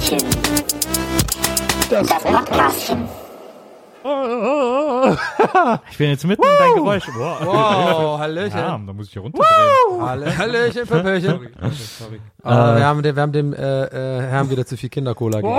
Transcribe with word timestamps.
Gästelistchen. 0.00 0.20
Das 1.90 2.08
Podcastchen. 2.08 3.08
Ich 5.90 5.98
bin 5.98 6.10
jetzt 6.10 6.24
mitten 6.24 6.42
in 6.42 6.48
dein 6.58 6.74
Geräusch. 6.74 7.04
Wow, 7.14 7.40
Wow, 7.44 8.18
Hallöchen. 8.18 8.58
Ja, 8.58 8.80
da 8.86 8.92
muss 8.92 9.06
ich 9.08 9.12
hier 9.12 9.22
runterdrehen. 9.22 9.50
Halle- 10.00 10.38
Hallöchen, 10.38 10.86
Pöpöchen. 10.86 11.30
Sorry, 11.30 11.48
sorry. 11.98 12.20
Ah, 12.42 12.76
wir 12.76 12.84
haben 12.86 13.02
dem, 13.02 13.16
wir 13.16 13.22
haben 13.22 13.32
dem 13.32 13.52
äh, 13.52 13.84
äh, 13.84 14.22
Herrn 14.22 14.50
wieder 14.50 14.64
zu 14.66 14.76
viel 14.76 14.88
Kindercola 14.88 15.40
gegeben. 15.40 15.54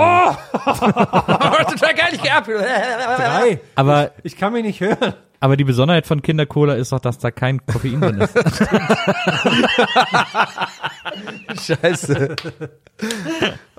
Total 1.70 1.94
geil, 1.94 2.08
ich 2.12 2.22
gehabt. 2.22 2.48
Drei. 2.48 3.60
Aber, 3.74 4.10
Ich 4.22 4.36
kann 4.36 4.52
mich 4.52 4.64
nicht 4.64 4.80
hören. 4.80 5.14
aber 5.40 5.56
die 5.56 5.64
Besonderheit 5.64 6.06
von 6.06 6.22
Kindercola 6.22 6.74
ist 6.74 6.92
doch, 6.92 7.00
dass 7.00 7.18
da 7.18 7.30
kein 7.30 7.64
Koffein 7.66 8.00
drin 8.00 8.20
ist. 8.20 8.34
Scheiße. 11.66 12.36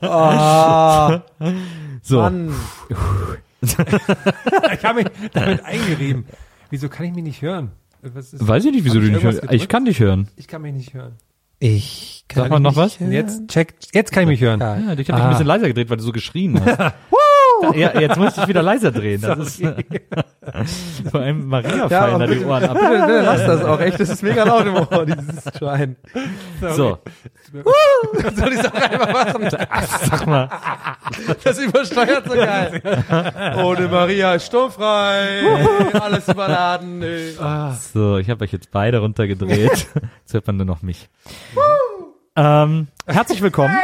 Oh, 0.02 1.20
So, 2.02 2.20
Mann. 2.20 2.54
Ich 4.74 4.84
habe 4.86 5.04
mich 5.04 5.12
damit 5.34 5.64
eingerieben. 5.66 6.26
Wieso 6.70 6.90
kann 6.90 7.06
ich 7.06 7.14
mich 7.14 7.24
nicht 7.24 7.42
hören? 7.42 7.72
Was 8.02 8.34
ist, 8.34 8.46
weiß 8.48 8.66
ich 8.66 8.72
nicht, 8.72 8.84
wieso 8.86 9.00
du 9.00 9.06
ich 9.06 9.12
nicht 9.14 9.24
hörst. 9.24 9.42
Ich 9.52 9.68
kann 9.70 9.86
dich 9.86 10.00
hören. 10.00 10.28
ich 10.36 10.48
kann 10.48 10.62
mich 10.62 10.74
nicht 10.74 10.94
hören. 10.94 11.14
Ich 11.60 12.26
kann 12.28 12.44
Sag 12.44 12.52
mal 12.52 12.60
noch 12.60 12.76
was? 12.76 12.92
nicht 12.92 13.00
hören. 13.00 13.12
Jetzt 13.14 13.48
check, 13.48 13.76
jetzt 13.94 14.12
kann 14.12 14.24
ich 14.24 14.30
mich 14.30 14.42
hören. 14.42 14.60
Ja. 14.60 14.76
Ich 14.78 14.84
habe 14.86 14.96
dich 14.98 15.14
Ah. 15.14 15.24
ein 15.24 15.30
bisschen 15.30 15.46
leiser 15.48 15.68
gedreht, 15.68 15.90
weil 15.90 15.98
du 15.98 16.04
so 16.04 16.12
geschrien 16.12 16.60
hast. 16.64 16.94
ja, 17.76 18.00
jetzt 18.00 18.18
musst 18.18 18.38
du 18.38 18.42
dich 18.42 18.50
wieder 18.50 18.62
leiser 18.64 18.92
drehen. 18.92 19.22
Das 19.22 19.38
ist, 19.40 19.62
vor 21.12 21.22
allem 21.22 21.48
Maria 21.48 21.88
Ja, 21.88 21.90
fallen 21.90 22.20
da 22.20 22.28
die 22.28 22.44
Ohren 22.44 22.64
ab. 22.64 22.74
bitte, 22.74 22.90
bitte 23.06 23.22
lass 23.22 23.46
das 23.46 23.64
auch 23.64 23.80
echt. 23.80 24.00
Das 24.00 24.10
ist 24.10 24.24
mega 24.24 24.44
laut 24.44 24.66
im 24.66 24.76
Ohr, 24.76 25.06
dieses 25.06 25.58
Schwein. 25.58 25.96
So, 26.76 27.00
Soll 28.36 28.54
ich 28.54 28.60
das 28.62 28.74
einfach 28.74 29.14
machen? 29.14 29.50
sag 30.10 30.28
mal. 30.28 30.50
Das 31.44 31.60
übersteuert 31.60 32.26
so 32.28 32.34
geil. 32.34 32.82
Ohne 33.64 33.88
Maria 33.88 34.34
ist 34.36 34.48
sturmfrei. 34.48 35.42
Alles 35.94 36.28
überladen. 36.28 37.00
nee. 37.00 37.32
So, 37.94 38.18
ich 38.18 38.30
habe 38.30 38.44
euch 38.44 38.52
jetzt 38.52 38.72
beide 38.72 39.00
runtergedreht. 39.00 39.70
Jetzt 39.72 40.34
hört 40.34 40.48
man 40.48 40.58
nur 40.58 40.66
noch 40.66 40.82
mich. 40.82 41.10
Ähm, 42.36 42.88
herzlich 43.06 43.42
willkommen 43.42 43.76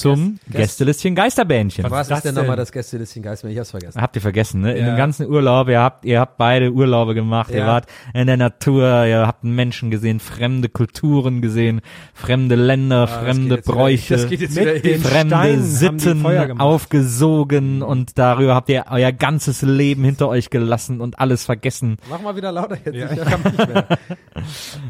zum 0.00 0.38
Gästelistchen 0.50 1.14
Geisterbähnchen. 1.14 1.84
Was 1.90 2.08
das 2.08 2.18
ist 2.18 2.24
denn 2.24 2.34
denn? 2.34 2.42
nochmal 2.44 2.56
das 2.56 2.72
Gästelistchen 2.72 3.22
Geist? 3.22 3.44
Ich 3.44 3.58
hab's 3.58 3.70
vergessen. 3.70 4.00
Habt 4.00 4.16
ihr 4.16 4.22
vergessen, 4.22 4.60
ne? 4.60 4.72
In 4.74 4.84
Ja. 4.86 4.92
dem 4.92 4.96
ganzen 4.96 5.26
Urlaub, 5.28 5.68
ihr 5.68 5.80
habt, 5.80 6.04
ihr 6.04 6.20
habt 6.20 6.36
beide 6.36 6.72
Urlaube 6.72 7.14
gemacht, 7.14 7.50
ihr 7.50 7.58
Ja. 7.58 7.66
wart 7.66 7.86
in 8.12 8.26
der 8.26 8.36
Natur, 8.36 9.04
ihr 9.06 9.26
habt 9.26 9.44
Menschen 9.44 9.90
gesehen, 9.90 10.20
fremde 10.20 10.68
Kulturen 10.68 11.40
gesehen, 11.42 11.80
fremde 12.14 12.54
Länder, 12.54 13.06
fremde 13.06 13.56
jetzt 13.56 13.66
wieder- 13.68 13.76
Bräuche, 13.76 14.14
das 14.14 14.28
geht 14.28 14.40
jetzt 14.40 14.54
Mit 14.56 14.64
wieder 14.64 14.78
den 14.80 14.92
hin. 14.92 15.02
fremde 15.02 15.62
Sitten 15.62 16.60
aufgesogen 16.60 17.82
und 17.82 18.18
darüber 18.18 18.54
habt 18.54 18.68
ihr 18.68 18.84
euer 18.90 19.12
ganzes 19.12 19.62
Leben 19.62 20.04
hinter 20.04 20.28
euch 20.28 20.50
gelassen 20.50 21.00
und 21.00 21.18
alles 21.18 21.44
vergessen. 21.44 21.96
Mach 22.10 22.20
mal 22.20 22.36
wieder 22.36 22.52
lauter 22.52 22.76
jetzt. 22.84 22.94
Ja. 22.94 23.10
Ich 23.12 23.20
kann 23.20 23.42
nicht 23.42 23.58
mehr. 23.68 23.86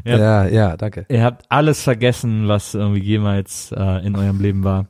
Ja. 0.04 0.18
ja, 0.18 0.46
ja, 0.46 0.76
danke. 0.76 1.06
Ihr 1.08 1.22
habt 1.22 1.44
alles 1.48 1.82
vergessen, 1.82 2.48
was 2.48 2.74
irgendwie 2.74 3.00
jemals 3.02 3.70
äh, 3.72 4.04
in 4.04 4.16
eurem 4.16 4.40
Leben 4.40 4.64
war. 4.64 4.86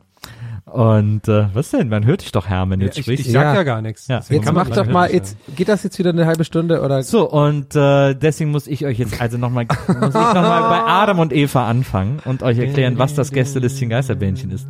Und 0.75 1.29
äh, 1.29 1.47
was 1.55 1.71
denn? 1.71 1.89
Man 1.89 2.05
hört 2.05 2.23
dich 2.23 2.33
doch, 2.33 2.49
du 2.49 2.87
jetzt 2.87 2.99
ich, 2.99 3.05
sprichst. 3.05 3.27
ich 3.27 3.33
sag 3.33 3.45
Ja. 3.45 3.55
ja, 3.55 3.63
gar 3.63 3.81
nichts. 3.81 4.09
Ja. 4.09 4.21
Jetzt 4.29 4.53
mach 4.53 4.69
doch 4.71 4.89
mal, 4.89 5.09
jetzt, 5.09 5.37
geht 5.55 5.69
das 5.69 5.85
jetzt 5.85 5.97
wieder 6.01 6.11
eine 6.11 6.27
halbe 6.27 6.43
Stunde 6.43 6.83
oder? 6.83 7.05
So, 7.05 7.31
und 7.31 7.77
äh, 7.77 8.15
deswegen 8.15 8.51
muss 8.51 8.67
ich 8.67 8.85
euch 8.85 8.99
jetzt 8.99 9.21
also 9.21 9.39
nochmal 9.39 9.67
muss 9.67 10.09
ich 10.09 10.15
noch 10.15 10.35
mal 10.35 10.69
bei 10.69 10.81
Adam 10.85 11.21
und 11.21 11.33
Eva 11.33 11.69
anfangen 11.69 12.21
und 12.25 12.43
euch 12.43 12.59
erklären, 12.59 12.99
was 12.99 13.15
das 13.15 13.31
Gästelistchen 13.31 13.89
Geisterbähnchen 13.89 14.51
ist. 14.51 14.67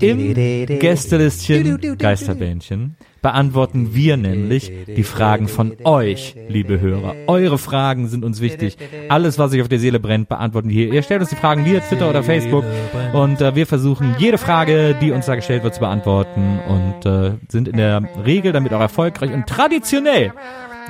Im 0.00 0.34
Gästelistchen 0.34 1.96
Geisterbähnchen 1.96 2.96
beantworten 3.22 3.94
wir 3.94 4.16
nämlich 4.16 4.72
die 4.86 5.02
Fragen 5.02 5.48
von 5.48 5.76
euch, 5.84 6.36
liebe 6.48 6.80
Hörer. 6.80 7.14
Eure 7.26 7.58
Fragen 7.58 8.08
sind 8.08 8.24
uns 8.24 8.40
wichtig. 8.40 8.76
Alles, 9.08 9.38
was 9.38 9.52
euch 9.52 9.62
auf 9.62 9.68
der 9.68 9.78
Seele 9.78 10.00
brennt, 10.00 10.28
beantworten 10.28 10.68
wir 10.68 10.74
hier. 10.74 10.92
Ihr 10.92 11.02
stellt 11.02 11.20
uns 11.20 11.30
die 11.30 11.36
Fragen 11.36 11.64
via 11.64 11.80
Twitter 11.80 12.08
oder 12.08 12.22
Facebook 12.22 12.64
und 13.12 13.40
äh, 13.40 13.54
wir 13.54 13.66
versuchen 13.66 14.16
jede 14.18 14.38
Frage, 14.38 14.96
die 15.00 15.12
uns 15.12 15.26
da 15.26 15.34
gestellt 15.34 15.62
wird, 15.62 15.74
zu 15.74 15.80
beantworten 15.80 16.58
und 16.68 17.06
äh, 17.06 17.32
sind 17.48 17.68
in 17.68 17.76
der 17.76 18.02
Regel 18.24 18.52
damit 18.52 18.72
auch 18.72 18.80
erfolgreich 18.80 19.32
und 19.32 19.46
traditionell, 19.46 20.32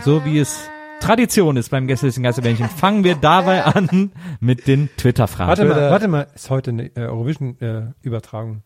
so 0.04 0.24
wie 0.24 0.38
es 0.38 0.68
Tradition 1.00 1.56
ist 1.56 1.70
beim 1.70 1.86
Gästelistchen 1.86 2.24
Geisterbähnchen, 2.24 2.68
fangen 2.68 3.04
wir 3.04 3.14
dabei 3.14 3.64
an 3.64 4.10
mit 4.40 4.66
den 4.66 4.88
Twitter-Fragen. 4.96 5.48
Warte 5.48 5.62
Twitter. 5.62 5.80
mal, 5.80 5.90
warte 5.90 6.08
mal, 6.08 6.26
ist 6.34 6.50
heute 6.50 6.70
eine 6.70 6.86
äh, 6.96 7.06
Eurovision-Übertragung. 7.06 8.62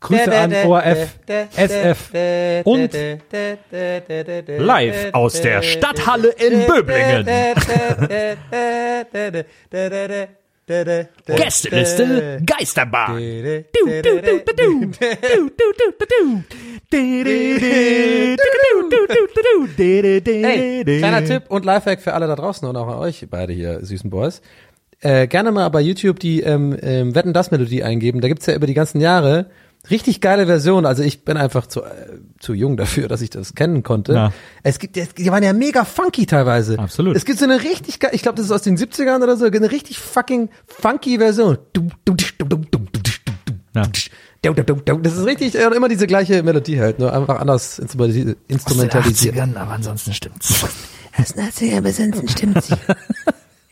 Grüße 0.00 0.36
an 0.36 0.54
ORF, 0.66 1.18
SF 1.56 2.10
und 2.64 2.90
Live 4.58 5.14
aus 5.14 5.40
der 5.40 5.62
Stadthalle 5.62 6.30
in 6.30 6.66
Böblingen. 6.66 7.26
Gästeliste 10.66 12.42
Geisterbahn. 12.44 13.16
Hey, 13.16 13.64
kleiner 20.84 21.24
Tipp 21.24 21.44
und 21.50 21.64
Lifehack 21.64 22.00
für 22.00 22.14
alle 22.14 22.26
da 22.26 22.34
draußen 22.34 22.66
und 22.66 22.76
auch 22.76 22.98
euch 22.98 23.24
beide 23.30 23.52
hier, 23.52 23.84
süßen 23.84 24.10
Boys. 24.10 24.42
Äh, 25.02 25.28
gerne 25.28 25.52
mal 25.52 25.68
bei 25.68 25.80
YouTube 25.82 26.18
die 26.18 26.40
ähm, 26.40 26.76
ähm, 26.82 27.14
Wetten 27.14 27.32
das 27.32 27.52
Melodie 27.52 27.84
eingeben. 27.84 28.20
Da 28.20 28.26
gibt's 28.26 28.46
ja 28.46 28.54
über 28.56 28.66
die 28.66 28.74
ganzen 28.74 29.00
Jahre 29.00 29.46
richtig 29.90 30.20
geile 30.20 30.46
Versionen. 30.46 30.86
Also 30.86 31.02
ich 31.02 31.24
bin 31.24 31.36
einfach 31.36 31.66
zu, 31.66 31.82
äh, 31.82 32.18
zu 32.38 32.54
jung 32.54 32.76
dafür, 32.76 33.08
dass 33.08 33.20
ich 33.20 33.30
das 33.30 33.54
kennen 33.54 33.82
konnte. 33.82 34.12
Ja. 34.12 34.32
Es 34.62 34.78
gibt, 34.78 34.96
die 34.96 35.30
waren 35.30 35.42
ja 35.42 35.52
mega 35.52 35.84
funky 35.84 36.26
teilweise. 36.26 36.78
Absolut. 36.78 37.16
Es 37.16 37.24
gibt 37.24 37.38
so 37.38 37.44
eine 37.44 37.62
richtig 37.62 38.00
geil, 38.00 38.10
ich 38.14 38.22
glaube, 38.22 38.36
das 38.36 38.46
ist 38.46 38.52
aus 38.52 38.62
den 38.62 38.76
70ern 38.76 39.22
oder 39.22 39.36
so, 39.36 39.46
eine 39.46 39.70
richtig 39.70 39.98
fucking 39.98 40.48
funky 40.66 41.18
Version. 41.18 41.58
Ja. 43.74 43.82
Das 45.02 45.16
ist 45.16 45.26
richtig, 45.26 45.54
immer 45.54 45.88
diese 45.88 46.06
gleiche 46.06 46.42
Melodie 46.42 46.80
halt, 46.80 46.98
nur 46.98 47.12
einfach 47.12 47.40
anders 47.40 47.78
instrumentalisiert. 47.78 49.38
aber 49.38 49.72
ansonsten 49.72 50.12
stimmt's. 50.12 50.64
Aus 51.18 51.34
80er 51.34 51.80
bis 51.80 51.98
ansonsten 51.98 52.28
stimmt 52.28 52.62
sie. 52.62 52.74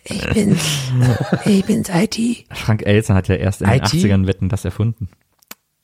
Ich 0.04 0.26
bin's. 0.30 0.62
Ich 1.44 1.64
bin's 1.64 1.88
IT. 1.90 2.46
Frank 2.52 2.86
Elsen 2.86 3.14
hat 3.14 3.28
ja 3.28 3.34
erst 3.34 3.62
in 3.62 3.68
den 3.68 3.76
IT? 3.76 3.84
80ern 3.84 4.26
Wetten 4.26 4.48
das 4.48 4.64
erfunden. 4.64 5.08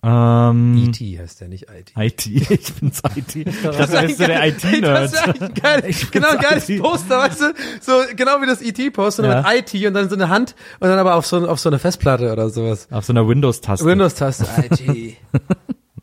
Ähm, 0.03 0.77
E.T. 0.89 1.19
heißt 1.21 1.43
der, 1.43 1.49
nicht 1.49 1.67
IT. 1.71 1.93
IT, 1.97 2.27
ich 2.51 2.73
bin's 2.75 3.03
IT. 3.17 3.37
Ich 3.37 3.63
dachte, 3.63 3.87
du 3.87 4.01
bist 4.07 4.19
so 4.19 4.27
der 4.27 4.47
IT-Nerd. 4.49 5.05
Ist 5.13 5.63
geil, 5.63 5.95
genau, 6.11 6.29
ein 6.31 6.39
geiles 6.39 6.69
IT. 6.71 6.81
Poster, 6.83 7.19
weißt 7.19 7.41
du? 7.43 7.45
So, 7.83 7.93
genau 8.17 8.41
wie 8.41 8.47
das 8.47 8.63
IT-Poster, 8.63 9.23
nur 9.23 9.33
Ja. 9.33 9.43
mit 9.53 9.75
IT 9.75 9.87
und 9.87 9.93
dann 9.95 10.09
so 10.09 10.15
eine 10.17 10.29
Hand 10.31 10.55
und 10.81 10.89
dann 10.89 10.99
aber 10.99 11.17
auf 11.17 11.27
so, 11.27 11.47
auf 11.47 11.61
so 11.61 11.69
eine 11.69 11.79
Festplatte 11.79 12.33
oder 12.33 12.49
sowas. 12.49 12.89
Auf 12.91 13.05
so 13.05 13.13
einer 13.13 13.29
Windows-Taste. 13.29 13.85
Windows-Taste. 13.85 14.47
IT. 14.71 15.17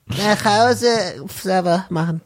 Nach 0.09 0.45
Hause 0.45 0.87
Server 1.27 1.85
machen. 1.89 2.21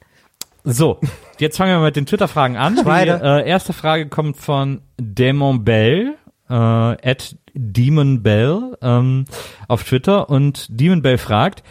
So, 0.64 1.00
jetzt 1.40 1.58
fangen 1.58 1.72
wir 1.72 1.80
mit 1.86 1.96
den 1.96 2.06
Twitter-Fragen 2.06 2.58
an. 2.58 2.76
Die 2.76 2.81
äh, 2.90 3.48
erste 3.48 3.74
Frage 3.74 4.08
kommt 4.10 4.38
von 4.38 4.81
Demon 5.00 5.64
Bell, 5.64 6.16
äh, 6.50 6.54
at 6.54 7.36
Demon 7.53 8.23
Bell 8.23 8.77
ähm, 8.81 9.25
auf 9.68 9.83
Twitter. 9.83 10.30
Und 10.30 10.68
Demon 10.69 11.01
Bell 11.01 11.18
fragt, 11.18 11.63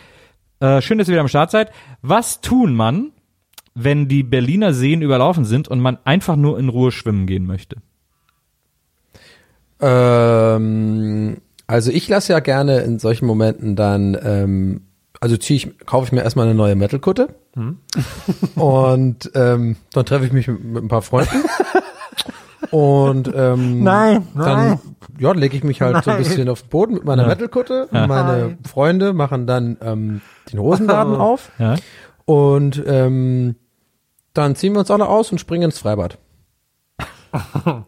äh, 0.61 0.81
schön, 0.81 0.99
dass 0.99 1.09
ihr 1.09 1.13
wieder 1.13 1.23
am 1.23 1.29
Start 1.29 1.51
seid, 1.51 1.71
was 2.03 2.41
tun 2.41 2.75
man, 2.75 3.13
wenn 3.75 4.09
die 4.09 4.23
Berliner 4.23 4.75
Seen 4.75 5.03
überlaufen 5.03 5.45
sind 5.45 5.69
und 5.69 5.81
man 5.81 5.99
einfach 6.05 6.37
nur 6.37 6.59
in 6.59 6.69
Ruhe 6.69 6.93
schwimmen 6.93 7.27
gehen 7.27 7.47
möchte? 7.47 7.77
ähm, 9.81 11.39
also 11.67 11.91
ich 11.91 12.09
lasse 12.09 12.33
ja 12.33 12.41
gerne 12.41 12.81
in 12.81 12.99
solchen 12.99 13.27
Momenten 13.27 13.77
dann, 13.77 14.17
ähm, 14.23 14.83
also 15.21 15.37
ziehe 15.37 15.57
ich, 15.57 15.87
kaufe 15.87 16.07
ich 16.07 16.13
mir 16.13 16.23
erstmal 16.23 16.47
eine 16.47 16.55
neue 16.55 16.75
Metal-Kutte. 16.75 17.35
Und 18.55 19.31
ähm, 19.35 19.77
dann 19.93 20.07
treffe 20.07 20.27
ich 20.27 20.33
mich 20.33 20.49
mit, 20.49 20.65
mit 20.65 20.85
ein 20.85 20.89
paar 20.89 21.03
Freunden 21.03 21.43
und 22.71 23.31
ähm, 23.35 23.83
Nein, 23.85 24.27
dann 24.35 24.79
ja, 25.19 25.33
lege 25.33 25.57
ich 25.57 25.65
mich 25.65 25.81
halt 25.81 26.05
so 26.05 26.11
ein 26.11 26.19
bisschen 26.19 26.49
auf 26.49 26.63
den 26.63 26.69
Boden 26.69 26.95
mit 26.95 27.05
meiner 27.05 27.27
Metal-Kutte. 27.27 27.87
Und 27.91 28.09
meine 28.09 28.59
Freunde 28.69 29.13
machen 29.13 29.47
dann 29.47 29.77
ähm, 29.83 30.21
den 30.53 30.61
Hosenladen 30.61 31.17
auf. 31.17 31.51
Ja? 31.59 31.77
und 32.31 32.81
ähm, 32.87 33.57
dann 34.35 34.55
ziehen 34.55 34.73
wir 34.75 34.79
uns 34.79 34.91
alle 34.93 35.09
aus 35.09 35.33
und 35.33 35.39
springen 35.39 35.65
ins 35.65 35.81
Freibad. 35.81 36.19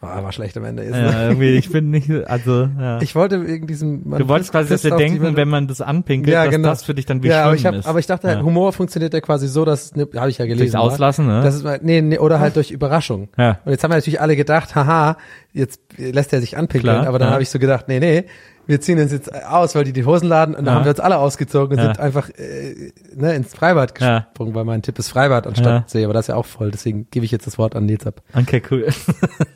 Oh, 0.00 0.06
war 0.06 0.30
schlecht 0.30 0.56
am 0.56 0.64
Ende. 0.64 0.84
Jetzt. 0.84 0.94
Ja, 0.94 1.24
irgendwie, 1.24 1.50
ich 1.56 1.70
bin 1.70 1.90
nicht, 1.90 2.08
also, 2.10 2.68
ja. 2.78 3.00
Ich 3.02 3.16
wollte 3.16 3.44
wegen 3.46 3.66
diesem. 3.66 4.08
du 4.08 4.28
wolltest 4.28 4.52
quasi, 4.52 4.68
dass 4.68 4.84
wir 4.84 4.96
denken, 4.96 5.34
wenn 5.34 5.48
man 5.48 5.66
das 5.66 5.80
anpinkelt, 5.80 6.32
Ja, 6.32 6.44
dass 6.44 6.54
genau. 6.54 6.68
das 6.68 6.84
für 6.84 6.94
dich 6.94 7.04
dann 7.04 7.22
wie 7.24 7.28
ja, 7.28 7.44
aber 7.44 7.56
ich, 7.56 7.66
hab, 7.66 7.74
ist. 7.74 7.86
aber 7.86 7.98
ich 7.98 8.06
dachte, 8.06 8.28
ja. 8.28 8.40
Humor 8.42 8.72
funktioniert 8.72 9.12
ja 9.12 9.20
quasi 9.20 9.48
so, 9.48 9.64
dass, 9.64 9.96
ne, 9.96 10.06
habe 10.16 10.30
ich 10.30 10.38
ja 10.38 10.46
gelesen. 10.46 10.72
Durchs 10.72 10.74
Auslassen, 10.76 11.26
ne? 11.26 11.42
Das 11.42 11.56
ist 11.56 11.82
nee, 11.82 12.00
nee, 12.00 12.18
oder 12.18 12.38
halt 12.38 12.54
durch 12.54 12.70
Überraschung. 12.70 13.28
Ja. 13.36 13.58
Und 13.64 13.72
jetzt 13.72 13.82
haben 13.82 13.90
wir 13.90 13.96
natürlich 13.96 14.20
alle 14.20 14.36
gedacht, 14.36 14.76
haha, 14.76 15.16
jetzt 15.58 15.80
lässt 15.98 16.32
er 16.32 16.40
sich 16.40 16.56
anpinkeln, 16.56 16.94
Klar, 16.94 17.06
aber 17.08 17.18
dann 17.18 17.28
ja. 17.28 17.32
habe 17.32 17.42
ich 17.42 17.50
so 17.50 17.58
gedacht, 17.58 17.86
nee, 17.88 18.00
nee, 18.00 18.24
wir 18.66 18.80
ziehen 18.82 19.00
uns 19.00 19.12
jetzt 19.12 19.32
aus, 19.46 19.74
weil 19.74 19.84
die 19.84 19.94
die 19.94 20.04
Hosen 20.04 20.28
laden 20.28 20.54
und 20.54 20.64
dann 20.66 20.74
Ja. 20.74 20.78
haben 20.80 20.84
wir 20.84 20.90
uns 20.90 21.00
alle 21.00 21.16
ausgezogen 21.18 21.78
und 21.78 21.82
Ja. 21.84 21.94
sind 21.94 22.00
einfach 22.00 22.28
äh, 22.30 22.92
ne, 23.16 23.34
ins 23.34 23.54
Freibad 23.54 23.94
gesprungen, 23.94 24.54
weil 24.54 24.64
mein 24.64 24.82
Tipp 24.82 24.98
ist 24.98 25.08
Freibad 25.08 25.46
anstatt. 25.46 25.88
See, 25.88 26.04
aber 26.04 26.12
das 26.12 26.24
ist 26.24 26.28
ja 26.28 26.34
auch 26.36 26.44
voll, 26.46 26.70
deswegen 26.70 27.06
gebe 27.10 27.24
ich 27.24 27.32
jetzt 27.32 27.46
das 27.46 27.56
Wort 27.58 27.74
an 27.74 27.86
Nils 27.86 28.06
ab. 28.06 28.20
Okay, 28.34 28.62
cool. 28.70 28.86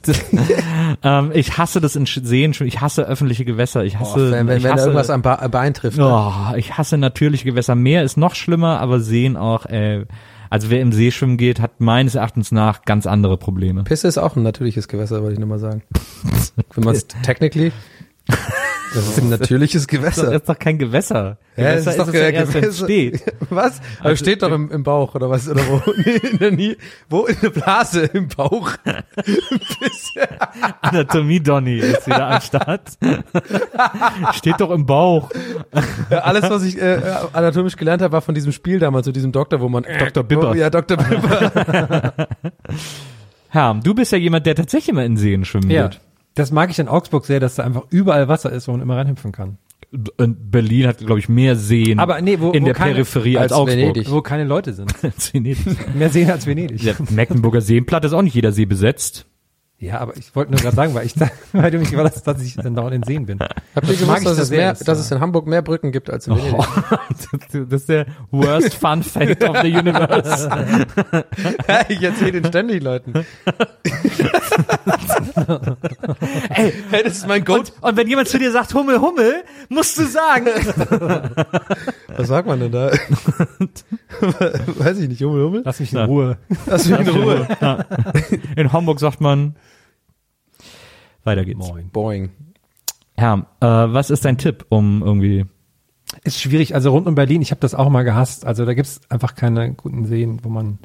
ähm, 1.02 1.30
ich 1.34 1.58
hasse 1.58 1.80
das 1.80 1.96
in 1.96 2.06
Seen, 2.06 2.54
ich 2.64 2.80
hasse 2.80 3.06
öffentliche 3.06 3.44
Gewässer, 3.44 3.84
ich 3.84 3.96
Oh, 3.96 4.00
hasse, 4.00 4.32
wenn 4.32 4.46
wenn, 4.48 4.56
ich 4.58 4.62
wenn 4.64 4.70
da 4.70 4.74
hasse, 4.76 4.84
irgendwas 4.86 5.10
am, 5.10 5.22
ba 5.22 5.34
am 5.36 5.50
Bein 5.50 5.74
trifft. 5.74 5.98
ne? 5.98 6.06
oh, 6.06 6.56
ich 6.56 6.76
hasse 6.78 6.96
natürliche 6.98 7.44
Gewässer. 7.44 7.74
Meer 7.74 8.02
ist 8.02 8.16
noch 8.16 8.34
schlimmer, 8.34 8.80
aber 8.80 9.00
Seen 9.00 9.36
auch, 9.36 9.66
äh, 9.66 10.04
also 10.52 10.68
wer 10.68 10.82
im 10.82 10.92
See 10.92 11.10
schwimmen 11.10 11.38
geht, 11.38 11.60
hat 11.60 11.80
meines 11.80 12.14
Erachtens 12.14 12.52
nach 12.52 12.82
ganz 12.82 13.06
andere 13.06 13.38
Probleme. 13.38 13.84
Pisse 13.84 14.06
ist 14.06 14.18
auch 14.18 14.36
ein 14.36 14.42
natürliches 14.42 14.86
Gewässer, 14.86 15.22
wollte 15.22 15.32
ich 15.32 15.38
nur 15.38 15.48
mal 15.48 15.58
sagen. 15.58 15.82
wenn 16.74 16.84
man 16.84 16.94
es 16.94 17.06
technically, 17.06 17.72
das 18.94 19.08
ist 19.08 19.18
ein 19.18 19.28
natürliches 19.28 19.82
Das 19.82 19.86
Gewässer. 19.88 20.32
ist 20.32 20.48
doch 20.48 20.58
kein 20.58 20.78
Gewässer. 20.78 21.38
Ja, 21.56 21.64
Gewässer 21.74 21.84
das 21.84 21.86
ist 21.86 21.98
doch 22.00 22.08
es 22.08 22.14
ja 22.20 22.30
Gewässer. 22.44 22.84
steht. 22.84 23.22
Was? 23.50 23.80
Aber 24.00 24.08
Also, 24.10 24.24
steht 24.24 24.42
doch 24.42 24.52
im, 24.52 24.70
im 24.70 24.82
Bauch 24.82 25.14
oder 25.14 25.28
was? 25.30 25.48
Oder 25.48 25.62
wo? 25.68 25.82
Nee, 26.04 26.16
in 26.30 26.38
der 26.38 26.50
Nie 26.52 26.76
wo? 27.08 27.24
In 27.26 27.36
der 27.42 27.50
Blase 27.50 28.02
im 28.12 28.28
Bauch. 28.28 28.70
Anatomie 30.80 31.40
Donny 31.40 31.78
ist 31.78 32.06
wieder 32.06 32.26
am 32.28 32.40
Start. 32.40 32.92
Steht 34.34 34.60
doch 34.60 34.70
im 34.70 34.86
Bauch. 34.86 35.30
Ja, 36.10 36.18
alles, 36.20 36.48
was 36.48 36.62
ich 36.64 36.80
äh, 36.80 37.00
anatomisch 37.32 37.76
gelernt 37.76 38.02
habe, 38.02 38.12
war 38.12 38.22
von 38.22 38.34
diesem 38.34 38.52
Spiel 38.52 38.78
damals, 38.78 39.06
so 39.06 39.12
diesem 39.12 39.32
Doktor, 39.32 39.60
wo 39.60 39.68
man 39.68 39.84
Dr. 39.98 40.22
Bibber. 40.24 40.50
Wo, 40.50 40.54
ja, 40.54 40.70
Dr. 40.70 40.96
Bibber. 40.96 42.12
Herr, 43.48 43.74
du 43.82 43.94
bist 43.94 44.12
ja 44.12 44.18
jemand, 44.18 44.46
der 44.46 44.54
tatsächlich 44.54 44.88
immer 44.90 45.04
in 45.04 45.16
Seen 45.16 45.44
schwimmen 45.44 45.70
Ja. 45.70 45.82
wird. 45.84 46.00
Das 46.34 46.50
mag 46.50 46.70
ich 46.70 46.78
in 46.78 46.88
Augsburg 46.88 47.26
sehr, 47.26 47.40
dass 47.40 47.56
da 47.56 47.64
einfach 47.64 47.82
überall 47.90 48.28
Wasser 48.28 48.50
ist, 48.50 48.68
wo 48.68 48.72
man 48.72 48.80
immer 48.80 48.96
reinhüpfen 48.96 49.32
kann. 49.32 49.58
Und 50.16 50.50
Berlin 50.50 50.86
hat, 50.86 50.98
glaube 50.98 51.18
ich, 51.18 51.28
mehr 51.28 51.54
Seen 51.56 51.98
Aber 51.98 52.20
nee, 52.22 52.40
wo- 52.40 52.52
in 52.52 52.62
wo 52.62 52.66
der 52.66 52.74
keine- 52.74 52.92
Peripherie 52.94 53.36
als, 53.36 53.52
als 53.52 53.60
Augsburg. 53.60 53.78
Venedig. 53.80 54.10
Wo 54.10 54.22
keine 54.22 54.44
Leute 54.44 54.72
sind. 54.72 54.94
Als 55.04 55.34
Venedig. 55.34 55.94
Mehr 55.94 56.08
Seen 56.08 56.30
als 56.30 56.46
Venedig. 56.46 56.80
Der 56.82 56.94
Mecklenburger 57.10 57.60
Seenplatte 57.60 58.06
ist 58.06 58.14
auch 58.14 58.22
nicht 58.22 58.34
jeder 58.34 58.52
See 58.52 58.64
besetzt. 58.64 59.26
Ja, 59.78 59.98
aber 59.98 60.16
ich 60.16 60.34
wollte 60.36 60.52
nur 60.52 60.60
gerade 60.60 60.76
sagen, 60.76 60.94
weil 60.94 61.04
ich 61.06 61.14
da, 61.14 61.28
weil 61.52 61.70
du 61.72 61.78
mich 61.78 61.94
hast, 61.96 62.24
dass 62.26 62.40
ich 62.40 62.54
dann 62.54 62.74
dauernd 62.76 62.94
in 62.94 63.02
Seen 63.02 63.26
bin. 63.26 63.40
Habt 63.40 63.88
ihr 63.88 63.94
Das 63.96 64.06
mag 64.06 64.20
gewusst, 64.20 64.20
ich 64.20 64.24
dass, 64.24 64.36
da 64.36 64.42
es, 64.42 64.48
sehr, 64.48 64.58
mehr, 64.58 64.70
das, 64.70 64.78
dass 64.84 64.98
es 65.00 65.10
in 65.10 65.20
Hamburg 65.20 65.46
mehr 65.48 65.60
Brücken 65.60 65.90
gibt 65.92 66.08
als 66.08 66.28
in 66.28 66.36
Venedig? 66.36 66.66
das 67.68 67.80
ist 67.82 67.88
der 67.88 68.06
worst 68.30 68.74
fun 68.74 69.02
fact 69.02 69.42
of 69.42 69.56
the 69.60 69.72
universe. 69.76 70.48
ich 71.88 72.00
erzähle 72.02 72.32
den 72.40 72.44
ständig 72.46 72.82
Leuten. 72.82 73.26
Ey, 76.50 76.72
Hey, 76.90 77.02
das 77.04 77.18
ist 77.18 77.28
mein 77.28 77.44
Goat. 77.44 77.72
und, 77.80 77.82
und 77.90 77.96
wenn 77.96 78.08
jemand 78.08 78.28
zu 78.28 78.38
dir 78.38 78.50
sagt, 78.52 78.74
Hummel, 78.74 79.00
Hummel, 79.00 79.44
musst 79.68 79.98
du 79.98 80.04
sagen. 80.04 80.46
Was 82.16 82.28
sagt 82.28 82.46
man 82.46 82.60
denn 82.60 82.72
da? 82.72 82.90
Weiß 84.20 84.98
ich 84.98 85.08
nicht, 85.08 85.22
Hummel, 85.22 85.44
Hummel? 85.44 85.62
Lass 85.64 85.80
mich 85.80 85.92
in 85.92 85.98
Ja. 85.98 86.04
Ruhe. 86.04 86.38
Lass 86.66 86.86
mich 86.86 86.98
in 87.00 87.08
Ruhe. 87.08 87.48
Ja. 87.60 87.84
In 88.56 88.72
Hamburg 88.72 89.00
sagt 89.00 89.20
man, 89.20 89.56
weiter 91.24 91.44
geht's. 91.44 91.58
Moin. 91.66 91.90
Boing. 91.90 92.30
Herr, 93.16 93.46
äh, 93.60 93.66
was 93.66 94.10
ist 94.10 94.24
dein 94.24 94.38
Tipp, 94.38 94.66
um 94.70 95.02
irgendwie, 95.04 95.44
Ist 96.24 96.40
schwierig, 96.40 96.74
also 96.74 96.90
rund 96.90 97.06
um 97.06 97.14
Berlin, 97.14 97.42
ich 97.42 97.50
habe 97.50 97.60
das 97.60 97.74
auch 97.74 97.88
mal 97.88 98.02
gehasst. 98.02 98.44
Also 98.44 98.64
da 98.64 98.74
gibt's 98.74 99.00
einfach 99.08 99.34
keine 99.34 99.74
guten 99.74 100.04
Seen, 100.06 100.40
wo 100.44 100.48
man, 100.48 100.78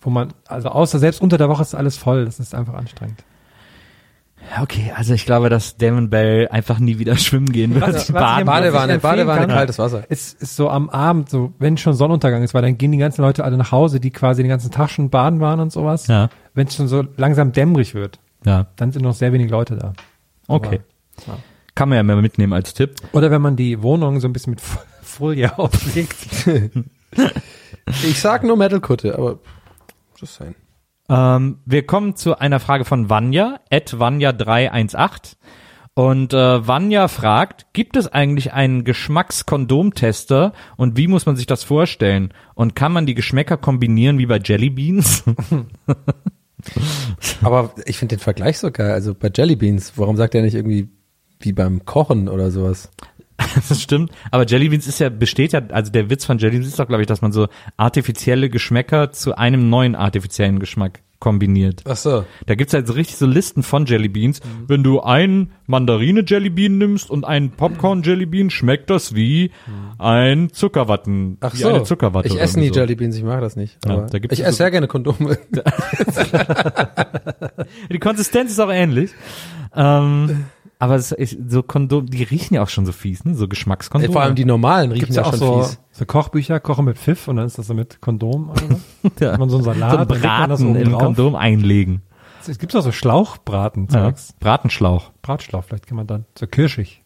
wo 0.00 0.08
man, 0.10 0.32
also 0.46 0.70
außer 0.70 0.98
selbst 0.98 1.20
unter 1.20 1.38
der 1.38 1.48
Woche 1.48 1.62
ist 1.62 1.74
alles 1.74 1.96
voll, 1.96 2.24
das 2.24 2.40
ist 2.40 2.54
einfach 2.54 2.74
anstrengend. 2.74 3.22
Okay, 4.60 4.92
also 4.96 5.14
ich 5.14 5.24
glaube, 5.26 5.48
dass 5.48 5.76
Damon 5.76 6.10
Bell 6.10 6.48
einfach 6.48 6.78
nie 6.78 6.98
wieder 6.98 7.16
schwimmen 7.18 7.50
gehen 7.52 7.74
wird. 7.74 7.82
Was- 7.86 7.94
was 7.94 8.08
ich 8.08 8.14
Baden. 8.14 8.46
Badewanne, 8.46 8.98
Badewanne, 8.98 9.46
kaltes 9.48 9.78
Wasser. 9.78 10.04
Es 10.08 10.32
ist 10.34 10.56
so 10.56 10.68
am 10.68 10.90
Abend, 10.90 11.30
so 11.30 11.52
wenn 11.58 11.76
schon 11.76 11.94
Sonnenuntergang 11.94 12.42
ist, 12.42 12.54
weil 12.54 12.62
dann 12.62 12.78
gehen 12.78 12.92
die 12.92 12.98
ganzen 12.98 13.22
Leute 13.22 13.44
alle 13.44 13.56
nach 13.56 13.72
Hause, 13.72 14.00
die 14.00 14.10
quasi 14.10 14.42
den 14.42 14.48
ganzen 14.48 14.70
Tag 14.70 14.90
schon 14.90 15.10
baden 15.10 15.40
waren 15.40 15.60
und 15.60 15.72
sowas. 15.72 16.06
Ja, 16.06 16.28
Wenn 16.54 16.66
es 16.66 16.74
schon 16.74 16.88
so 16.88 17.04
langsam 17.16 17.52
dämmerig 17.52 17.94
wird, 17.94 18.18
ja, 18.44 18.66
dann 18.76 18.92
sind 18.92 19.02
noch 19.02 19.14
sehr 19.14 19.32
wenig 19.32 19.50
Leute 19.50 19.76
da. 19.76 19.92
okay. 20.48 20.80
ja. 21.26 21.38
Kann 21.74 21.88
man 21.88 21.96
ja 21.96 22.02
mal 22.02 22.20
mitnehmen 22.20 22.52
als 22.52 22.74
Tipp. 22.74 22.96
Oder 23.12 23.30
wenn 23.30 23.40
man 23.40 23.56
die 23.56 23.82
Wohnung 23.82 24.20
so 24.20 24.28
ein 24.28 24.32
bisschen 24.34 24.50
mit 24.50 24.60
Folie 25.02 25.58
auflegt. 25.58 26.16
Ich 28.04 28.20
sag 28.20 28.44
nur 28.44 28.56
Metalkutte, 28.56 29.14
aber 29.18 29.38
das 30.20 30.36
sein. 30.36 30.54
Ähm, 31.12 31.58
wir 31.66 31.86
kommen 31.86 32.16
zu 32.16 32.38
einer 32.38 32.58
Frage 32.58 32.86
von 32.86 33.10
Vanya, 33.10 33.60
at 33.70 33.92
Vanya318. 33.92 35.36
Und 35.94 36.32
äh, 36.32 36.66
Vanya 36.66 37.06
fragt, 37.08 37.74
gibt 37.74 37.98
es 37.98 38.10
eigentlich 38.10 38.54
einen 38.54 38.84
Geschmackskondomtester 38.84 40.54
und 40.78 40.96
wie 40.96 41.06
muss 41.06 41.26
man 41.26 41.36
sich 41.36 41.44
das 41.44 41.64
vorstellen? 41.64 42.32
Und 42.54 42.74
kann 42.74 42.92
man 42.92 43.04
die 43.04 43.14
Geschmäcker 43.14 43.58
kombinieren 43.58 44.16
wie 44.16 44.24
bei 44.24 44.40
Jelly 44.42 44.70
Beans? 44.70 45.22
Aber 47.42 47.74
ich 47.84 47.98
finde 47.98 48.16
den 48.16 48.22
Vergleich 48.22 48.58
so 48.58 48.70
geil. 48.70 48.92
Also 48.92 49.14
bei 49.14 49.30
Jelly 49.34 49.56
Beans, 49.56 49.92
warum 49.96 50.16
sagt 50.16 50.34
er 50.34 50.40
nicht 50.40 50.54
irgendwie 50.54 50.88
wie 51.40 51.52
beim 51.52 51.84
Kochen 51.84 52.30
oder 52.30 52.50
sowas? 52.50 52.90
das 53.68 53.80
stimmt. 53.80 54.10
Aber 54.30 54.46
Jelly 54.46 54.68
Beans 54.68 54.86
ist 54.86 54.98
ja, 54.98 55.08
besteht 55.08 55.52
ja, 55.52 55.62
also 55.70 55.90
der 55.92 56.10
Witz 56.10 56.24
von 56.24 56.38
Jelly 56.38 56.56
Beans 56.56 56.68
ist 56.68 56.78
doch, 56.78 56.88
glaube 56.88 57.02
ich, 57.02 57.06
dass 57.06 57.22
man 57.22 57.32
so 57.32 57.48
artifizielle 57.76 58.50
Geschmäcker 58.50 59.12
zu 59.12 59.36
einem 59.36 59.68
neuen 59.70 59.94
artifiziellen 59.94 60.58
Geschmack 60.58 61.00
kombiniert. 61.22 61.82
Ach 61.86 61.96
so. 61.96 62.24
Da 62.46 62.56
gibt's 62.56 62.74
halt 62.74 62.88
so 62.88 62.94
richtig 62.94 63.16
so 63.16 63.26
Listen 63.26 63.62
von 63.62 63.86
Jellybeans. 63.86 64.40
Mhm. 64.40 64.64
Wenn 64.66 64.82
du 64.82 65.02
ein 65.02 65.52
Mandarine 65.68 66.24
Jellybean 66.26 66.78
nimmst 66.78 67.10
und 67.10 67.24
einen 67.24 67.52
Popcorn 67.52 68.02
Jellybean, 68.02 68.50
schmeckt 68.50 68.90
das 68.90 69.14
wie 69.14 69.52
ein 69.98 70.50
Zuckerwatten. 70.52 71.36
Ach 71.40 71.54
wie 71.54 71.58
so. 71.58 71.68
eine 71.68 71.84
Zuckerwatte. 71.84 72.26
ich 72.26 72.40
esse 72.40 72.58
nie 72.58 72.70
so. 72.70 72.74
Jelly 72.74 72.96
Beans, 72.96 73.16
ich 73.16 73.22
mag 73.22 73.40
das 73.40 73.54
nicht. 73.54 73.78
Ja, 73.86 74.00
da 74.00 74.18
gibt's 74.18 74.36
ich 74.36 74.42
so- 74.42 74.48
esse 74.48 74.56
sehr 74.56 74.72
gerne 74.72 74.88
Kondome. 74.88 75.38
Die 77.92 77.98
Konsistenz 78.00 78.50
ist 78.50 78.58
auch 78.58 78.72
ähnlich. 78.72 79.12
Ähm, 79.76 80.46
aber 80.82 80.96
es 80.96 81.12
ist 81.12 81.38
so 81.48 81.62
Kondom, 81.62 82.06
die 82.06 82.24
riechen 82.24 82.54
ja 82.54 82.62
auch 82.64 82.68
schon 82.68 82.84
so 82.84 82.90
fies, 82.90 83.24
ne? 83.24 83.36
So 83.36 83.46
Geschmackskondome. 83.46 84.12
Vor 84.12 84.20
allem 84.22 84.34
die 84.34 84.44
normalen 84.44 84.90
riechen 84.90 85.04
Gibt's 85.06 85.14
ja 85.16 85.22
auch 85.24 85.30
schon 85.30 85.38
so, 85.38 85.62
fies. 85.62 85.78
so 85.92 86.04
Kochbücher, 86.06 86.58
Kochen 86.58 86.84
mit 86.86 86.98
Pfiff 86.98 87.28
und 87.28 87.36
dann 87.36 87.46
ist 87.46 87.56
das 87.56 87.68
so 87.68 87.74
mit 87.74 88.00
Kondom. 88.00 88.50
Oder 88.50 88.62
so. 88.68 89.10
ja. 89.24 89.32
Hat 89.34 89.38
man 89.38 89.48
so 89.48 89.58
einen 89.58 89.64
Salat, 89.64 89.92
so 89.92 89.98
ein 89.98 90.20
Braten 90.20 90.74
im 90.74 90.90
drauf. 90.90 91.02
Kondom 91.02 91.36
einlegen. 91.36 92.02
Es 92.48 92.58
gibt 92.58 92.74
auch 92.74 92.82
so 92.82 92.90
Schlauchbraten, 92.90 93.86
Ja. 93.92 94.12
Bratenschlauch. 94.40 95.12
Bratschlauch, 95.22 95.62
vielleicht 95.62 95.86
kann 95.86 95.96
man 95.96 96.08
dann, 96.08 96.24
so 96.36 96.48
kirschig. 96.48 97.01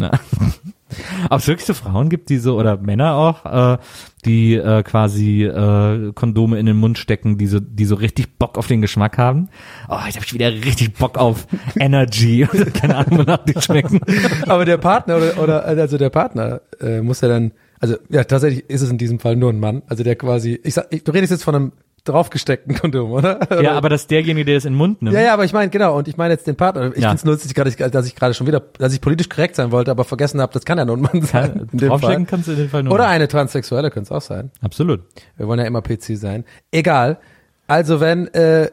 Ja. 0.00 0.10
Ob 1.30 1.40
es 1.40 1.46
wirklich 1.46 1.66
so 1.66 1.74
Frauen 1.74 2.08
gibt, 2.08 2.30
die 2.30 2.38
so, 2.38 2.58
oder 2.58 2.76
Männer 2.76 3.14
auch, 3.14 3.74
äh, 3.74 3.78
die 4.24 4.54
äh, 4.54 4.82
quasi 4.82 5.44
äh, 5.44 6.12
Kondome 6.14 6.58
in 6.58 6.66
den 6.66 6.76
Mund 6.76 6.98
stecken, 6.98 7.38
die 7.38 7.46
so, 7.46 7.60
die 7.60 7.84
so 7.84 7.94
richtig 7.94 8.38
Bock 8.38 8.58
auf 8.58 8.66
den 8.66 8.80
Geschmack 8.80 9.18
haben. 9.18 9.48
Oh, 9.88 9.98
jetzt 10.04 10.16
habe 10.16 10.26
ich 10.26 10.34
wieder 10.34 10.52
richtig 10.52 10.94
Bock 10.94 11.16
auf 11.16 11.46
Energy. 11.78 12.46
Keine 12.74 12.96
Ahnung, 12.96 13.20
wonach 13.20 13.44
die 13.44 13.60
schmecken. 13.60 14.00
Aber 14.46 14.64
der 14.64 14.78
Partner 14.78 15.16
oder, 15.16 15.42
oder 15.42 15.64
also 15.64 15.96
der 15.96 16.10
Partner 16.10 16.60
äh, 16.80 17.00
muss 17.00 17.20
ja 17.20 17.28
dann, 17.28 17.52
also 17.78 17.96
ja 18.08 18.24
tatsächlich 18.24 18.68
ist 18.68 18.82
es 18.82 18.90
in 18.90 18.98
diesem 18.98 19.20
Fall 19.20 19.36
nur 19.36 19.50
ein 19.50 19.60
Mann, 19.60 19.82
also 19.86 20.02
der 20.02 20.16
quasi, 20.16 20.60
ich 20.62 20.74
sag, 20.74 20.88
ich, 20.90 21.04
du 21.04 21.12
redest 21.12 21.30
jetzt 21.30 21.44
von 21.44 21.54
einem 21.54 21.72
draufgesteckten 22.04 22.74
Kondom, 22.74 23.10
oder? 23.12 23.38
Ja, 23.62 23.72
aber 23.72 23.88
das 23.88 24.02
ist 24.02 24.10
derjenige, 24.10 24.44
der 24.44 24.54
das 24.56 24.64
in 24.64 24.72
den 24.72 24.78
Mund 24.78 25.02
nimmt. 25.02 25.14
Ja, 25.14 25.20
ja, 25.22 25.32
aber 25.34 25.44
ich 25.44 25.52
meine, 25.52 25.70
genau, 25.70 25.96
und 25.96 26.08
ich 26.08 26.16
meine 26.16 26.34
jetzt 26.34 26.46
den 26.46 26.56
Partner. 26.56 26.92
Ich 26.94 27.02
Ja. 27.02 27.08
find's 27.10 27.24
lustig, 27.24 27.54
gerade, 27.54 27.70
dass 27.90 28.06
ich 28.06 28.14
gerade 28.16 28.34
schon 28.34 28.46
wieder, 28.46 28.60
dass 28.78 28.92
ich 28.92 29.00
politisch 29.00 29.28
korrekt 29.28 29.56
sein 29.56 29.70
wollte, 29.72 29.90
aber 29.90 30.04
vergessen 30.04 30.40
habe, 30.40 30.52
das 30.52 30.64
kann 30.64 30.78
ja 30.78 30.84
nur 30.84 30.96
ein 30.96 31.02
Mann 31.02 31.22
sein. 31.22 31.68
in 31.72 31.78
dem 31.78 31.88
Draufstecken 31.88 32.26
kannst 32.26 32.48
du 32.48 32.52
in 32.52 32.58
dem 32.58 32.68
Fall 32.68 32.82
nur. 32.82 32.92
Oder 32.94 33.06
eine 33.08 33.28
Transsexuelle 33.28 33.90
könnte 33.90 34.08
es 34.08 34.12
auch 34.12 34.22
sein. 34.26 34.50
Absolut. 34.62 35.00
Wir 35.36 35.46
wollen 35.46 35.60
ja 35.60 35.66
immer 35.66 35.82
PC 35.82 36.16
sein. 36.16 36.44
Egal. 36.72 37.18
Also 37.66 38.00
wenn, 38.00 38.26
äh, 38.34 38.70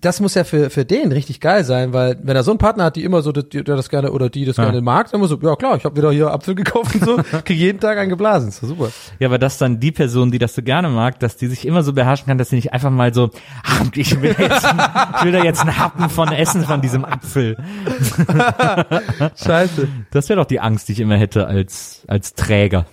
das 0.00 0.20
muss 0.20 0.34
ja 0.34 0.44
für, 0.44 0.70
für 0.70 0.84
den 0.84 1.12
richtig 1.12 1.40
geil 1.40 1.64
sein, 1.64 1.92
weil 1.92 2.18
wenn 2.22 2.36
er 2.36 2.42
so 2.42 2.50
einen 2.50 2.58
Partner 2.58 2.84
hat, 2.84 2.96
die 2.96 3.04
immer 3.04 3.22
so, 3.22 3.32
der 3.32 3.42
das 3.64 3.88
gerne 3.88 4.12
oder 4.12 4.28
die 4.30 4.44
das 4.44 4.56
Ja. 4.56 4.64
gerne 4.64 4.80
mag, 4.80 5.10
dann 5.10 5.20
muss 5.20 5.30
so, 5.30 5.38
ja 5.40 5.56
klar, 5.56 5.76
ich 5.76 5.84
habe 5.84 5.96
wieder 5.96 6.12
hier 6.12 6.30
Apfel 6.30 6.54
gekauft 6.54 6.94
und 6.94 7.04
so, 7.04 7.16
krieg 7.44 7.56
jeden 7.58 7.80
Tag 7.80 7.98
einen 7.98 8.10
geblasen. 8.10 8.48
Ist 8.50 8.60
super. 8.60 8.90
Ja, 9.18 9.28
aber 9.28 9.38
dass 9.38 9.58
dann 9.58 9.80
die 9.80 9.92
Person, 9.92 10.30
die 10.30 10.38
das 10.38 10.54
so 10.54 10.62
gerne 10.62 10.88
mag, 10.88 11.18
dass 11.20 11.36
die 11.36 11.46
sich 11.46 11.66
immer 11.66 11.82
so 11.82 11.92
beherrschen 11.92 12.26
kann, 12.26 12.38
dass 12.38 12.50
sie 12.50 12.56
nicht 12.56 12.72
einfach 12.72 12.90
mal 12.90 13.12
so, 13.14 13.30
ah, 13.64 13.84
ich 13.94 14.20
will 14.20 14.34
jetzt, 14.38 14.66
ich 15.18 15.24
will 15.24 15.32
da 15.32 15.42
jetzt 15.44 15.60
einen 15.60 15.78
Happen 15.78 16.08
von 16.10 16.30
essen 16.32 16.64
von 16.64 16.80
diesem 16.80 17.04
Apfel. 17.04 17.56
Scheiße. 19.36 19.88
Das 20.10 20.28
wäre 20.28 20.40
doch 20.40 20.46
die 20.46 20.60
Angst, 20.60 20.88
die 20.88 20.92
ich 20.92 21.00
immer 21.00 21.16
hätte 21.16 21.46
als, 21.46 22.02
als 22.06 22.34
Träger. 22.34 22.86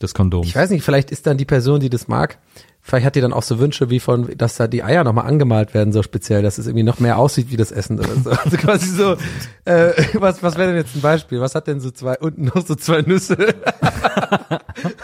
des 0.00 0.14
Kondoms. 0.14 0.46
Ich 0.46 0.56
weiß 0.56 0.70
nicht, 0.70 0.82
vielleicht 0.84 1.10
ist 1.10 1.26
dann 1.26 1.36
die 1.36 1.44
Person, 1.44 1.80
die 1.80 1.88
das 1.90 2.08
mag, 2.08 2.38
vielleicht 2.82 3.06
hat 3.06 3.14
die 3.14 3.20
dann 3.20 3.32
auch 3.32 3.42
so 3.44 3.58
Wünsche 3.60 3.90
wie 3.90 4.00
von, 4.00 4.36
dass 4.36 4.56
da 4.56 4.66
die 4.66 4.82
Eier 4.82 5.04
nochmal 5.04 5.26
angemalt 5.26 5.72
werden, 5.72 5.92
so 5.92 6.02
speziell, 6.02 6.42
dass 6.42 6.58
es 6.58 6.66
irgendwie 6.66 6.82
noch 6.82 6.98
mehr 6.98 7.16
aussieht 7.16 7.50
wie 7.50 7.56
das 7.56 7.70
Essen 7.72 7.98
oder 7.98 8.14
so. 8.22 8.30
Also 8.44 8.56
quasi 8.56 8.86
so, 8.88 9.16
äh, 9.64 9.92
was, 10.14 10.42
was 10.42 10.56
wäre 10.56 10.68
denn 10.68 10.76
jetzt 10.76 10.96
ein 10.96 11.00
Beispiel? 11.00 11.40
Was 11.40 11.54
hat 11.54 11.68
denn 11.68 11.80
so 11.80 11.90
zwei, 11.92 12.18
unten 12.18 12.46
noch 12.46 12.66
so 12.66 12.74
zwei 12.74 13.02
Nüsse? 13.02 13.36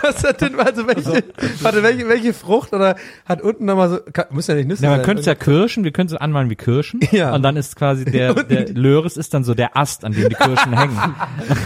was 0.03 0.25
hat 0.25 0.41
denn, 0.41 0.59
also 0.59 0.87
welche, 0.89 1.25
warte, 1.61 1.83
welche, 1.83 2.09
welche 2.09 2.33
Frucht 2.33 2.73
oder 2.73 2.97
hat 3.25 3.43
unten 3.43 3.65
nochmal 3.65 3.91
so, 3.91 3.99
kann, 4.13 4.27
muss 4.31 4.49
ja 4.49 4.55
nicht 4.55 4.67
Nüsse 4.67 4.83
Ja, 4.83 4.91
man 4.91 4.99
sein. 4.99 5.07
könnte 5.07 5.21
es 5.21 5.27
ja 5.27 5.35
Kirschen, 5.37 5.85
wir 5.85 5.93
können 5.93 6.09
es 6.09 6.15
anmalen 6.15 6.51
wie 6.51 6.57
Kirschen. 6.57 7.01
Ja. 7.13 7.33
Und 7.35 7.43
dann 7.43 7.57
ist 7.57 7.77
quasi 7.77 8.05
der, 8.05 8.35
der 8.45 8.69
Löres 8.71 9.17
ist 9.17 9.35
dann 9.35 9.45
so 9.45 9.55
der 9.55 9.77
Ast, 9.77 10.05
an 10.05 10.13
dem 10.13 10.29
die 10.29 10.35
Kirschen 10.35 10.77
hängen. 10.77 10.99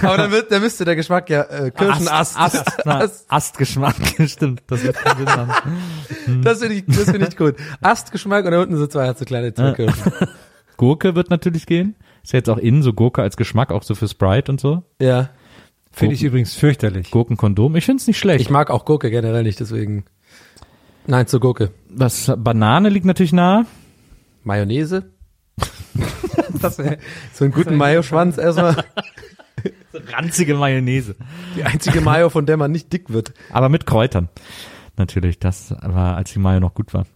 Aber 0.03 0.17
dann, 0.17 0.31
wird, 0.31 0.53
dann 0.53 0.61
müsste 0.63 0.85
der 0.85 0.97
Geschmack 0.97 1.31
ja 1.31 1.43
äh, 1.43 1.71
Kirschenast. 1.71 2.39
Ast, 2.39 2.39
Ast, 2.39 2.67
na, 2.85 2.99
Ast. 3.01 3.25
Astgeschmack, 3.29 3.95
stimmt. 4.27 4.63
Das 4.67 4.83
wird 4.83 4.97
keinen 4.97 5.19
Sinn 5.19 5.29
haben. 5.29 5.53
Das 6.43 6.61
finde 6.61 6.77
ich, 6.77 6.85
das 6.87 7.11
finde 7.11 7.29
ich 7.29 7.37
gut. 7.37 7.57
Astgeschmack 7.81 8.45
und 8.45 8.53
da 8.53 8.63
unten 8.63 8.77
so 8.77 8.87
zwei, 8.87 9.13
so 9.15 9.25
kleine 9.25 9.53
Kirschen. 9.53 10.13
Gurke 10.77 11.15
wird 11.15 11.31
natürlich 11.31 11.67
gehen. 11.67 11.95
Ist 12.23 12.33
ja 12.33 12.39
jetzt 12.39 12.51
auch 12.51 12.59
innen 12.59 12.83
so 12.83 12.93
Gurke 12.93 13.23
als 13.23 13.37
Geschmack, 13.37 13.71
auch 13.73 13.83
so 13.83 13.95
für 13.95 14.09
Sprite 14.09 14.51
und 14.51 14.61
so. 14.61 14.83
Ja. 15.01 15.31
Finde 15.93 16.15
ich 16.15 16.23
übrigens 16.23 16.55
fürchterlich. 16.55 17.11
Gurkenkondom. 17.11 17.77
Ich 17.77 17.85
find's 17.85 18.07
nicht 18.07 18.19
schlecht. 18.19 18.41
Ich 18.41 18.51
mag 18.51 18.71
auch 18.71 18.85
Gurke 18.85 19.11
generell 19.11 19.43
nicht, 19.43 19.61
deswegen. 19.61 20.05
Nein, 21.07 21.27
zur 21.27 21.41
Gurke. 21.41 21.71
Was, 21.89 22.33
Banane 22.37 22.89
liegt 22.89 23.05
natürlich 23.05 23.33
nahe. 23.33 23.67
Mayonnaise. 24.45 25.05
das 26.61 26.79
wär, 26.79 26.99
so 27.33 27.45
einen 27.45 27.53
guten 27.53 27.77
Mayo-Schwanz 27.77 28.39
erstmal. 28.39 28.85
Ranzige 29.93 30.55
Mayonnaise. 30.55 31.15
Die 31.57 31.65
einzige 31.65 32.01
Mayo, 32.01 32.31
von 32.31 32.47
der 32.47 32.57
man 32.57 32.73
nicht 32.73 32.93
dick 32.93 33.13
wird. 33.13 33.35
Aber 33.51 33.69
mit 33.69 33.87
Kräutern. 33.87 34.29
Natürlich, 34.97 35.39
das 35.39 35.75
war, 35.81 36.17
als 36.17 36.33
die 36.33 36.39
Mayo 36.39 36.61
noch 36.61 36.75
gut 36.75 36.93
war. 36.95 37.07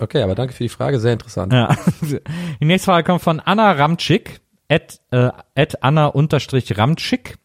Okay, 0.00 0.22
aber 0.22 0.34
danke 0.34 0.52
für 0.52 0.64
die 0.64 0.68
Frage, 0.68 0.98
sehr 1.00 1.12
interessant. 1.12 1.52
Ja. 1.52 1.74
Die 2.60 2.64
nächste 2.64 2.86
Frage 2.86 3.04
kommt 3.04 3.22
von 3.22 3.40
Anna 3.40 3.70
Ramczyk, 3.72 4.40
at, 4.68 5.00
äh, 5.12 5.30
at 5.54 5.82
Anna 5.82 6.06
unterstrich 6.06 6.76
Ramczyk. 6.76 7.36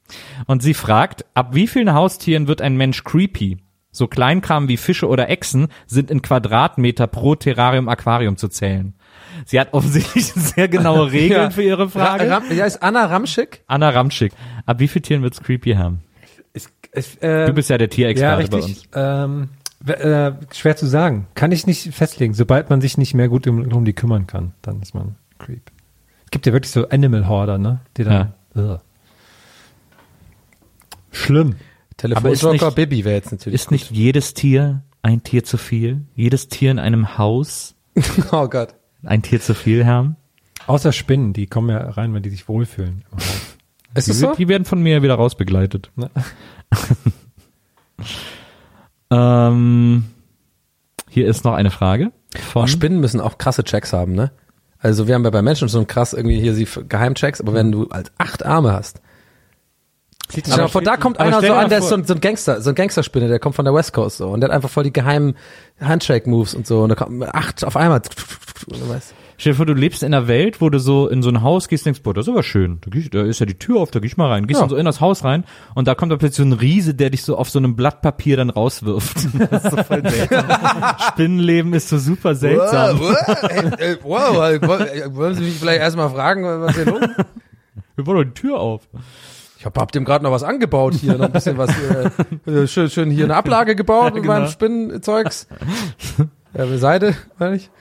Und 0.48 0.64
sie 0.64 0.74
fragt, 0.74 1.26
ab 1.36 1.54
wie 1.54 1.68
vielen 1.68 1.94
Haustieren 1.94 2.48
wird 2.48 2.62
ein 2.62 2.78
Mensch 2.78 3.04
creepy? 3.04 3.58
So 3.92 4.08
Kleinkram 4.08 4.70
wie 4.70 4.78
Fische 4.78 5.08
oder 5.08 5.30
Echsen 5.30 5.68
sind 5.86 6.10
in 6.10 6.22
Quadratmeter 6.22 7.08
pro 7.08 7.36
Terrarium-Aquarium 7.36 8.38
zu 8.38 8.48
zählen. 8.48 8.94
Sie 9.46 9.60
hat 9.60 9.74
offensichtlich 9.74 10.26
sehr 10.34 10.68
genaue 10.68 11.12
Regeln 11.12 11.42
Ja. 11.44 11.50
für 11.52 11.64
ihre 11.64 11.90
Frage. 11.90 12.30
Ra 12.30 12.38
Ram 12.38 12.44
ja, 12.52 12.66
ist 12.66 12.82
Anna 12.82 13.06
Ramschick? 13.06 13.64
Anna 13.68 13.90
Ramczyk, 13.90 14.32
ab 14.66 14.80
wie 14.80 14.88
vielen 14.88 15.04
Tieren 15.04 15.24
wird's 15.24 15.42
creepy 15.42 15.74
haben? 15.74 16.02
Es, 16.54 16.70
es, 16.92 17.16
äh, 17.18 17.46
Du 17.46 17.54
bist 17.54 17.70
ja 17.70 17.78
der 17.78 17.88
ja, 17.88 17.94
Tierexperte 17.94 18.48
bei 18.50 18.58
richtig. 18.58 18.78
uns. 18.78 18.90
Ähm, 18.96 19.50
äh, 19.88 20.34
schwer 20.54 20.76
zu 20.76 20.86
sagen. 20.88 21.28
Kann 21.36 21.52
ich 21.52 21.66
nicht 21.68 21.94
festlegen. 21.94 22.34
Sobald 22.34 22.70
man 22.70 22.82
sich 22.82 22.98
nicht 22.98 23.14
mehr 23.14 23.30
gut 23.30 23.48
um, 23.48 23.72
um 23.72 23.86
die 23.86 23.94
kümmern 23.94 24.28
kann, 24.28 24.54
dann 24.62 24.82
ist 24.82 24.94
man 24.94 25.16
Creep. 25.40 25.72
Es 26.26 26.32
gibt 26.32 26.46
ja 26.46 26.54
wirklich 26.54 26.72
so 26.72 26.88
Animal 26.90 27.28
Horder, 27.28 27.58
ne? 27.58 27.82
Die 27.98 28.04
dann. 28.04 28.34
Ugh. 28.56 28.80
Schlimm. 31.12 31.56
Telefonjoker 31.98 32.72
Bibi 32.72 33.04
wäre 33.06 33.16
jetzt 33.16 33.32
natürlich. 33.32 33.54
Ist 33.62 33.72
nicht 33.72 33.92
jedes 33.92 34.34
Tier 34.34 34.82
ein 35.02 35.24
Tier 35.24 35.44
zu 35.44 35.58
viel? 35.58 36.02
Jedes 36.16 36.48
Tier 36.48 36.72
in 36.72 36.80
einem 36.80 37.18
Haus 37.18 37.76
Oh 38.32 38.48
Gott. 38.48 38.76
ein 39.04 39.22
Tier 39.22 39.42
zu 39.42 39.54
viel 39.54 39.86
haben? 39.86 40.16
Außer 40.68 40.92
Spinnen, 40.94 41.34
die 41.34 41.48
kommen 41.48 41.70
ja 41.70 41.90
rein, 41.90 42.14
wenn 42.14 42.24
die 42.24 42.30
sich 42.30 42.48
wohlfühlen. 42.48 43.04
Ist 43.94 44.08
Die, 44.08 44.12
das 44.12 44.20
so? 44.20 44.36
die 44.36 44.48
werden 44.48 44.64
von 44.64 44.82
mir 44.82 45.02
wieder 45.04 45.16
rausbegleitet. 45.16 45.92
Ne? 45.96 46.10
Ähm, 49.12 50.06
hier 51.10 51.28
ist 51.28 51.44
noch 51.44 51.54
eine 51.54 51.70
Frage 51.70 52.12
von 52.52 52.64
Auch 52.64 52.68
Spinnen 52.68 53.00
müssen 53.00 53.20
auch 53.20 53.38
krasse 53.38 53.64
Checks 53.64 53.94
haben, 53.94 54.14
ne? 54.14 54.32
Also 54.80 55.08
wir 55.08 55.14
haben 55.14 55.24
ja 55.24 55.30
bei 55.30 55.42
Menschen 55.42 55.68
so 55.68 55.80
ein 55.80 55.86
krass 55.86 56.14
irgendwie 56.14 56.40
hier 56.40 56.56
sie 56.56 56.66
Geheimchecks, 56.66 57.40
aber 57.40 57.54
wenn 57.54 57.72
du 57.72 57.88
als 57.90 58.12
acht 58.18 58.44
Arme 58.44 58.74
hast. 58.74 59.02
Mal 60.48 60.70
vor, 60.70 60.82
da 60.82 60.96
kommt 60.96 61.20
aber 61.20 61.28
einer 61.28 61.46
so 61.46 61.54
an, 61.54 61.70
der 61.70 61.80
ist 61.80 61.90
so 61.90 61.96
ein, 61.96 62.06
so 62.06 62.14
ein 62.14 62.22
Gangster, 62.22 62.62
so 62.62 62.70
ein 62.70 62.76
Gangsterspinne, 62.76 63.28
der 63.28 63.40
kommt 63.40 63.56
von 63.56 63.66
der 63.66 63.74
West 63.74 63.92
Coast 63.92 64.18
so 64.18 64.30
und 64.30 64.40
der 64.40 64.50
hat 64.50 64.56
einfach 64.56 64.70
voll 64.70 64.86
die 64.86 64.94
geheimen 64.94 65.36
Handshake-Moves 65.82 66.56
und 66.56 66.66
so 66.66 66.84
und 66.84 66.90
da 66.90 66.96
kommt 66.96 67.24
acht 67.24 67.64
auf 67.64 67.76
einmal. 67.76 68.02
Du 68.68 68.90
weißt. 68.90 69.16
Stell 69.42 69.54
dir 69.54 69.58
vor, 69.58 69.66
du 69.66 69.74
lebst 69.74 70.04
in 70.04 70.14
einer 70.14 70.28
Welt, 70.28 70.62
wo 70.62 70.70
du 70.70 70.78
so 70.80 71.08
in 71.08 71.24
so 71.24 71.30
ein 71.32 71.42
Haus 71.42 71.68
gehst, 71.68 71.88
denkst, 71.88 72.04
boah, 72.04 72.14
das 72.14 72.28
ist 72.28 72.30
aber 72.32 72.44
schön. 72.44 72.78
Da, 72.82 72.92
geh 72.92 73.10
da 73.10 73.24
ist 73.24 73.40
ja 73.40 73.48
die 73.48 73.58
Tür 73.58 73.80
auf, 73.80 73.90
da 73.90 74.00
geh 74.00 74.06
ich 74.06 74.16
mal 74.16 74.28
rein. 74.30 74.46
Gehst 74.46 74.60
Ja. 74.60 74.62
dann 74.62 74.70
so 74.70 74.76
in 74.76 74.86
das 74.86 75.02
Haus 75.02 75.24
rein 75.24 75.46
und 75.74 75.88
da 75.88 75.96
kommt 75.96 76.12
da 76.12 76.18
plötzlich 76.18 76.38
so 76.38 76.44
ein 76.44 76.54
Riese, 76.54 76.94
der 76.94 77.10
dich 77.10 77.24
so 77.24 77.36
auf 77.36 77.50
so 77.50 77.58
einem 77.58 77.76
Blatt 77.76 78.04
Papier 78.04 78.38
dann 78.38 78.52
rauswirft. 78.52 79.18
Das 79.50 79.64
ist 79.64 79.72
so 79.72 79.84
voll 79.84 80.08
seltsam. 80.08 80.46
Spinnenleben 81.08 81.74
ist 81.74 81.90
so 81.90 81.98
super 81.98 82.36
seltsam. 82.36 83.00
Wow, 83.00 83.16
äh, 83.80 83.94
äh, 83.94 83.98
wow, 84.04 84.44
äh, 84.44 84.62
woll- 84.62 85.16
wollen 85.16 85.34
Sie 85.34 85.42
mich 85.44 85.56
vielleicht 85.58 85.80
erstmal 85.82 86.12
fragen, 86.12 86.44
was 86.44 86.76
hier 86.76 86.86
los? 86.86 87.02
Wir 87.96 88.06
wollen 88.06 88.18
doch 88.20 88.24
die 88.36 88.40
Tür 88.40 88.60
auf. 88.60 88.84
Ich 89.58 89.66
hab, 89.66 89.76
hab 89.80 89.92
dem 89.92 90.06
gerade 90.06 90.24
noch 90.24 90.32
was 90.32 90.44
angebaut 90.44 90.94
hier, 90.94 91.18
noch 91.18 91.26
ein 91.26 91.32
bisschen 91.32 91.58
was, 91.58 91.72
äh, 92.46 92.68
schön, 92.68 92.92
schön 92.92 93.10
hier 93.10 93.26
eine 93.26 93.36
Ablage 93.38 93.76
gebaut 93.76 94.14
mit 94.14 94.22
genau. 94.22 94.36
meinem 94.36 94.50
Spinnenzeugs. 94.50 95.48
Ja, 96.56 96.78
Seide, 96.78 97.16
meine 97.40 97.56
ich. 97.56 97.72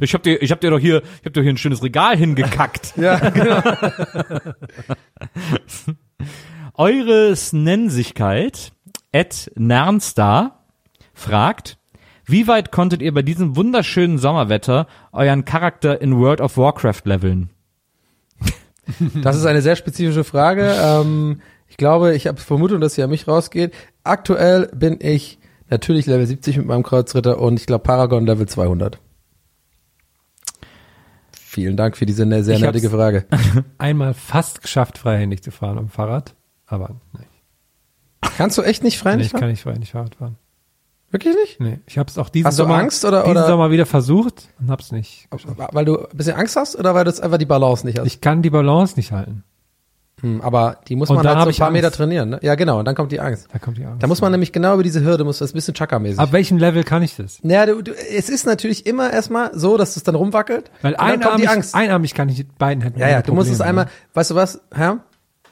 Ich 0.00 0.14
hab 0.14 0.22
dir, 0.22 0.40
ich 0.42 0.50
hab 0.50 0.60
dir 0.60 0.70
doch 0.70 0.78
hier, 0.78 1.02
ich 1.20 1.26
hab 1.26 1.32
dir 1.32 1.42
hier 1.42 1.52
ein 1.52 1.56
schönes 1.56 1.82
Regal 1.82 2.16
hingekackt. 2.16 2.94
Ja, 2.96 3.16
genau. 3.30 3.60
Eure 6.74 7.34
Nennsigkeit, 7.52 8.72
Ed 9.12 9.50
Nernstar, 9.54 10.64
fragt, 11.12 11.78
wie 12.26 12.48
weit 12.48 12.72
konntet 12.72 13.02
ihr 13.02 13.12
bei 13.12 13.22
diesem 13.22 13.54
wunderschönen 13.56 14.18
Sommerwetter 14.18 14.86
euren 15.12 15.44
Charakter 15.44 16.00
in 16.00 16.18
World 16.18 16.40
of 16.40 16.56
Warcraft 16.56 17.02
leveln? 17.04 17.50
Das 19.22 19.36
ist 19.36 19.46
eine 19.46 19.62
sehr 19.62 19.76
spezifische 19.76 20.24
Frage. 20.24 20.74
Ähm, 20.78 21.40
ich 21.68 21.76
glaube, 21.76 22.14
ich 22.14 22.26
habe 22.26 22.40
Vermutung, 22.40 22.80
dass 22.80 22.94
sie 22.94 23.02
an 23.02 23.10
mich 23.10 23.26
rausgeht. 23.26 23.72
Aktuell 24.02 24.68
bin 24.74 24.98
ich 25.00 25.38
natürlich 25.70 26.06
Level 26.06 26.26
70 26.26 26.58
mit 26.58 26.66
meinem 26.66 26.82
Kreuzritter 26.82 27.38
und 27.38 27.58
ich 27.58 27.66
glaube 27.66 27.82
Paragon 27.82 28.26
Level 28.26 28.46
200. 28.46 28.98
Vielen 31.54 31.76
Dank 31.76 31.96
für 31.96 32.04
diese 32.04 32.26
ne- 32.26 32.42
sehr 32.42 32.58
nerdige 32.58 32.88
hab's- 32.88 32.96
Frage. 32.96 33.26
Einmal 33.78 34.12
fast 34.12 34.60
geschafft, 34.60 34.98
freihändig 34.98 35.42
zu 35.42 35.52
fahren 35.52 35.78
am 35.78 35.88
Fahrrad. 35.88 36.34
Aber 36.66 36.96
nee, 37.12 37.24
Kannst 38.36 38.58
du 38.58 38.62
echt 38.62 38.82
nicht 38.82 38.98
frei 38.98 39.12
nee 39.12 39.18
nicht 39.22 39.32
ich 39.34 39.40
kann 39.40 39.48
nicht 39.48 39.62
freihändig 39.62 39.92
Fahrrad 39.92 40.16
fahren. 40.16 40.36
Wirklich 41.10 41.36
nicht? 41.36 41.60
Nee, 41.60 41.78
ich 41.86 41.96
habe 41.96 42.10
es 42.10 42.18
auch 42.18 42.28
diesen 42.28 42.46
Hast 42.48 42.58
du 42.58 42.64
Sommer, 42.64 42.74
Angst 42.78 43.04
oder- 43.04 43.22
diesen 43.22 43.36
oder- 43.36 43.46
Sommer 43.46 43.70
wieder 43.70 43.86
versucht 43.86 44.48
und 44.58 44.68
hab's 44.68 44.90
nicht 44.90 45.28
geschafft. 45.30 45.56
Weil 45.72 45.84
du 45.84 45.98
ein 45.98 46.16
bisschen 46.16 46.34
Angst 46.34 46.56
hast 46.56 46.74
oder 46.76 46.92
weil 46.96 47.04
du 47.04 47.10
jetzt 47.10 47.22
einfach 47.22 47.38
die 47.38 47.46
Balance 47.46 47.86
nicht 47.86 48.00
hast? 48.00 48.06
Ich 48.06 48.20
kann 48.20 48.42
die 48.42 48.50
Balance 48.50 48.96
nicht 48.96 49.12
halten. 49.12 49.44
Hm, 50.24 50.40
aber 50.40 50.78
die 50.88 50.96
muss 50.96 51.10
Und 51.10 51.16
man 51.16 51.26
halt 51.26 51.40
so 51.42 51.48
ein 51.50 51.54
paar 51.54 51.66
Angst. 51.66 51.74
Meter 51.74 51.90
trainieren. 51.90 52.30
Ne? 52.30 52.38
Ja, 52.40 52.54
genau. 52.54 52.78
Und 52.78 52.86
dann 52.86 52.94
kommt 52.94 53.12
die 53.12 53.20
Angst. 53.20 53.46
Da 53.52 53.58
kommt 53.58 53.76
die 53.76 53.84
Angst. 53.84 54.02
Da 54.02 54.06
muss 54.06 54.22
man 54.22 54.32
nämlich 54.32 54.52
genau 54.52 54.72
über 54.72 54.82
diese 54.82 55.04
Hürde, 55.04 55.22
muss 55.22 55.40
das 55.40 55.52
ein 55.52 55.54
bisschen 55.54 55.74
Chaka-mäßig. 55.74 56.18
Ab 56.18 56.32
welchem 56.32 56.56
Level 56.56 56.82
kann 56.82 57.02
ich 57.02 57.14
das? 57.14 57.40
Naja, 57.42 57.66
du, 57.66 57.82
du, 57.82 57.92
es 57.92 58.30
ist 58.30 58.46
natürlich 58.46 58.86
immer 58.86 59.12
erstmal 59.12 59.50
so, 59.52 59.76
dass 59.76 59.96
es 59.96 60.02
dann 60.02 60.14
rumwackelt. 60.14 60.70
Weil 60.80 60.92
dann 60.92 61.20
einarmig, 61.20 61.74
einarmig 61.74 62.14
kann 62.14 62.30
ich 62.30 62.38
mit 62.38 62.56
beiden 62.56 62.82
Händen. 62.82 62.98
Ja, 62.98 63.08
ja, 63.08 63.16
ohne 63.16 63.22
du 63.24 63.34
musst 63.34 63.50
es 63.50 63.58
Probleme, 63.58 63.68
einmal, 63.68 63.84
ne? 63.84 63.90
weißt 64.14 64.30
du 64.30 64.34
was, 64.34 64.62
Herr? 64.74 65.00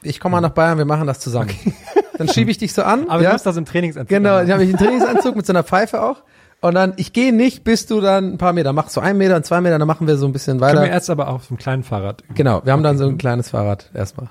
Ich 0.01 0.19
komme 0.19 0.33
mal 0.33 0.41
nach 0.41 0.49
Bayern, 0.49 0.79
wir 0.79 0.85
machen 0.85 1.05
das 1.05 1.19
zusammen. 1.19 1.51
Dann 2.17 2.27
schiebe 2.27 2.49
ich 2.49 2.57
dich 2.57 2.73
so 2.73 2.81
an. 2.81 3.03
Aber 3.09 3.21
ja? 3.21 3.29
du 3.29 3.33
musst 3.35 3.45
das 3.45 3.57
im 3.57 3.65
Trainingsanzug 3.65 4.09
Genau, 4.09 4.41
ich 4.41 4.49
habe 4.49 4.63
ich 4.63 4.69
einen 4.69 4.79
Trainingsanzug 4.79 5.35
mit 5.35 5.45
so 5.45 5.53
einer 5.53 5.63
Pfeife 5.63 6.01
auch. 6.01 6.23
Und 6.63 6.75
dann, 6.75 6.93
ich 6.95 7.11
gehe 7.11 7.33
nicht, 7.33 7.65
bis 7.65 7.87
du 7.87 7.99
dann 7.99 8.33
ein 8.33 8.37
paar 8.37 8.53
Meter 8.53 8.71
machst. 8.71 8.93
So 8.93 9.01
ein 9.01 9.17
Meter 9.17 9.35
und 9.35 9.45
zwei 9.45 9.59
Meter, 9.59 9.77
dann 9.77 9.87
machen 9.87 10.07
wir 10.07 10.15
so 10.15 10.25
ein 10.25 10.31
bisschen 10.31 10.59
Können 10.59 10.75
wir 10.75 10.81
weiter. 10.83 10.91
erst 10.93 11.09
aber 11.09 11.27
auf 11.27 11.47
dem 11.47 11.57
kleinen 11.57 11.83
Fahrrad 11.83 12.21
üben. 12.21 12.35
Genau, 12.35 12.61
wir 12.63 12.71
haben 12.71 12.83
dann 12.83 12.97
so 12.97 13.05
ein 13.05 13.17
kleines 13.17 13.49
Fahrrad 13.49 13.91
erstmal. 13.93 14.29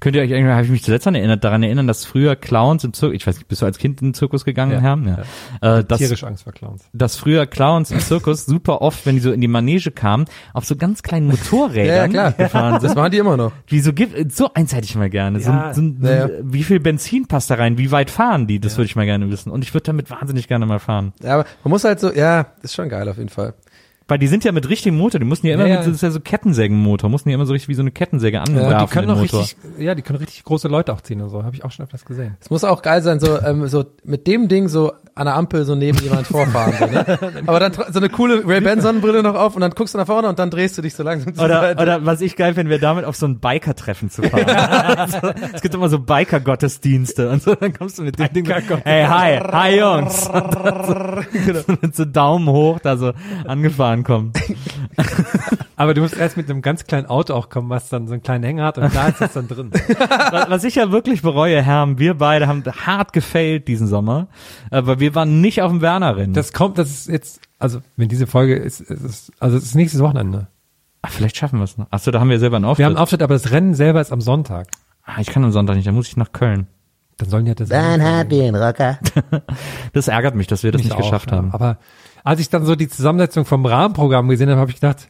Könnt 0.00 0.14
ihr 0.16 0.22
euch 0.22 0.30
irgendwie, 0.30 0.52
habe 0.52 0.64
ich 0.64 0.70
mich 0.70 0.82
zuletzt 0.82 1.06
daran 1.06 1.14
erinnert, 1.14 1.42
daran 1.44 1.62
erinnern, 1.62 1.86
dass 1.86 2.04
früher 2.04 2.36
Clowns 2.36 2.84
im 2.84 2.92
Zirkus, 2.92 3.16
ich 3.16 3.26
weiß 3.26 3.36
nicht, 3.36 3.48
bist 3.48 3.62
du 3.62 3.66
als 3.66 3.78
Kind 3.78 4.00
in 4.02 4.08
den 4.08 4.14
Zirkus 4.14 4.44
gegangen, 4.44 4.72
Ja, 4.72 4.80
Herr? 4.80 5.24
Ja. 5.62 5.78
Äh, 5.78 5.84
dass, 5.84 5.98
Tierisch 5.98 6.24
Angst 6.24 6.44
vor 6.44 6.52
Clowns. 6.52 6.84
dass 6.92 7.16
früher 7.16 7.46
Clowns 7.46 7.90
im 7.90 8.00
Zirkus 8.00 8.44
super 8.46 8.82
oft, 8.82 9.06
wenn 9.06 9.14
die 9.16 9.20
so 9.20 9.32
in 9.32 9.40
die 9.40 9.48
Manege 9.48 9.90
kamen, 9.90 10.26
auf 10.52 10.64
so 10.64 10.76
ganz 10.76 11.02
kleinen 11.02 11.28
Motorrädern 11.28 12.10
Ja, 12.12 12.24
ja, 12.24 12.30
klar. 12.30 12.32
gefahren 12.46 12.80
sind. 12.80 12.90
Das 12.90 12.94
machen 12.96 13.10
die 13.10 13.18
immer 13.18 13.36
noch. 13.36 13.52
Wie 13.66 13.80
so 13.80 13.92
gibt, 13.92 14.32
so 14.32 14.52
eins 14.54 14.74
hätte 14.74 14.84
ich 14.84 14.94
mal 14.96 15.10
gerne. 15.10 15.40
So, 15.40 15.50
Ja. 15.50 15.72
so, 15.74 15.80
Ja, 15.80 16.10
ja. 16.10 16.28
Wie 16.42 16.62
viel 16.62 16.80
Benzin 16.80 17.26
passt 17.26 17.50
da 17.50 17.54
rein? 17.54 17.78
Wie 17.78 17.90
weit 17.90 18.10
fahren 18.10 18.46
die? 18.46 18.60
Das 18.60 18.76
würde 18.76 18.86
ich 18.86 18.96
mal 18.96 19.06
gerne 19.06 19.30
wissen. 19.30 19.50
Und 19.50 19.62
ich 19.64 19.72
würde 19.74 19.84
damit 19.84 20.10
wahnsinnig 20.10 20.48
gerne 20.48 20.66
mal 20.66 20.78
fahren. 20.78 21.12
Ja, 21.22 21.34
aber 21.34 21.44
man 21.64 21.70
muss 21.70 21.84
halt 21.84 22.00
so, 22.00 22.12
ja, 22.12 22.46
ist 22.62 22.74
schon 22.74 22.88
geil 22.88 23.08
auf 23.08 23.16
jeden 23.18 23.28
Fall. 23.30 23.54
Weil 24.08 24.18
die 24.18 24.28
sind 24.28 24.44
ja 24.44 24.52
mit 24.52 24.68
richtigem 24.68 24.98
Motor, 24.98 25.18
die 25.18 25.26
mussten 25.26 25.48
ja 25.48 25.54
immer 25.54 25.66
Ja, 25.66 25.76
mit, 25.78 25.80
ja. 25.80 25.86
das 25.86 25.96
ist 25.96 26.02
ja 26.02 26.10
so 26.12 26.20
Kettensägenmotor, 26.20 27.10
mussten 27.10 27.28
ja 27.28 27.34
immer 27.34 27.46
so 27.46 27.52
richtig 27.52 27.68
wie 27.68 27.74
so 27.74 27.82
eine 27.82 27.90
Kettensäge 27.90 28.40
anwerfen. 28.40 28.72
Und 28.72 28.80
die 28.82 28.92
können 28.92 29.10
auch 29.10 29.18
Motor. 29.18 29.40
richtig, 29.40 29.56
ja, 29.78 29.94
die 29.96 30.02
können 30.02 30.18
richtig 30.20 30.44
große 30.44 30.68
Leute 30.68 30.92
auch 30.92 31.00
ziehen 31.00 31.20
und 31.20 31.30
so. 31.30 31.42
Habe 31.42 31.56
ich 31.56 31.64
auch 31.64 31.72
schon 31.72 31.84
öfters 31.84 32.04
gesehen. 32.04 32.36
Es 32.40 32.48
muss 32.48 32.62
auch 32.62 32.82
geil 32.82 33.02
sein, 33.02 33.18
so, 33.18 33.40
ähm, 33.40 33.66
so 33.66 33.84
mit 34.04 34.26
dem 34.28 34.46
Ding 34.48 34.68
so 34.68 34.92
an 35.16 35.24
der 35.24 35.34
Ampel 35.34 35.64
so 35.64 35.74
neben 35.74 35.98
jemand 35.98 36.26
vorfahren. 36.26 36.74
So, 36.78 36.86
ne? 36.86 37.18
Aber 37.46 37.58
dann 37.58 37.72
so 37.72 37.98
eine 37.98 38.10
coole 38.10 38.46
Ray-Ban 38.46 38.82
Sonnenbrille 38.82 39.22
noch 39.22 39.34
auf 39.34 39.54
und 39.54 39.62
dann 39.62 39.70
guckst 39.70 39.94
du 39.94 39.98
nach 39.98 40.06
vorne 40.06 40.28
und 40.28 40.38
dann 40.38 40.50
drehst 40.50 40.76
du 40.76 40.82
dich 40.82 40.94
so 40.94 41.02
langsam 41.02 41.34
zur 41.34 41.46
Oder, 41.46 41.60
Seite. 41.62 41.82
oder 41.82 42.04
was 42.04 42.20
ich 42.20 42.36
geil 42.36 42.52
finde, 42.52 42.68
wäre 42.70 42.80
damit 42.80 43.06
auf 43.06 43.16
so 43.16 43.26
ein 43.26 43.40
Biker-Treffen 43.40 44.10
zu 44.10 44.22
fahren. 44.22 44.44
Also, 44.96 45.18
es 45.54 45.62
gibt 45.62 45.74
immer 45.74 45.88
so 45.88 45.98
Biker-Gottesdienste 45.98 47.30
und 47.30 47.42
so, 47.42 47.54
dann 47.54 47.72
kommst 47.72 47.98
du 47.98 48.02
mit 48.02 48.18
dem 48.18 48.32
Ding, 48.32 48.46
hey, 48.84 49.06
hi, 49.06 49.38
hi 49.38 49.78
Jungs. 49.78 50.24
So, 50.24 50.32
mit 51.80 51.96
so 51.96 52.04
Daumen 52.04 52.48
hoch 52.48 52.78
da 52.80 52.96
so 52.96 53.12
angefahren 53.46 54.04
kommen. 54.04 54.32
Aber 55.76 55.92
du 55.92 56.00
musst 56.00 56.16
erst 56.16 56.38
mit 56.38 56.48
einem 56.48 56.62
ganz 56.62 56.84
kleinen 56.84 57.06
Auto 57.06 57.34
auch 57.34 57.50
kommen, 57.50 57.68
was 57.68 57.90
dann 57.90 58.06
so 58.06 58.14
einen 58.14 58.22
kleinen 58.22 58.44
Hänger 58.44 58.64
hat 58.64 58.78
und 58.78 58.94
da 58.94 59.08
ist 59.08 59.20
es 59.20 59.34
dann 59.34 59.46
drin. 59.46 59.70
Was 60.48 60.64
ich 60.64 60.76
ja 60.76 60.90
wirklich 60.90 61.20
bereue, 61.20 61.60
Herm, 61.62 61.98
wir 61.98 62.14
beide 62.14 62.46
haben 62.46 62.64
hart 62.64 63.12
gefailt 63.12 63.68
diesen 63.68 63.86
Sommer, 63.86 64.28
aber 64.70 65.00
wir 65.00 65.14
waren 65.14 65.42
nicht 65.42 65.60
auf 65.60 65.70
dem 65.70 65.82
Werner-Rennen. 65.82 66.32
Das 66.32 66.54
kommt, 66.54 66.78
das 66.78 66.90
ist 66.90 67.08
jetzt, 67.08 67.40
also 67.58 67.80
wenn 67.96 68.08
diese 68.08 68.26
Folge 68.26 68.56
ist, 68.56 68.80
ist 68.80 69.04
es, 69.04 69.32
also 69.38 69.58
es 69.58 69.64
ist 69.64 69.74
nächstes 69.74 70.00
Wochenende. 70.00 70.48
Ach, 71.02 71.10
vielleicht 71.10 71.36
schaffen 71.36 71.58
wir 71.58 71.64
es 71.64 71.76
noch. 71.76 71.86
Achso, 71.90 72.10
da 72.10 72.20
haben 72.20 72.30
wir 72.30 72.38
selber 72.38 72.56
einen 72.56 72.64
Auftritt. 72.64 72.78
Wir 72.78 72.86
haben 72.86 72.92
einen 72.92 73.02
Auftritt, 73.02 73.22
aber 73.22 73.34
das 73.34 73.50
Rennen 73.50 73.74
selber 73.74 74.00
ist 74.00 74.12
am 74.12 74.22
Sonntag. 74.22 74.68
ah, 75.04 75.20
ich 75.20 75.28
kann 75.28 75.44
am 75.44 75.52
Sonntag 75.52 75.76
nicht, 75.76 75.86
da 75.86 75.92
muss 75.92 76.08
ich 76.08 76.16
nach 76.16 76.32
Köln. 76.32 76.68
Dann 77.18 77.28
sollen 77.28 77.44
die 77.44 77.50
halt 77.50 77.60
das 77.60 77.68
Dann 77.68 78.02
hab 78.02 78.30
ich 78.32 78.42
einen 78.42 78.56
Rocker. 78.56 78.98
Das 79.92 80.08
ärgert 80.08 80.34
mich, 80.34 80.46
dass 80.46 80.62
wir 80.62 80.72
das 80.72 80.80
Mich 80.80 80.90
nicht 80.90 80.96
auch, 80.98 81.02
geschafft 81.02 81.30
ja. 81.30 81.38
haben. 81.38 81.52
Aber 81.52 81.78
als 82.24 82.40
ich 82.40 82.50
dann 82.50 82.64
so 82.64 82.74
die 82.76 82.88
Zusammensetzung 82.88 83.44
vom 83.44 83.64
Rahmenprogramm 83.64 84.28
gesehen 84.28 84.50
habe, 84.50 84.60
habe 84.60 84.70
ich 84.70 84.80
gedacht, 84.80 85.08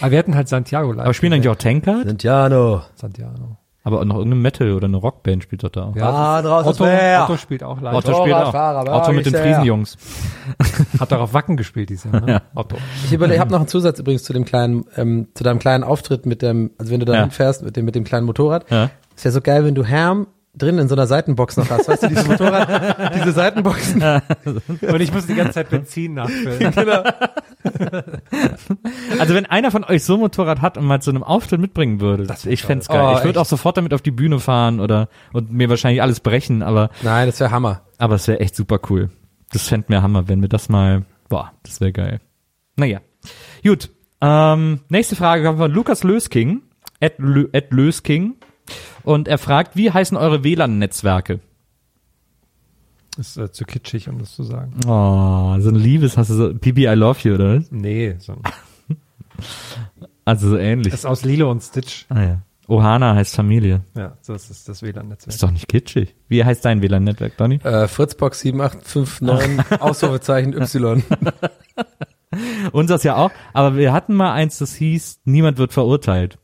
aber 0.00 0.10
wir 0.10 0.18
hatten 0.18 0.34
halt 0.34 0.48
Santiago 0.48 0.92
live. 0.92 1.04
Aber 1.04 1.14
spielen 1.14 1.32
eigentlich 1.32 1.48
auch 1.48 1.56
Tanker? 1.56 2.02
Santiano. 2.04 2.82
Santiago. 2.94 3.56
Aber 3.84 4.00
auch 4.00 4.04
noch 4.04 4.16
irgendeine 4.16 4.40
Metal- 4.42 4.72
oder 4.72 4.86
eine 4.86 4.96
Rockband 4.96 5.44
spielt 5.44 5.62
doch 5.62 5.68
da 5.68 5.84
auch. 5.84 5.94
Ja, 5.94 6.10
Ah, 6.10 6.42
draußen 6.42 6.70
Otto. 6.70 6.84
Otto 7.22 7.36
spielt 7.36 7.62
auch 7.62 7.80
live. 7.80 7.94
Otto 7.94 8.14
spielt 8.20 8.34
auch. 8.34 8.52
Otto 8.52 9.12
mit 9.12 9.26
den. 9.26 9.34
Friesenjungs. 9.34 9.96
Hat 11.00 11.12
doch 11.12 11.20
auf 11.20 11.34
Wacken 11.34 11.56
gespielt 11.56 11.90
dieses 11.90 12.10
Jahr, 12.10 12.20
ne? 12.20 12.42
Otto. 12.56 12.76
Ich 13.04 13.12
überlege, 13.12 13.36
ich 13.36 13.40
habe 13.40 13.52
noch 13.52 13.60
einen 13.60 13.68
Zusatz 13.68 14.00
übrigens 14.00 14.24
zu 14.24 14.32
dem 14.32 14.44
kleinen, 14.44 14.86
ähm, 14.96 15.28
zu 15.34 15.44
deinem 15.44 15.60
kleinen 15.60 15.84
Auftritt 15.84 16.26
mit 16.26 16.42
dem, 16.42 16.72
also 16.78 16.90
wenn 16.90 16.98
du 16.98 17.06
da 17.06 17.14
Ja. 17.14 17.20
hinfährst 17.20 17.62
mit 17.62 17.76
dem, 17.76 17.84
mit 17.84 17.94
dem 17.94 18.02
kleinen 18.02 18.26
Motorrad. 18.26 18.68
Ja. 18.72 18.90
Ist 19.14 19.24
ja 19.24 19.30
so 19.30 19.40
geil, 19.40 19.64
wenn 19.64 19.76
du 19.76 19.84
Herm 19.84 20.26
drin 20.56 20.78
in 20.78 20.88
so 20.88 20.94
einer 20.94 21.06
Seitenbox 21.06 21.56
noch 21.56 21.68
hast. 21.70 21.88
Weißt 21.88 22.04
du, 22.04 22.08
diese 22.08 22.24
Motorrad, 22.24 23.14
diese 23.14 23.32
Seitenboxen. 23.32 24.02
Und 24.44 25.00
ich 25.00 25.12
muss 25.12 25.26
die 25.26 25.34
ganze 25.34 25.52
Zeit 25.54 25.70
Benzin 25.70 26.14
nachfüllen. 26.14 26.72
Also 29.18 29.34
wenn 29.34 29.46
einer 29.46 29.70
von 29.70 29.82
euch 29.84 30.04
so 30.04 30.14
ein 30.14 30.20
Motorrad 30.20 30.60
hat 30.62 30.78
und 30.78 30.84
mal 30.84 31.00
zu 31.02 31.10
einem 31.10 31.22
Auftritt 31.24 31.60
mitbringen 31.60 32.00
würde, 32.00 32.32
ich 32.44 32.62
fänd's 32.62 32.88
geil. 32.88 33.14
Oh, 33.14 33.18
ich 33.18 33.24
würde 33.24 33.40
auch 33.40 33.46
sofort 33.46 33.76
damit 33.76 33.92
auf 33.92 34.02
die 34.02 34.10
Bühne 34.12 34.38
fahren 34.38 34.78
oder 34.78 35.08
und 35.32 35.50
mir 35.52 35.68
wahrscheinlich 35.68 36.00
alles 36.02 36.20
brechen, 36.20 36.62
aber 36.62 36.90
Nein, 37.02 37.26
das 37.26 37.40
wäre 37.40 37.50
Hammer. 37.50 37.82
aber 37.98 38.14
es 38.14 38.28
wäre 38.28 38.40
echt 38.40 38.54
super 38.54 38.78
cool. 38.88 39.10
Das 39.52 39.68
fänd 39.68 39.88
mir 39.88 40.02
Hammer, 40.02 40.28
wenn 40.28 40.42
wir 40.42 40.48
das 40.48 40.68
mal, 40.68 41.04
boah, 41.28 41.52
das 41.64 41.80
wäre 41.80 41.92
geil. 41.92 42.20
Naja, 42.76 43.00
gut. 43.64 43.90
Ähm, 44.20 44.80
nächste 44.88 45.16
Frage 45.16 45.42
kommt 45.44 45.58
von 45.58 45.70
Lukas 45.72 46.04
Lösking, 46.04 46.62
at, 47.00 47.14
Lö, 47.18 47.48
at 47.52 47.72
Lösking, 47.72 48.36
und 49.04 49.28
er 49.28 49.38
fragt, 49.38 49.76
wie 49.76 49.90
heißen 49.90 50.16
eure 50.16 50.44
WLAN-Netzwerke? 50.44 51.40
Ist 53.18 53.36
äh, 53.38 53.50
zu 53.50 53.64
kitschig, 53.64 54.08
um 54.08 54.18
das 54.18 54.34
zu 54.34 54.42
sagen. 54.42 54.72
Oh, 54.86 55.56
so 55.60 55.70
ein 55.70 55.74
Liebes, 55.74 56.16
hast 56.18 56.30
du 56.30 56.34
so, 56.34 56.54
Bibi, 56.54 56.84
I 56.86 56.94
love 56.94 57.20
you, 57.26 57.34
oder? 57.34 57.56
was? 57.58 57.70
Nee, 57.70 58.16
so, 58.18 58.36
Also 60.24 60.50
so 60.50 60.56
ähnlich. 60.56 60.90
das 60.90 61.00
ist 61.00 61.06
aus 61.06 61.24
Lilo 61.24 61.50
und 61.50 61.62
Stitch. 61.62 62.06
ah 62.08 62.22
ja. 62.22 62.42
Ohana 62.68 63.14
heißt 63.14 63.36
Familie. 63.36 63.84
Ja, 63.94 64.18
so 64.20 64.34
ist 64.34 64.68
das 64.68 64.82
WLAN-Netzwerk. 64.82 65.32
Ist 65.32 65.42
doch 65.42 65.52
nicht 65.52 65.68
kitschig. 65.68 66.16
Wie 66.28 66.44
heißt 66.44 66.64
dein 66.64 66.82
WLAN-Netzwerk, 66.82 67.36
Donny? 67.36 67.56
Äh, 67.62 67.86
Fritzbox 67.86 68.40
7859, 68.40 69.80
Ausrufezeichen 69.80 70.52
Y. 70.52 71.02
Unseres 72.72 73.04
ja 73.04 73.14
auch. 73.16 73.30
Aber 73.52 73.76
wir 73.76 73.92
hatten 73.92 74.14
mal 74.14 74.32
eins, 74.32 74.58
das 74.58 74.74
hieß, 74.74 75.20
niemand 75.24 75.58
wird 75.58 75.72
verurteilt. 75.72 76.38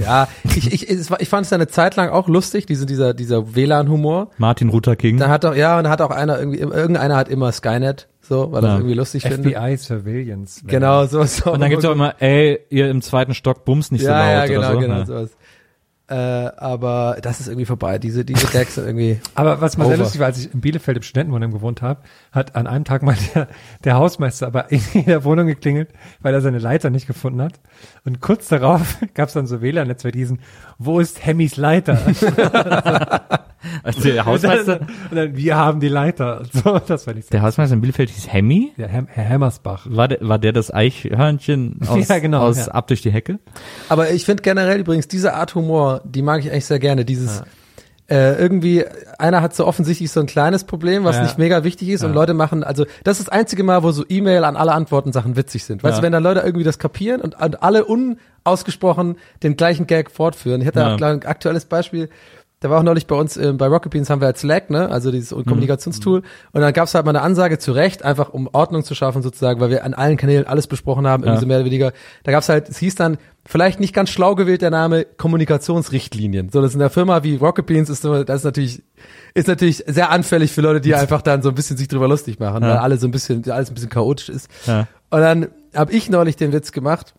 Ja, 0.00 0.26
ich, 0.44 0.72
ich, 0.72 0.88
ich 0.90 1.28
fand 1.28 1.46
es 1.46 1.52
eine 1.52 1.68
Zeit 1.68 1.96
lang 1.96 2.08
auch 2.10 2.26
lustig, 2.28 2.66
diese, 2.66 2.86
dieser, 2.86 3.14
dieser 3.14 3.54
WLAN-Humor. 3.54 4.30
Martin 4.38 4.68
Luther 4.70 4.96
King. 4.96 5.18
Da 5.18 5.28
hat 5.28 5.44
doch, 5.44 5.54
ja, 5.54 5.76
und 5.78 5.84
da 5.84 5.90
hat 5.90 6.00
auch 6.00 6.10
einer 6.10 6.38
irgendwie, 6.38 6.58
irgendeiner 6.60 7.14
hat 7.16 7.28
immer 7.28 7.52
Skynet, 7.52 8.08
so, 8.20 8.50
weil 8.52 8.62
Ja. 8.62 8.68
das 8.70 8.78
irgendwie 8.78 8.94
lustig 8.94 9.22
findet. 9.24 9.54
FBI 9.54 9.76
Surveillance. 9.76 10.62
Genau, 10.66 11.06
so, 11.06 11.22
so. 11.24 11.52
Und 11.52 11.60
dann 11.60 11.70
gibt's 11.70 11.84
auch 11.84 11.92
immer, 11.92 12.14
ey, 12.20 12.60
ihr 12.70 12.88
im 12.90 13.02
zweiten 13.02 13.34
Stock 13.34 13.64
bums 13.64 13.90
nicht 13.92 14.02
so 14.02 14.08
ja, 14.08 14.18
laut 14.18 14.28
ja, 14.28 14.46
genau, 14.46 14.58
oder 14.60 14.72
so. 14.72 14.78
genau, 14.80 14.96
Ja. 14.98 15.06
sowas. 15.06 15.30
Äh, 16.12 16.52
aber 16.58 17.16
das 17.22 17.40
ist 17.40 17.48
irgendwie 17.48 17.64
vorbei. 17.64 17.98
Diese, 17.98 18.22
diese 18.22 18.46
Gags 18.48 18.74
sind 18.74 18.84
irgendwie. 18.84 19.18
Aber 19.34 19.62
was 19.62 19.78
mal 19.78 19.84
sehr 19.86 19.94
Over. 19.94 20.02
lustig 20.04 20.20
war, 20.20 20.26
als 20.26 20.38
ich 20.38 20.52
in 20.52 20.60
Bielefeld 20.60 20.98
im 20.98 21.02
Studentenwohnheim 21.02 21.52
gewohnt 21.52 21.80
habe, 21.80 22.00
hat 22.32 22.54
an 22.54 22.66
einem 22.66 22.84
Tag 22.84 23.02
mal 23.02 23.16
der, 23.34 23.48
der 23.84 23.94
Hausmeister 23.94 24.46
aber 24.46 24.70
in 24.70 25.06
der 25.06 25.24
Wohnung 25.24 25.46
geklingelt, 25.46 25.88
weil 26.20 26.34
er 26.34 26.42
seine 26.42 26.58
Leiter 26.58 26.90
nicht 26.90 27.06
gefunden 27.06 27.40
hat. 27.40 27.54
Und 28.04 28.20
kurz 28.20 28.48
darauf 28.48 28.98
gab 29.14 29.28
es 29.28 29.34
dann 29.34 29.46
so 29.46 29.62
WLAN-Netzwerk, 29.62 30.12
die 30.12 30.18
diesen, 30.18 30.40
wo 30.78 31.00
ist 31.00 31.24
Hemmys 31.24 31.56
Leiter? 31.56 31.98
Also 33.84 34.02
der 34.02 34.26
Hausmeister, 34.26 34.80
Und 35.10 35.16
dann, 35.16 35.36
wir 35.36 35.56
haben 35.56 35.78
die 35.80 35.88
Leiter. 35.88 36.40
Und 36.40 36.52
So, 36.52 36.78
das 36.80 37.06
war 37.06 37.14
nicht 37.14 37.28
so. 37.28 37.30
der 37.30 37.42
Hausmeister 37.42 37.74
in 37.74 37.80
Bielefeld 37.80 38.10
hieß 38.10 38.32
Hemmy. 38.32 38.72
Der 38.76 38.88
Herr, 38.88 39.06
Herr 39.08 39.28
Hammersbach. 39.28 39.86
War 39.88 40.08
der, 40.08 40.18
war 40.20 40.38
der 40.38 40.52
das 40.52 40.72
Eichhörnchen 40.74 41.78
aus, 41.86 42.08
Ja, 42.08 42.18
genau, 42.18 42.40
aus 42.42 42.66
ja. 42.66 42.72
Ab 42.72 42.88
durch 42.88 43.02
die 43.02 43.12
Hecke? 43.12 43.38
Aber 43.88 44.10
ich 44.10 44.24
finde 44.24 44.42
generell 44.42 44.80
übrigens 44.80 45.06
diese 45.08 45.34
Art 45.34 45.54
Humor, 45.54 46.01
die 46.04 46.22
mag 46.22 46.40
ich 46.40 46.50
eigentlich 46.50 46.66
sehr 46.66 46.78
gerne. 46.78 47.04
Dieses 47.04 47.42
äh, 48.08 48.34
irgendwie, 48.38 48.84
einer 49.18 49.40
hat 49.40 49.54
so 49.54 49.66
offensichtlich 49.66 50.10
so 50.10 50.20
ein 50.20 50.26
kleines 50.26 50.64
Problem, 50.64 51.04
was 51.04 51.16
Ja. 51.16 51.22
nicht 51.22 51.38
mega 51.38 51.64
wichtig 51.64 51.88
ist 51.88 52.04
und 52.04 52.12
Leute 52.12 52.34
machen, 52.34 52.62
also 52.64 52.84
das 53.04 53.18
ist 53.20 53.28
das 53.28 53.32
einzige 53.32 53.62
Mal, 53.62 53.82
wo 53.82 53.90
so 53.92 54.04
E-Mail 54.06 54.44
an 54.44 54.56
alle 54.56 54.72
Antworten 54.72 55.12
Sachen 55.12 55.36
witzig 55.36 55.64
sind. 55.64 55.82
Weißt 55.82 55.94
Ja. 55.94 56.00
du, 56.00 56.04
wenn 56.04 56.12
dann 56.12 56.22
Leute 56.22 56.40
irgendwie 56.40 56.64
das 56.64 56.78
kapieren 56.78 57.20
und, 57.22 57.40
und 57.40 57.62
alle 57.62 57.84
unausgesprochen 57.86 59.16
den 59.42 59.56
gleichen 59.56 59.86
Gag 59.86 60.10
fortführen. 60.10 60.60
Ich 60.60 60.66
hatte 60.66 60.80
Ja. 60.80 60.94
ein 60.96 61.22
aktuelles 61.24 61.64
Beispiel. 61.64 62.08
Da 62.62 62.70
war 62.70 62.78
auch 62.78 62.82
neulich 62.82 63.06
bei 63.06 63.16
uns 63.16 63.36
äh, 63.36 63.52
bei 63.52 63.66
Rocket 63.66 63.90
Beans 63.92 64.08
haben 64.08 64.20
wir 64.22 64.26
halt 64.26 64.38
Slack, 64.38 64.70
ne? 64.70 64.88
Also 64.88 65.10
dieses 65.10 65.30
Kommunikationstool. 65.30 66.22
Und 66.52 66.60
dann 66.60 66.72
gab's 66.72 66.94
halt 66.94 67.04
mal 67.04 67.10
eine 67.10 67.20
Ansage 67.22 67.58
zu 67.58 67.72
Recht, 67.72 68.04
einfach 68.04 68.30
um 68.32 68.48
Ordnung 68.52 68.84
zu 68.84 68.94
schaffen 68.94 69.20
sozusagen, 69.22 69.60
weil 69.60 69.68
wir 69.70 69.84
an 69.84 69.94
allen 69.94 70.16
Kanälen 70.16 70.46
alles 70.46 70.66
besprochen 70.68 71.06
haben, 71.06 71.24
irgendwie 71.24 71.34
Ja. 71.34 71.40
so 71.40 71.46
mehr 71.46 71.56
oder 71.58 71.66
weniger. 71.66 71.92
Da 72.24 72.32
gab's 72.32 72.48
halt, 72.48 72.68
es 72.68 72.78
hieß 72.78 72.94
dann, 72.94 73.18
vielleicht 73.44 73.80
nicht 73.80 73.92
ganz 73.92 74.10
schlau 74.10 74.34
gewählt 74.36 74.62
der 74.62 74.70
Name 74.70 75.04
Kommunikationsrichtlinien. 75.04 76.50
So, 76.50 76.62
das 76.62 76.74
in 76.74 76.78
der 76.80 76.90
Firma 76.90 77.22
wie 77.22 77.36
Rocket 77.36 77.66
Beans 77.66 77.90
ist 77.90 78.04
das 78.04 78.28
ist 78.28 78.44
natürlich, 78.44 78.82
ist 79.34 79.48
natürlich 79.48 79.84
sehr 79.86 80.10
anfällig 80.10 80.52
für 80.52 80.60
Leute, 80.60 80.80
die 80.80 80.94
einfach 80.94 81.22
dann 81.22 81.42
so 81.42 81.48
ein 81.48 81.54
bisschen 81.54 81.76
sich 81.76 81.88
drüber 81.88 82.08
lustig 82.08 82.38
machen, 82.38 82.62
Ja. 82.62 82.70
weil 82.70 82.76
alle 82.78 82.96
so 82.98 83.06
ein 83.06 83.10
bisschen, 83.10 83.48
alles 83.50 83.70
ein 83.70 83.74
bisschen 83.74 83.90
chaotisch 83.90 84.28
ist. 84.28 84.48
Ja. 84.66 84.86
Und 85.10 85.20
dann 85.20 85.48
habe 85.74 85.92
ich 85.92 86.08
neulich 86.10 86.36
den 86.36 86.52
Witz 86.52 86.72
gemacht, 86.72 87.14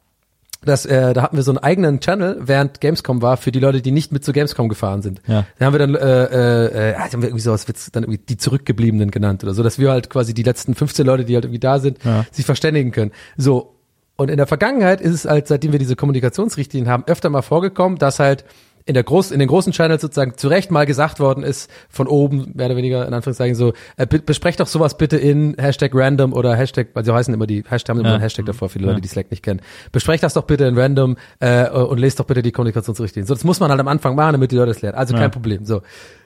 dass 0.65 0.85
äh, 0.85 1.13
da 1.13 1.21
hatten 1.21 1.35
wir 1.35 1.43
so 1.43 1.51
einen 1.51 1.57
eigenen 1.59 1.99
Channel, 1.99 2.37
während 2.41 2.81
Gamescom 2.81 3.21
war, 3.21 3.37
für 3.37 3.51
die 3.51 3.59
Leute, 3.59 3.81
die 3.81 3.91
nicht 3.91 4.11
mit 4.11 4.23
zu 4.25 4.33
Gamescom 4.33 4.69
gefahren 4.69 5.01
sind. 5.01 5.21
Ja. 5.27 5.45
Da 5.59 5.65
haben 5.65 5.73
wir 5.73 5.79
dann, 5.79 5.95
äh, 5.95 5.99
äh, 6.25 6.91
äh, 6.91 6.95
haben 6.95 7.21
wir 7.21 7.29
irgendwie 7.29 7.41
sowas 7.43 7.67
Witz, 7.67 7.91
dann 7.91 8.03
irgendwie 8.03 8.21
die 8.27 8.37
Zurückgebliebenen 8.37 9.11
genannt 9.11 9.43
oder 9.43 9.53
so, 9.53 9.63
dass 9.63 9.79
wir 9.79 9.91
halt 9.91 10.09
quasi 10.09 10.33
die 10.33 10.43
letzten 10.43 10.75
15 10.75 11.05
Leute, 11.05 11.25
die 11.25 11.35
halt 11.35 11.45
irgendwie 11.45 11.59
da 11.59 11.79
sind, 11.79 12.03
Ja. 12.03 12.25
sich 12.31 12.45
verständigen 12.45 12.91
können. 12.91 13.11
So. 13.37 13.75
Und 14.15 14.29
in 14.29 14.37
der 14.37 14.45
Vergangenheit 14.47 15.01
ist 15.01 15.13
es 15.13 15.25
halt, 15.25 15.47
seitdem 15.47 15.71
wir 15.71 15.79
diese 15.79 15.95
Kommunikationsrichtlinien 15.95 16.89
haben, 16.91 17.03
öfter 17.07 17.29
mal 17.29 17.41
vorgekommen, 17.41 17.97
dass 17.97 18.19
halt 18.19 18.45
in 18.85 18.93
der 18.95 19.03
groß, 19.03 19.31
in 19.31 19.39
den 19.39 19.47
großen 19.47 19.71
Channels 19.73 20.01
sozusagen 20.01 20.37
zu 20.37 20.47
Recht 20.47 20.71
mal 20.71 20.85
gesagt 20.85 21.19
worden 21.19 21.43
ist, 21.43 21.69
von 21.89 22.07
oben, 22.07 22.51
mehr 22.53 22.65
oder 22.67 22.75
weniger, 22.75 23.07
in 23.07 23.13
Anführungszeichen 23.13 23.55
so, 23.55 23.73
äh, 23.97 24.05
be- 24.05 24.19
besprecht 24.19 24.59
doch 24.59 24.67
sowas 24.67 24.97
bitte 24.97 25.17
in 25.17 25.55
Hashtag 25.57 25.91
random 25.93 26.33
oder 26.33 26.55
Hashtag, 26.55 26.87
weil 26.93 27.05
sie 27.05 27.13
heißen 27.13 27.33
immer 27.33 27.47
die, 27.47 27.63
Hashtag 27.67 27.93
haben 27.93 27.99
immer 27.99 28.09
Ja. 28.09 28.15
einen 28.15 28.23
Hashtag 28.23 28.45
davor, 28.45 28.69
viele 28.69 28.87
Leute, 28.87 29.01
die 29.01 29.07
Slack 29.07 29.31
nicht 29.31 29.43
kennen. 29.43 29.61
Besprecht 29.91 30.23
das 30.23 30.33
doch 30.33 30.43
bitte 30.43 30.65
in 30.65 30.77
random 30.77 31.17
äh, 31.39 31.69
und 31.69 31.97
lest 31.99 32.19
doch 32.19 32.25
bitte 32.25 32.41
die 32.41 32.51
Kommunikationsrichtlinien. 32.51 33.27
So, 33.27 33.33
das 33.33 33.43
muss 33.43 33.59
man 33.59 33.69
halt 33.69 33.79
am 33.79 33.87
Anfang 33.87 34.15
machen, 34.15 34.33
damit 34.33 34.51
die 34.51 34.55
Leute 34.57 34.71
es 34.71 34.81
lernen. 34.81 34.97
Also 34.97 35.13
kein 35.15 35.31
Problem. 35.31 35.65
So. 35.65 35.81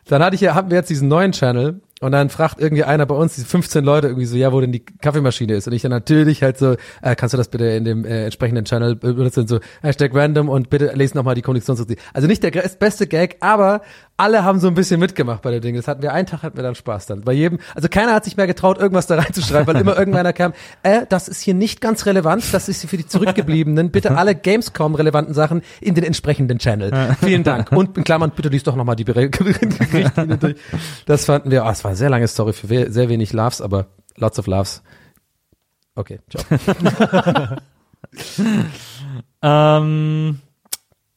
Dann 0.08 0.24
hatte 0.24 0.36
ich 0.36 0.42
ja, 0.42 0.56
haben 0.56 0.70
wir 0.72 0.78
jetzt 0.78 0.90
diesen 0.90 1.08
neuen 1.10 1.34
Channel 1.34 1.82
und 2.00 2.12
dann 2.12 2.30
fragt 2.30 2.62
irgendwie 2.62 2.84
einer 2.84 3.08
bei 3.08 3.16
uns, 3.16 3.36
diese 3.36 3.48
15 3.48 3.84
Leute 3.84 4.08
irgendwie 4.08 4.28
so, 4.28 4.36
ja, 4.36 4.54
wo 4.54 4.62
denn 4.62 4.72
die 4.72 4.86
Kaffeemaschine 4.86 5.56
ist. 5.56 5.68
Und 5.68 5.74
ich 5.74 5.82
dann 5.82 5.92
natürlich 5.92 6.44
halt 6.44 6.60
so, 6.60 6.76
äh, 7.02 7.16
kannst 7.16 7.34
du 7.34 7.38
das 7.38 7.48
bitte 7.48 7.66
in 7.66 7.86
dem 7.86 8.06
äh, 8.06 8.26
entsprechenden 8.26 8.66
Channel 8.66 8.96
benutzen, 8.96 9.48
so 9.48 9.60
Hashtag 9.82 10.14
random 10.14 10.48
und 10.48 10.70
bitte 10.70 10.92
lesen 10.94 11.18
nochmal 11.18 11.34
die 11.34 11.42
Kommunikationsrichtlinien. 11.42 12.06
Also 12.14 12.28
nicht 12.28 12.44
der 12.44 12.52
beste 12.52 13.08
Gag, 13.08 13.38
aber 13.40 13.82
alle 14.16 14.44
haben 14.44 14.60
so 14.60 14.68
ein 14.68 14.74
bisschen 14.74 15.00
mitgemacht 15.00 15.42
bei 15.42 15.52
dem 15.52 15.62
Ding. 15.62 15.76
Das 15.76 15.88
hatten 15.88 16.02
wir, 16.02 16.14
einen 16.14 16.28
Tag 16.28 16.44
hatten 16.44 16.58
wir 16.58 16.64
dann 16.64 16.76
Spaß 16.76 17.08
dann. 17.08 17.22
Bei 17.22 17.34
jedem, 17.34 17.60
also 17.76 17.88
keiner 17.88 18.14
hat 18.14 18.26
sich 18.26 18.36
mehr 18.38 18.48
getraut, 18.48 18.78
irgendwas 18.80 19.08
da 19.08 19.16
reinzuschreiben, 19.16 19.68
weil 19.68 19.82
immer 19.82 19.96
irgendeiner 19.98 20.34
kam, 20.34 20.54
äh, 20.84 21.06
das 21.08 21.28
ist 21.28 21.42
hier 21.42 21.54
nicht 21.54 21.82
ganz 21.82 22.06
relevant, 22.06 22.44
das 22.52 22.70
ist 22.70 22.88
für 22.88 22.98
die 22.98 23.08
Zurückgebliebenen. 23.08 23.92
Bitte 23.92 24.18
alle 24.18 24.36
Gamescom-relevanten 24.36 25.34
Sachen 25.34 25.62
in 25.82 25.96
den 25.96 26.04
entsprechenden 26.04 26.60
Channel. 26.60 27.16
Vielen 27.22 27.44
Dank. 27.44 27.72
Und 27.72 27.98
in 27.98 28.04
Klammern, 28.04 28.32
bitte 28.36 28.50
liest 28.50 28.68
doch 28.68 28.76
nochmal 28.76 28.96
die 28.96 29.06
durch. 29.08 30.56
Das 31.06 31.26
fanden 31.26 31.52
wir, 31.52 31.64
oh, 31.66 31.70
es 31.70 31.82
war 31.88 31.92
eine 31.92 31.98
sehr 31.98 32.10
lange 32.10 32.28
Story 32.28 32.52
für 32.52 32.70
we- 32.70 32.92
sehr 32.92 33.08
wenig 33.08 33.32
Loves, 33.32 33.62
aber 33.62 33.88
lots 34.18 34.38
of 34.40 34.48
Loves. 34.48 34.84
Okay, 35.96 36.20
ciao. 36.30 36.44
Ähm, 39.42 40.40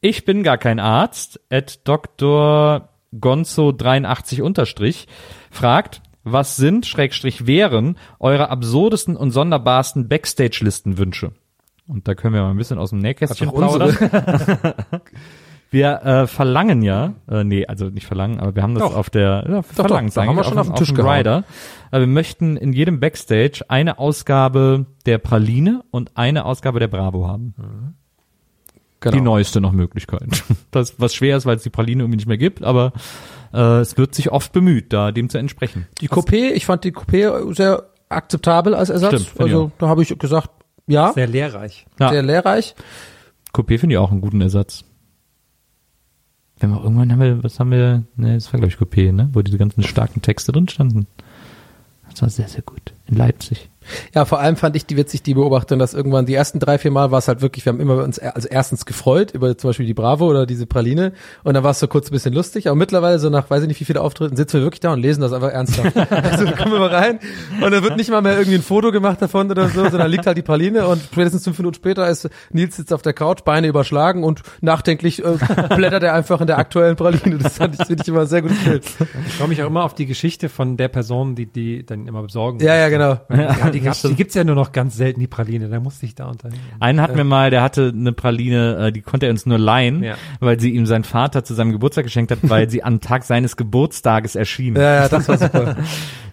ich 0.01 0.25
bin 0.25 0.43
gar 0.43 0.59
kein 0.59 0.79
Arzt. 0.79 1.41
At 1.51 1.87
Dr. 1.89 2.89
Gonzo 3.19 3.73
83 3.73 4.43
unterstrich 4.43 5.09
fragt, 5.51 6.03
was 6.23 6.57
sind, 6.57 6.87
Schrägstrich 6.87 7.47
wären, 7.47 7.97
eure 8.19 8.51
absurdesten 8.51 9.17
und 9.17 9.31
sonderbarsten 9.31 10.09
Backstage-Listenwünsche? 10.09 11.33
Und 11.87 12.07
da 12.07 12.15
können 12.15 12.35
wir 12.35 12.43
mal 12.43 12.51
ein 12.51 12.57
bisschen 12.59 12.79
aus 12.79 12.91
dem 12.91 12.99
Nähkästchen 13.01 13.51
plaudern. 13.51 13.97
Wir 15.73 16.03
äh, 16.05 16.27
verlangen 16.27 16.83
ja, 16.83 17.15
äh, 17.31 17.45
nee, 17.45 17.65
also 17.65 17.87
nicht 17.87 18.07
verlangen, 18.07 18.41
aber 18.41 18.57
wir 18.57 18.63
haben 18.63 18.75
das 18.75 18.83
Doch. 18.83 18.97
auf 18.97 19.09
der, 19.09 19.47
ja, 19.49 19.63
verlangen 19.63 20.11
doch, 20.13 20.27
haben 20.27 20.37
wir 20.37 20.43
schon 20.43 20.59
auf 20.59 20.75
Tisch 20.75 20.89
dem 20.89 20.97
gehauen. 20.97 21.17
Rider. 21.17 21.45
Aber 21.93 22.01
wir 22.01 22.07
möchten 22.09 22.57
in 22.57 22.73
jedem 22.73 22.99
Backstage 22.99 23.63
eine 23.69 24.01
Ausgabe 24.01 24.87
der 25.07 25.19
Praline 25.19 25.85
und 25.93 26.17
eine 26.17 26.45
Ausgabe 26.45 26.81
der 26.81 26.89
Bravo 26.89 27.29
haben. 27.29 27.55
Genau. 28.99 29.15
Die 29.17 29.21
neueste 29.21 29.61
noch 29.61 29.73
Möglichkeit. 29.73 30.43
Das, 30.73 31.01
was 31.01 31.15
schwer 31.15 31.37
ist, 31.37 31.47
weil 31.47 31.57
es 31.57 31.65
die 31.65 31.71
Praline 31.71 32.05
irgendwie 32.05 32.19
nicht 32.19 32.29
mehr 32.29 32.39
gibt, 32.39 32.63
aber 32.63 32.93
äh, 33.53 33.81
es 33.81 33.97
wird 33.97 34.15
sich 34.15 34.31
oft 34.31 34.53
bemüht, 34.53 34.93
da 34.93 35.11
dem 35.11 35.29
zu 35.29 35.37
entsprechen. 35.39 35.89
Die 36.01 36.09
Coupé, 36.09 36.53
ich 36.53 36.65
fand 36.65 36.85
die 36.85 36.93
Coupé 36.93 37.53
sehr 37.57 37.87
akzeptabel 38.09 38.75
als 38.75 38.89
Ersatz. 38.89 39.23
Stimmt, 39.23 39.41
also 39.41 39.73
da 39.79 39.89
habe 39.89 40.03
ich 40.03 40.17
gesagt, 40.17 40.51
ja, 40.87 41.13
Sehr 41.13 41.27
lehrreich. 41.27 41.87
Ja. 41.99 42.11
sehr 42.11 42.23
lehrreich. 42.23 42.77
Coupé 43.53 43.79
finde 43.79 43.95
ich 43.95 43.99
auch 43.99 44.13
einen 44.13 44.21
guten 44.21 44.41
Ersatz. 44.41 44.85
Wenn 46.61 46.71
wir 46.71 46.83
irgendwann 46.83 47.11
haben 47.11 47.21
wir, 47.21 47.43
was 47.43 47.59
haben 47.59 47.71
wir, 47.71 48.05
ne, 48.17 48.35
das 48.35 48.53
war 48.53 48.61
glaube 48.61 48.73
ich 48.73 48.79
Coupé, 48.79 49.13
ne, 49.13 49.31
wo 49.33 49.43
diese 49.43 49.59
ganzen 49.59 49.83
starken 49.83 50.23
Texte 50.23 50.53
drin 50.53 50.69
standen. 50.69 51.07
Das 52.11 52.23
war 52.23 52.29
sehr, 52.29 52.49
sehr 52.49 52.63
gut. 52.63 52.93
In 53.07 53.17
Leipzig. 53.17 53.71
Ja, 54.15 54.25
vor 54.25 54.41
allem 54.41 54.57
fand 54.57 54.77
ich 54.77 54.87
die 54.87 54.97
witzig, 54.97 55.23
die 55.23 55.35
Beobachtung, 55.35 55.79
dass 55.79 55.95
irgendwann 55.95 56.27
die 56.27 56.35
ersten 56.35 56.59
drei, 56.59 56.79
vier 56.79 56.91
Mal 56.91 57.11
war 57.11 57.19
es 57.19 57.29
halt 57.29 57.41
wirklich, 57.41 57.65
wir 57.65 57.73
haben 57.73 57.81
immer 57.81 58.03
uns 58.03 58.19
also 58.19 58.49
erstens 58.49 58.87
gefreut 58.87 59.33
über 59.33 59.57
zum 59.57 59.71
Beispiel 59.71 59.87
die 59.87 59.95
Bravo 59.95 60.29
oder 60.29 60.47
diese 60.47 60.67
Praline 60.67 61.13
und 61.45 61.55
dann 61.55 61.65
war 61.65 61.73
es 61.73 61.81
so 61.81 61.89
kurz 61.89 62.09
ein 62.09 62.13
bisschen 62.13 62.35
lustig, 62.35 62.69
aber 62.69 62.77
mittlerweile 62.77 63.19
so 63.19 63.31
nach, 63.31 63.51
weiß 63.51 63.63
ich 63.63 63.69
nicht 63.69 63.81
wie 63.81 63.85
viele 63.85 64.01
Auftritten, 64.01 64.37
sitzen 64.37 64.59
wir 64.59 64.63
wirklich 64.63 64.81
da 64.81 64.93
und 64.93 65.01
lesen 65.01 65.21
das 65.21 65.33
einfach 65.33 65.51
ernsthaft. 65.51 65.97
also 66.11 66.45
da 66.45 66.53
kommen 66.53 66.73
wir 66.73 66.79
mal 66.79 66.95
rein 66.95 67.19
und 67.61 67.71
dann 67.71 67.83
wird 67.83 67.97
nicht 67.97 68.11
mal 68.11 68.23
mehr 68.23 68.39
irgendwie 68.39 68.57
ein 68.57 68.63
Foto 68.63 68.93
gemacht 68.93 69.21
davon 69.23 69.51
oder 69.51 69.69
so, 69.69 69.89
sondern 69.89 70.11
liegt 70.11 70.27
halt 70.27 70.37
die 70.37 70.43
Praline 70.43 70.87
und 70.87 71.03
spätestens 71.03 71.45
fünf 71.45 71.59
Minuten 71.59 71.75
später 71.75 72.09
ist 72.09 72.29
Nils 72.51 72.77
sitzt 72.77 72.93
auf 72.93 73.03
der 73.03 73.13
Couch, 73.13 73.43
Beine 73.45 73.69
überschlagen 73.69 74.25
und 74.25 74.43
nachdenklich 74.61 75.25
äh, 75.25 75.37
blättert 75.75 76.03
er 76.03 76.15
einfach 76.15 76.41
in 76.41 76.47
der 76.47 76.59
aktuellen 76.59 76.97
Praline. 76.97 77.39
Das 77.39 77.57
fand 77.57 77.75
ich, 77.79 77.87
finde 77.87 78.03
ich 78.03 78.09
immer 78.09 78.27
sehr 78.27 78.43
gutes 78.43 78.59
Bild. 78.65 78.85
Ich 79.27 79.35
freue 79.35 79.49
mich 79.49 79.63
auch 79.63 79.67
immer 79.67 79.85
auf 79.85 79.95
die 79.95 80.07
Geschichte 80.07 80.49
von 80.49 80.77
der 80.77 80.89
Person, 80.89 81.35
die 81.35 81.47
die 81.47 81.85
dann 81.85 82.07
immer 82.07 82.23
besorgen. 82.23 82.61
Ja, 82.61 82.77
ja, 82.77 82.89
genau. 82.89 83.19
Ja, 83.31 83.71
die, 83.71 83.80
gab's, 83.81 84.03
die 84.03 84.15
gibt's 84.15 84.35
ja 84.35 84.45
nur 84.45 84.55
noch 84.55 84.73
ganz 84.73 84.97
selten, 84.97 85.21
die 85.21 85.27
Praline. 85.27 85.69
Da 85.69 85.81
musste 85.81 86.07
ich 86.07 86.15
da 86.15 86.27
unternehmen. 86.29 86.61
Einen 86.81 87.01
hatten 87.01 87.17
wir 87.17 87.25
mal, 87.25 87.51
der 87.51 87.63
hatte 87.63 87.93
eine 87.95 88.13
Praline, 88.13 88.89
äh, 88.89 88.93
die 88.93 89.03
konnte 89.03 89.27
er 89.27 89.33
uns 89.33 89.47
nur 89.47 89.59
leihen, 89.59 90.03
Ja. 90.03 90.15
weil 90.41 90.59
sie 90.61 90.71
ihm 90.71 90.87
sein 90.87 91.05
Vater 91.05 91.45
zu 91.45 91.55
seinem 91.55 91.73
Geburtstag 91.73 92.05
geschenkt 92.05 92.31
hat, 92.33 92.39
weil 92.43 92.69
sie 92.71 92.83
am 92.83 93.01
Tag 93.01 93.25
seines 93.25 93.57
Geburtstages 93.57 94.35
erschien. 94.37 94.77
Ja, 94.77 94.95
ja, 95.03 95.09
das 95.09 95.29
war 95.29 95.39
super. 95.39 95.77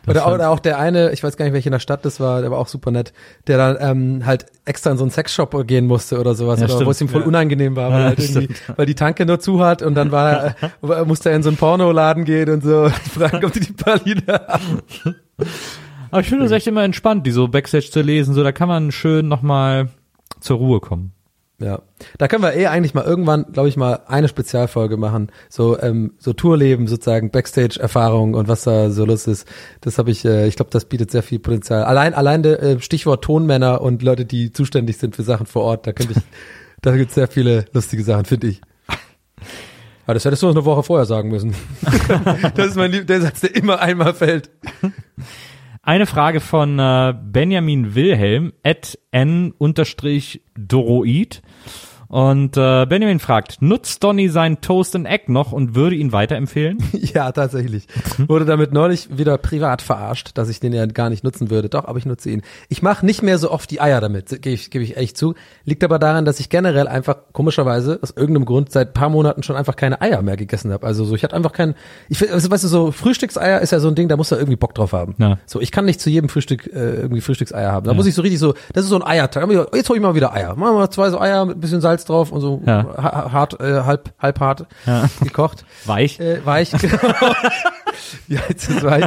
Oder, 0.10 0.34
oder 0.34 0.50
auch 0.52 0.62
der 0.62 0.80
eine, 0.80 1.12
ich 1.12 1.22
weiß 1.22 1.36
gar 1.36 1.44
nicht, 1.44 1.54
welche 1.54 1.68
in 1.68 1.74
der 1.74 1.82
Stadt 1.82 2.06
das 2.06 2.22
war, 2.22 2.40
der 2.40 2.50
war 2.50 2.60
auch 2.60 2.70
super 2.70 2.92
nett, 2.92 3.12
der 3.48 3.58
dann 3.58 3.78
ähm, 3.82 4.26
halt 4.26 4.46
extra 4.64 4.90
in 4.92 4.96
so 4.98 5.04
einen 5.04 5.12
Sexshop 5.12 5.68
gehen 5.68 5.86
musste 5.86 6.18
oder 6.18 6.34
sowas, 6.34 6.62
Ja, 6.62 6.68
oder 6.74 6.86
wo 6.86 6.92
es 6.92 7.02
ihm 7.02 7.10
voll 7.10 7.24
Ja. 7.24 7.28
unangenehm 7.28 7.76
war, 7.76 7.92
weil, 7.92 8.00
Ja, 8.00 8.06
halt 8.06 8.20
irgendwie, 8.30 8.54
stimmt. 8.56 8.78
weil 8.78 8.86
die 8.86 8.96
Tanke 8.96 9.26
nur 9.26 9.42
zu 9.42 9.60
hat 9.62 9.82
und 9.82 9.96
dann 9.96 10.14
war 10.14 10.56
er, 10.82 11.02
äh, 11.02 11.04
musste 11.04 11.30
er 11.32 11.36
in 11.36 11.44
so 11.44 11.50
einen 11.50 11.58
Pornoladen 11.58 12.24
gehen 12.24 12.50
und 12.50 12.64
so, 12.64 12.88
die 12.88 13.10
fragen, 13.20 13.44
ob 13.44 13.52
die 13.52 13.60
die 13.60 13.74
Praline 13.74 14.24
haben. 14.28 14.82
Aber 16.12 16.22
ich 16.22 16.30
finde 16.30 16.44
das 16.44 16.52
echt 16.52 16.68
immer 16.68 16.84
entspannt, 16.84 17.26
die 17.26 17.32
so 17.32 17.48
Backstage 17.48 17.90
zu 17.92 18.02
lesen, 18.02 18.34
so 18.34 18.44
da 18.44 18.52
kann 18.52 18.68
man 18.68 18.92
schön 18.92 19.28
nochmal 19.28 19.90
zur 20.40 20.58
Ruhe 20.58 20.80
kommen. 20.80 21.14
Ja, 21.60 21.82
da 22.20 22.28
können 22.28 22.44
wir 22.44 22.54
eh 22.54 22.68
eigentlich 22.68 22.94
mal 22.94 23.04
irgendwann, 23.04 23.52
glaube 23.52 23.68
ich, 23.68 23.78
mal 23.78 24.02
eine 24.06 24.28
Spezialfolge 24.28 24.96
machen, 24.96 25.32
so 25.50 25.80
ähm, 25.82 26.14
so 26.20 26.34
Tourleben 26.34 26.86
sozusagen, 26.86 27.32
Backstage-Erfahrung 27.32 28.36
und 28.36 28.48
was 28.48 28.62
da 28.62 28.92
so 28.92 29.06
los 29.06 29.26
ist. 29.26 29.48
Das 29.82 29.98
habe 29.98 30.12
ich, 30.12 30.24
äh, 30.24 30.48
ich 30.48 30.56
glaube, 30.56 30.70
das 30.70 30.86
bietet 30.86 31.10
sehr 31.10 31.24
viel 31.24 31.40
Potenzial. 31.40 31.84
Allein, 31.84 32.14
allein 32.14 32.44
der 32.44 32.62
äh, 32.62 32.80
Stichwort 32.80 33.24
Tonmänner 33.24 33.82
und 33.82 34.04
Leute, 34.04 34.26
die 34.26 34.52
zuständig 34.52 34.98
sind 34.98 35.16
für 35.16 35.24
Sachen 35.24 35.48
vor 35.48 35.64
Ort, 35.64 35.88
da 35.88 35.94
könnte 35.94 36.14
ich, 36.14 36.24
da 36.84 36.96
gibt's 36.96 37.16
sehr 37.16 37.28
viele 37.28 37.66
lustige 37.74 38.04
Sachen, 38.04 38.26
finde 38.26 38.48
ich. 38.48 38.62
Aber 40.08 40.14
das 40.14 40.24
hättest 40.24 40.42
du 40.42 40.48
uns 40.48 40.56
eine 40.56 40.64
Woche 40.64 40.84
vorher 40.84 41.06
sagen 41.06 41.30
müssen. 41.30 41.54
das 42.56 42.68
ist 42.68 42.76
mein 42.78 42.92
Lieb 42.92 43.08
der 43.08 43.22
Satz, 43.22 43.42
der 43.42 43.56
immer 43.56 43.82
einmal 43.82 44.14
fällt. 44.14 44.50
Eine 45.88 46.06
Frage 46.06 46.42
von 46.42 46.78
äh, 46.80 47.16
Benjamin 47.18 47.96
Wilhelm 47.96 48.52
at 48.62 49.00
n-doroid. 49.12 49.72
Und 52.08 52.56
äh, 52.56 52.86
Benjamin 52.86 53.20
fragt, 53.20 53.62
nutzt 53.62 54.04
Donny 54.04 54.30
seinen 54.30 54.62
Toast 54.62 54.96
and 54.96 55.08
Egg 55.08 55.26
noch 55.28 55.52
und 55.52 55.76
würde 55.76 55.96
ihn 55.96 56.12
weiterempfehlen? 56.12 56.78
Ja, 57.08 57.32
tatsächlich. 57.32 57.88
Wurde 58.28 58.46
damit 58.46 58.74
neulich 58.74 59.18
wieder 59.18 59.38
privat 59.38 59.82
verarscht, 59.82 60.32
dass 60.34 60.50
ich 60.50 60.60
den 60.60 60.74
ja 60.74 60.86
gar 60.88 61.10
nicht 61.10 61.24
nutzen 61.24 61.50
würde. 61.50 61.70
Doch, 61.70 61.86
aber 61.86 61.98
ich 61.98 62.06
nutze 62.06 62.30
ihn. 62.30 62.42
Ich 62.70 62.82
mache 62.82 63.06
nicht 63.06 63.24
mehr 63.24 63.38
so 63.38 63.50
oft 63.50 63.72
die 63.72 63.80
Eier 63.80 64.02
damit, 64.02 64.30
gebe 64.42 64.50
ich, 64.50 64.72
gebe 64.72 64.84
ich 64.84 64.98
echt 64.98 65.16
zu. 65.16 65.36
Liegt 65.64 65.84
aber 65.84 66.00
daran, 66.00 66.26
dass 66.26 66.40
ich 66.40 66.50
generell 66.50 66.88
einfach 66.88 67.18
komischerweise 67.34 68.00
aus 68.02 68.12
irgendeinem 68.12 68.46
Grund 68.46 68.72
seit 68.72 68.94
paar 68.94 69.10
Monaten 69.10 69.42
schon 69.44 69.56
einfach 69.56 69.76
keine 69.76 70.02
Eier 70.02 70.22
mehr 70.22 70.38
gegessen 70.38 70.72
habe. 70.74 70.86
Also 70.86 71.06
so, 71.06 71.16
ich 71.16 71.24
hatte 71.24 71.36
einfach 71.36 71.54
keinen. 71.54 71.76
Ich 72.10 72.32
also, 72.32 72.52
weißt 72.52 72.64
du, 72.64 72.68
so 72.68 72.92
Frühstückseier 72.92 73.62
ist 73.62 73.72
ja 73.72 73.80
so 73.80 73.88
ein 73.88 73.96
Ding, 73.96 74.10
da 74.10 74.18
muss 74.18 74.32
er 74.32 74.38
irgendwie 74.38 74.58
Bock 74.58 74.76
drauf 74.76 74.92
haben. 74.92 75.16
Ja. 75.18 75.38
So, 75.46 75.62
ich 75.62 75.72
kann 75.72 75.86
nicht 75.86 76.02
zu 76.02 76.10
jedem 76.10 76.30
Frühstück 76.30 76.68
äh, 76.68 76.96
irgendwie 76.96 77.22
Frühstückseier 77.22 77.72
haben. 77.72 77.86
Da 77.86 77.94
muss 77.94 78.06
ich 78.06 78.16
so 78.16 78.22
richtig 78.22 78.40
so, 78.40 78.54
das 78.74 78.84
ist 78.84 78.90
so 78.90 79.00
ein 79.00 79.04
Eiertag. 79.06 79.50
Jetzt 79.74 79.90
hol 79.90 79.96
ich 79.96 80.02
mal 80.02 80.16
wieder 80.16 80.34
Eier. 80.34 80.56
Machen 80.56 80.76
wir 80.76 80.80
mal 80.80 80.90
zwei 80.90 81.10
so 81.10 81.20
Eier 81.20 81.46
mit 81.46 81.58
ein 81.58 81.62
bisschen 81.62 81.82
Salz 81.82 81.97
drauf 82.06 82.32
und 82.32 82.42
so 82.42 82.62
Ja. 82.66 82.86
ha- 82.98 83.32
hart, 83.32 83.60
äh, 83.60 83.82
halb, 83.84 84.14
halb 84.20 84.40
hart 84.40 84.66
gekocht. 85.22 85.66
Weich? 85.86 86.20
Äh, 86.20 86.46
weich, 86.46 86.72
ja, 88.28 88.40
jetzt 88.50 88.70
ist 88.70 88.84
weich. 88.84 89.06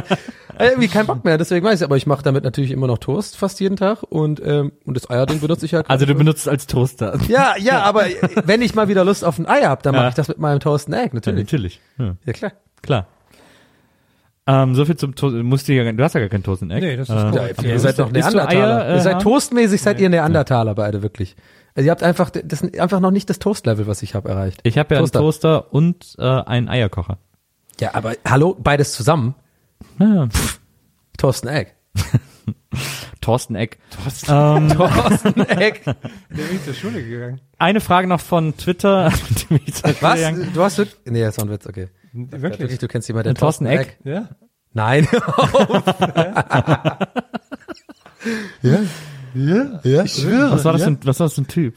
Äh, 0.57 0.67
Irgendwie 0.69 0.87
kein 0.89 1.05
Bock 1.07 1.23
mehr, 1.23 1.37
deswegen 1.37 1.65
weiß 1.65 1.79
ich, 1.79 1.85
aber 1.85 1.97
ich 1.97 2.05
mache 2.05 2.23
damit 2.23 2.43
natürlich 2.43 2.71
immer 2.71 2.85
noch 2.87 2.97
Toast 2.99 3.37
fast 3.37 3.59
jeden 3.59 3.77
Tag 3.77 4.03
und 4.03 4.41
ähm, 4.45 4.73
und 4.85 4.95
das 4.95 5.09
Eierding 5.09 5.39
benutze 5.39 5.65
ich 5.65 5.73
halt. 5.73 5.89
Also 5.89 6.05
du 6.05 6.13
benutzt 6.13 6.41
es 6.41 6.47
als 6.47 6.67
Toaster. 6.67 7.17
ja, 7.27 7.55
ja, 7.57 7.81
aber 7.83 8.07
äh, 8.07 8.15
wenn 8.45 8.61
ich 8.61 8.75
mal 8.75 8.87
wieder 8.87 9.03
Lust 9.05 9.23
auf 9.25 9.39
ein 9.39 9.47
Ei 9.47 9.61
hab, 9.61 9.81
dann 9.83 9.93
Ja. 9.95 10.01
mache 10.01 10.09
ich 10.09 10.15
das 10.15 10.27
mit 10.27 10.37
meinem 10.39 10.59
Toast 10.59 10.87
and 10.87 10.95
Egg, 10.97 11.07
Ja, 11.07 11.15
natürlich. 11.15 11.39
natürlich. 11.45 11.81
Ja, 11.97 12.15
Ja, 12.25 12.33
klar. 12.33 12.51
klar. 12.83 13.07
Ähm, 14.47 14.73
so 14.75 14.85
viel 14.85 14.97
zum 14.97 15.15
Toast. 15.15 15.35
Musst 15.35 15.67
du, 15.67 15.73
ja, 15.73 15.89
du 15.91 16.03
hast 16.03 16.13
ja 16.13 16.19
gar 16.19 16.29
keinen 16.29 16.43
Toast 16.43 16.63
and 16.63 16.71
Egg. 16.73 16.81
Nee, 16.85 16.97
das 16.97 17.09
ist 17.09 17.15
äh, 17.15 17.23
gut. 17.29 17.35
Ja, 17.63 17.69
ihr 17.71 17.79
seid 17.79 17.99
doch 17.99 18.11
Neandertaler. 18.11 18.49
Eier, 18.49 18.87
äh, 18.89 18.93
ihr 18.95 19.01
seid 19.01 19.21
toastmäßig, 19.21 19.81
seid 19.81 19.99
ihr 20.01 20.09
Neandertaler 20.09 20.73
beide 20.75 21.01
wirklich. 21.03 21.35
Also 21.75 21.85
ihr 21.85 21.91
habt 21.91 22.03
einfach 22.03 22.29
das 22.29 22.61
ist 22.61 22.79
einfach 22.79 22.99
noch 22.99 23.11
nicht 23.11 23.29
das 23.29 23.39
Toast-Level, 23.39 23.87
was 23.87 24.01
ich 24.03 24.13
habe 24.15 24.29
erreicht. 24.29 24.59
Ich 24.63 24.77
habe 24.77 24.93
ja 24.95 24.99
Toaster. 25.01 25.19
einen 25.19 25.25
Toaster 25.25 25.73
und 25.73 26.15
äh, 26.19 26.23
einen 26.23 26.67
Eierkocher. 26.69 27.17
Ja, 27.79 27.93
aber 27.95 28.13
hallo, 28.27 28.55
beides 28.59 28.93
zusammen. 28.93 29.35
Ja. 29.99 30.27
Toast 31.17 31.45
and 31.47 31.55
Egg. 31.57 31.71
Thorsten 33.21 33.55
Eck. 33.55 33.77
Ähm, 34.27 34.69
Toast 34.75 35.25
and 35.25 35.37
Egg. 35.51 35.81
Der 35.85 35.93
bin 36.29 36.55
ich 36.55 36.63
zur 36.65 36.73
Schule 36.73 37.03
gegangen. 37.03 37.39
eine 37.59 37.79
Frage 37.81 38.07
noch 38.07 38.19
von 38.21 38.57
Twitter. 38.57 39.11
Was? 40.01 40.15
gegangen- 40.15 40.51
Du 40.53 40.63
hast 40.63 40.77
wirklich? 40.79 40.97
Nee, 41.05 41.21
das 41.21 41.37
war 41.37 41.45
ein 41.45 41.51
Witz, 41.51 41.67
okay. 41.67 41.89
Wirklich? 42.13 42.79
Du 42.79 42.87
kennst 42.87 43.07
jemanden, 43.07 43.27
der 43.29 43.35
Thorsten 43.35 43.65
Egg? 43.67 43.91
Ja. 44.03 44.29
Nein. 44.73 45.07
ja. 48.61 48.79
Ja. 49.33 49.79
Ja. 49.83 50.03
Ich 50.03 50.13
schwöre. 50.13 50.51
Was 50.51 50.65
war 50.65 50.73
das, 50.73 50.83
für 50.83 50.87
ein, 50.89 50.97
was 51.03 51.19
war 51.19 51.27
das 51.27 51.33
für 51.35 51.41
ein 51.41 51.47
Typ? 51.47 51.75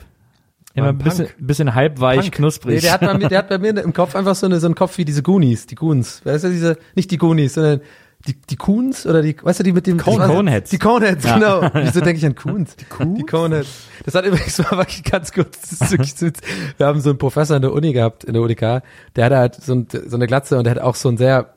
Immer 0.77 0.89
ein 0.89 0.97
ein 0.97 0.99
bisschen, 0.99 1.29
bisschen 1.39 1.75
halbweich, 1.75 2.21
Punk. 2.23 2.33
knusprig. 2.35 2.75
Nee, 2.77 2.81
der 2.81 2.93
hat 2.95 3.01
bei 3.03 3.17
mir, 3.17 3.29
der 3.29 3.39
hat 3.39 3.49
bei 3.49 3.59
mir 3.59 3.71
im 3.81 3.93
Kopf 3.93 4.17
einfach 4.17 4.35
so, 4.35 4.47
eine, 4.47 4.59
so 4.59 4.67
einen 4.67 4.75
Kopf 4.75 4.99
wie 4.99 5.05
diese 5.05 5.23
Goonies, 5.23 5.67
die 5.67 5.77
Goons. 5.77 6.21
Weißt 6.25 6.45
du, 6.45 6.49
diese, 6.51 6.79
nicht 6.97 7.11
die 7.13 7.17
Goonies, 7.19 7.55
sondern 7.55 7.81
die, 8.27 8.35
die 8.51 8.57
Coons 8.57 9.07
oder 9.07 9.23
die, 9.23 9.37
weißt 9.41 9.61
du, 9.61 9.65
die 9.65 9.73
mit 9.73 9.87
dem 9.87 9.99
Cone- 9.99 10.27
Coneheads. 10.27 10.71
Die 10.71 10.79
Coneheads, 10.79 11.23
genau. 11.25 11.61
Wieso 11.75 12.01
denke 12.01 12.19
ich 12.19 12.27
an 12.27 12.35
Coons? 12.43 12.75
Die 12.75 12.87
Coons? 12.87 13.19
Die 13.19 13.23
Coneheads. 13.25 13.69
Das 14.05 14.15
hat 14.17 14.25
übrigens 14.25 14.59
mal 14.59 14.71
wirklich 14.79 15.05
ganz 15.05 15.31
kurz, 15.31 15.61
das 15.61 15.73
ist 15.81 15.91
wirklich 15.93 16.15
süß. 16.15 16.33
Wir 16.79 16.87
haben 16.87 17.01
so 17.01 17.11
einen 17.11 17.19
Professor 17.19 17.55
in 17.55 17.63
der 17.63 17.73
Uni 17.73 17.93
gehabt, 17.93 18.25
in 18.25 18.33
der 18.33 18.43
UDK, 18.43 18.83
der 19.15 19.25
hatte 19.27 19.37
halt 19.37 19.55
so, 19.55 19.75
ein, 19.75 19.87
so 20.09 20.17
eine 20.17 20.27
Glatze 20.27 20.59
und 20.59 20.65
der 20.65 20.73
hat 20.73 20.81
auch 20.81 20.97
so 20.97 21.09
einen 21.09 21.19
sehr 21.19 21.54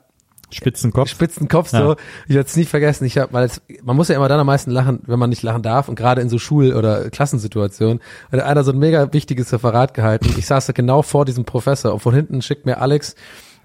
Spitzenkopf. 0.50 1.08
spitzen 1.08 1.48
Kopf 1.48 1.72
Ja. 1.72 1.78
so. 1.80 1.96
Ich 2.26 2.34
werde 2.34 2.48
es 2.48 2.56
nie 2.56 2.64
vergessen. 2.64 3.04
Ich 3.04 3.18
hab, 3.18 3.32
weil 3.32 3.44
es, 3.44 3.60
man 3.82 3.96
muss 3.96 4.08
ja 4.08 4.16
immer 4.16 4.28
dann 4.28 4.40
am 4.40 4.46
meisten 4.46 4.70
lachen, 4.70 5.00
wenn 5.06 5.18
man 5.18 5.30
nicht 5.30 5.42
lachen 5.42 5.62
darf 5.62 5.88
und 5.88 5.94
gerade 5.94 6.22
in 6.22 6.28
so 6.28 6.38
Schul- 6.38 6.74
oder 6.74 7.10
Klassensituationen. 7.10 8.00
Und 8.30 8.40
einer 8.40 8.64
so 8.64 8.72
ein 8.72 8.78
mega 8.78 9.12
wichtiges 9.12 9.52
Referat 9.52 9.94
gehalten. 9.94 10.34
Ich 10.38 10.46
saß 10.46 10.66
da 10.66 10.72
genau 10.72 11.02
vor 11.02 11.24
diesem 11.24 11.44
Professor 11.44 11.92
und 11.92 12.00
von 12.00 12.14
hinten 12.14 12.42
schickt 12.42 12.66
mir 12.66 12.80
Alex, 12.80 13.14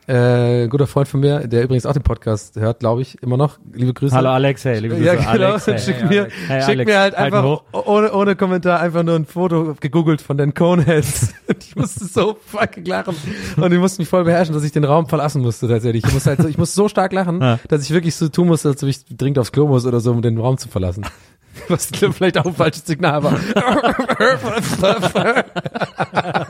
äh, 0.07 0.67
guter 0.67 0.87
Freund 0.87 1.07
von 1.07 1.19
mir, 1.19 1.47
der 1.47 1.63
übrigens 1.63 1.85
auch 1.85 1.93
den 1.93 2.03
Podcast 2.03 2.55
hört, 2.57 2.79
glaube 2.79 3.01
ich, 3.01 3.21
immer 3.21 3.37
noch. 3.37 3.57
Liebe 3.73 3.93
Grüße. 3.93 4.15
Hallo 4.15 4.29
Alex, 4.29 4.65
hey, 4.65 4.79
liebe 4.79 4.95
Grüße. 4.95 5.05
Ja, 5.05 5.15
genau. 5.15 5.29
Alex, 5.29 5.67
hey, 5.67 5.79
schickt 5.79 6.01
hey, 6.01 6.09
mir. 6.09 6.27
Hey, 6.47 6.61
schickt 6.61 6.69
Alex, 6.69 6.91
mir 6.91 6.99
halt 6.99 7.15
einfach 7.15 7.61
ohne, 7.71 8.13
ohne 8.13 8.35
Kommentar 8.35 8.79
einfach 8.79 9.03
nur 9.03 9.15
ein 9.15 9.25
Foto 9.25 9.75
gegoogelt 9.79 10.21
von 10.21 10.37
den 10.37 10.53
Coneheads. 10.53 11.33
Ich 11.59 11.75
musste 11.75 12.05
so 12.05 12.37
fucking 12.45 12.85
lachen. 12.85 13.15
Und 13.57 13.71
ich 13.71 13.79
musste 13.79 14.01
mich 14.01 14.09
voll 14.09 14.23
beherrschen, 14.23 14.53
dass 14.53 14.63
ich 14.63 14.71
den 14.71 14.83
Raum 14.83 15.07
verlassen 15.07 15.41
musste 15.41 15.67
tatsächlich. 15.67 16.03
Ich 16.05 16.13
muss 16.13 16.25
halt 16.27 16.41
so, 16.41 16.47
ich 16.47 16.57
muss 16.57 16.75
so 16.75 16.87
stark 16.87 17.13
lachen, 17.13 17.41
Ja. 17.41 17.59
dass 17.67 17.83
ich 17.83 17.91
wirklich 17.91 18.15
so 18.15 18.27
tun 18.29 18.47
musste, 18.47 18.69
als 18.69 18.83
ob 18.83 18.89
ich 18.89 19.03
dringend 19.05 19.39
aufs 19.39 19.51
Klo 19.51 19.67
muss 19.67 19.85
oder 19.85 19.99
so, 19.99 20.11
um 20.11 20.21
den 20.21 20.37
Raum 20.37 20.57
zu 20.57 20.67
verlassen. 20.67 21.05
Was 21.67 21.87
vielleicht 21.87 22.37
auch 22.37 22.45
ein 22.45 22.55
falsches 22.55 22.85
Signal 22.85 23.23
war. 23.23 23.33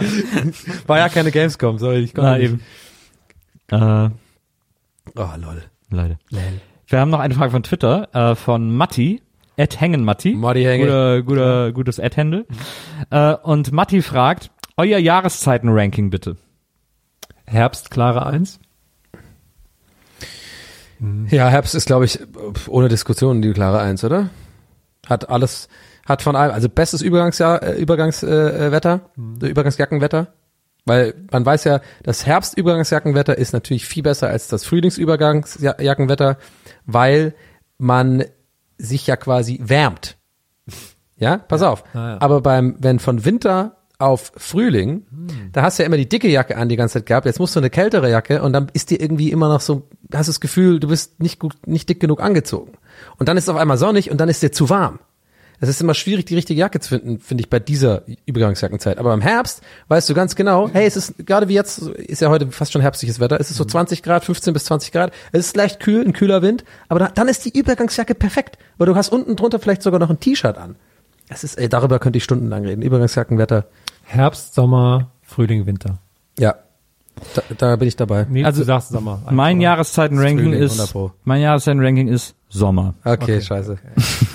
war 0.86 0.98
ja 0.98 1.08
keine 1.08 1.30
Gamescom, 1.30 1.78
sorry, 1.78 1.98
ich 2.00 2.14
konnte 2.14 2.30
Na 2.30 2.38
nicht. 2.38 2.50
eben. 2.50 2.60
Äh, 3.70 4.10
Oh, 5.16 5.28
lol. 5.38 5.62
Leider. 5.90 6.18
Wir 6.86 7.00
haben 7.00 7.10
noch 7.10 7.18
eine 7.18 7.34
Frage 7.34 7.50
von 7.50 7.62
Twitter, 7.64 8.08
äh, 8.14 8.34
von 8.36 8.76
Matti, 8.76 9.22
Ed 9.56 9.80
Hängen 9.80 10.04
Matti. 10.04 10.34
Matti 10.34 10.62
Hängen. 10.62 10.86
Guter, 10.86 11.22
guter, 11.22 11.72
gutes 11.72 11.98
Ad-Handle. 11.98 12.46
Äh, 13.10 13.34
und 13.34 13.72
Matti 13.72 14.02
fragt, 14.02 14.50
euer 14.76 14.98
Jahreszeiten-Ranking 14.98 16.10
bitte. 16.10 16.36
Herbst, 17.46 17.90
klare 17.90 18.24
Eins. 18.26 18.60
Ja, 21.30 21.48
Herbst 21.48 21.74
ist, 21.74 21.86
glaube 21.86 22.04
ich, 22.04 22.18
ohne 22.68 22.88
Diskussion 22.88 23.40
die 23.40 23.52
klare 23.52 23.80
Eins, 23.80 24.04
oder? 24.04 24.28
Hat 25.08 25.30
alles, 25.30 25.68
hat 26.10 26.22
von 26.22 26.36
allem, 26.36 26.52
also 26.52 26.68
bestes 26.68 27.02
Übergangsjahr, 27.02 27.62
äh, 27.62 27.80
Übergangswetter, 27.80 28.66
äh, 28.66 28.72
Wetter, 28.72 29.00
Übergangsjackenwetter. 29.16 30.26
Weil 30.84 31.14
man 31.30 31.46
weiß 31.46 31.64
ja, 31.64 31.80
das 32.02 32.26
Herbstübergangsjackenwetter 32.26 33.38
ist 33.38 33.52
natürlich 33.52 33.86
viel 33.86 34.02
besser 34.02 34.28
als 34.28 34.48
das 34.48 34.64
Frühlingsübergangsjackenwetter, 34.64 36.38
weil 36.86 37.34
man 37.78 38.24
sich 38.76 39.06
ja 39.06 39.16
quasi 39.16 39.60
wärmt. 39.62 40.16
Ja, 41.16 41.36
pass 41.36 41.60
auf. 41.60 41.84
Ah, 41.92 42.12
ja. 42.12 42.20
Aber 42.22 42.40
beim, 42.40 42.76
wenn 42.78 42.98
von 42.98 43.26
Winter 43.26 43.76
auf 43.98 44.32
Frühling, 44.38 45.04
da 45.52 45.60
hast 45.60 45.78
du 45.78 45.82
ja 45.82 45.86
immer 45.86 45.98
die 45.98 46.08
dicke 46.08 46.28
Jacke 46.28 46.56
an 46.56 46.70
die 46.70 46.76
ganze 46.76 46.94
Zeit 46.94 47.04
gehabt. 47.04 47.26
Jetzt 47.26 47.38
musst 47.38 47.54
du 47.54 47.60
eine 47.60 47.68
kältere 47.68 48.10
Jacke 48.10 48.40
und 48.40 48.54
dann 48.54 48.68
ist 48.72 48.88
dir 48.88 48.98
irgendwie 48.98 49.30
immer 49.30 49.50
noch 49.50 49.60
so, 49.60 49.86
hast 50.14 50.30
das 50.30 50.40
Gefühl, 50.40 50.80
du 50.80 50.88
bist 50.88 51.20
nicht 51.20 51.38
gut, 51.38 51.66
nicht 51.66 51.90
dick 51.90 52.00
genug 52.00 52.22
angezogen. 52.22 52.72
Und 53.18 53.28
dann 53.28 53.36
ist 53.36 53.44
es 53.44 53.48
auf 53.50 53.58
einmal 53.58 53.76
sonnig 53.76 54.10
und 54.10 54.18
dann 54.18 54.30
ist 54.30 54.42
dir 54.42 54.50
zu 54.50 54.70
warm. 54.70 55.00
Es 55.62 55.68
ist 55.68 55.80
immer 55.80 55.92
schwierig, 55.92 56.24
die 56.24 56.34
richtige 56.34 56.58
Jacke 56.58 56.80
zu 56.80 56.88
finden, 56.88 57.18
finde 57.18 57.42
ich, 57.42 57.50
bei 57.50 57.58
dieser 57.58 58.02
Übergangsjackenzeit. 58.24 58.96
Aber 58.96 59.12
im 59.12 59.20
Herbst 59.20 59.60
weißt 59.88 60.08
du 60.08 60.14
ganz 60.14 60.34
genau, 60.34 60.70
hey, 60.72 60.86
es 60.86 60.96
ist, 60.96 61.26
gerade 61.26 61.48
wie 61.48 61.54
jetzt, 61.54 61.82
ist 61.82 62.22
ja 62.22 62.30
heute 62.30 62.50
fast 62.50 62.72
schon 62.72 62.80
herbstliches 62.80 63.20
Wetter, 63.20 63.38
es 63.38 63.50
ist 63.50 63.58
so 63.58 63.64
20 63.66 64.02
Grad, 64.02 64.24
15 64.24 64.54
bis 64.54 64.64
20 64.64 64.90
Grad, 64.90 65.12
es 65.32 65.46
ist 65.46 65.56
leicht 65.56 65.78
kühl, 65.80 66.02
ein 66.02 66.14
kühler 66.14 66.40
Wind, 66.40 66.64
aber 66.88 67.00
da, 67.00 67.08
dann 67.08 67.28
ist 67.28 67.44
die 67.44 67.56
Übergangsjacke 67.56 68.14
perfekt, 68.14 68.56
weil 68.78 68.86
du 68.86 68.96
hast 68.96 69.10
unten 69.10 69.36
drunter 69.36 69.58
vielleicht 69.58 69.82
sogar 69.82 70.00
noch 70.00 70.08
ein 70.08 70.18
T-Shirt 70.18 70.56
an. 70.56 70.76
Es 71.28 71.44
ist, 71.44 71.58
ey, 71.58 71.68
darüber 71.68 71.98
könnte 71.98 72.16
ich 72.16 72.24
stundenlang 72.24 72.64
reden. 72.64 72.82
Übergangsjackenwetter, 72.82 73.66
Herbst, 74.04 74.54
Sommer, 74.54 75.10
Frühling, 75.22 75.66
Winter. 75.66 75.98
ja. 76.38 76.54
Da, 77.34 77.42
da 77.58 77.76
bin 77.76 77.88
ich 77.88 77.96
dabei. 77.96 78.26
Nee, 78.28 78.44
Also, 78.44 78.60
du 78.62 78.66
sagst 78.66 78.90
Sommer. 78.90 79.20
Mein 79.30 79.56
Oder? 79.58 79.64
Jahreszeiten-Ranking 79.64 80.52
ist, 80.52 80.72
100 80.72 80.92
Pro. 80.92 81.12
mein 81.24 81.40
Jahreszeiten-Ranking 81.42 82.08
ist 82.08 82.34
Sommer. 82.48 82.94
Okay, 83.04 83.40
scheiße. 83.40 83.76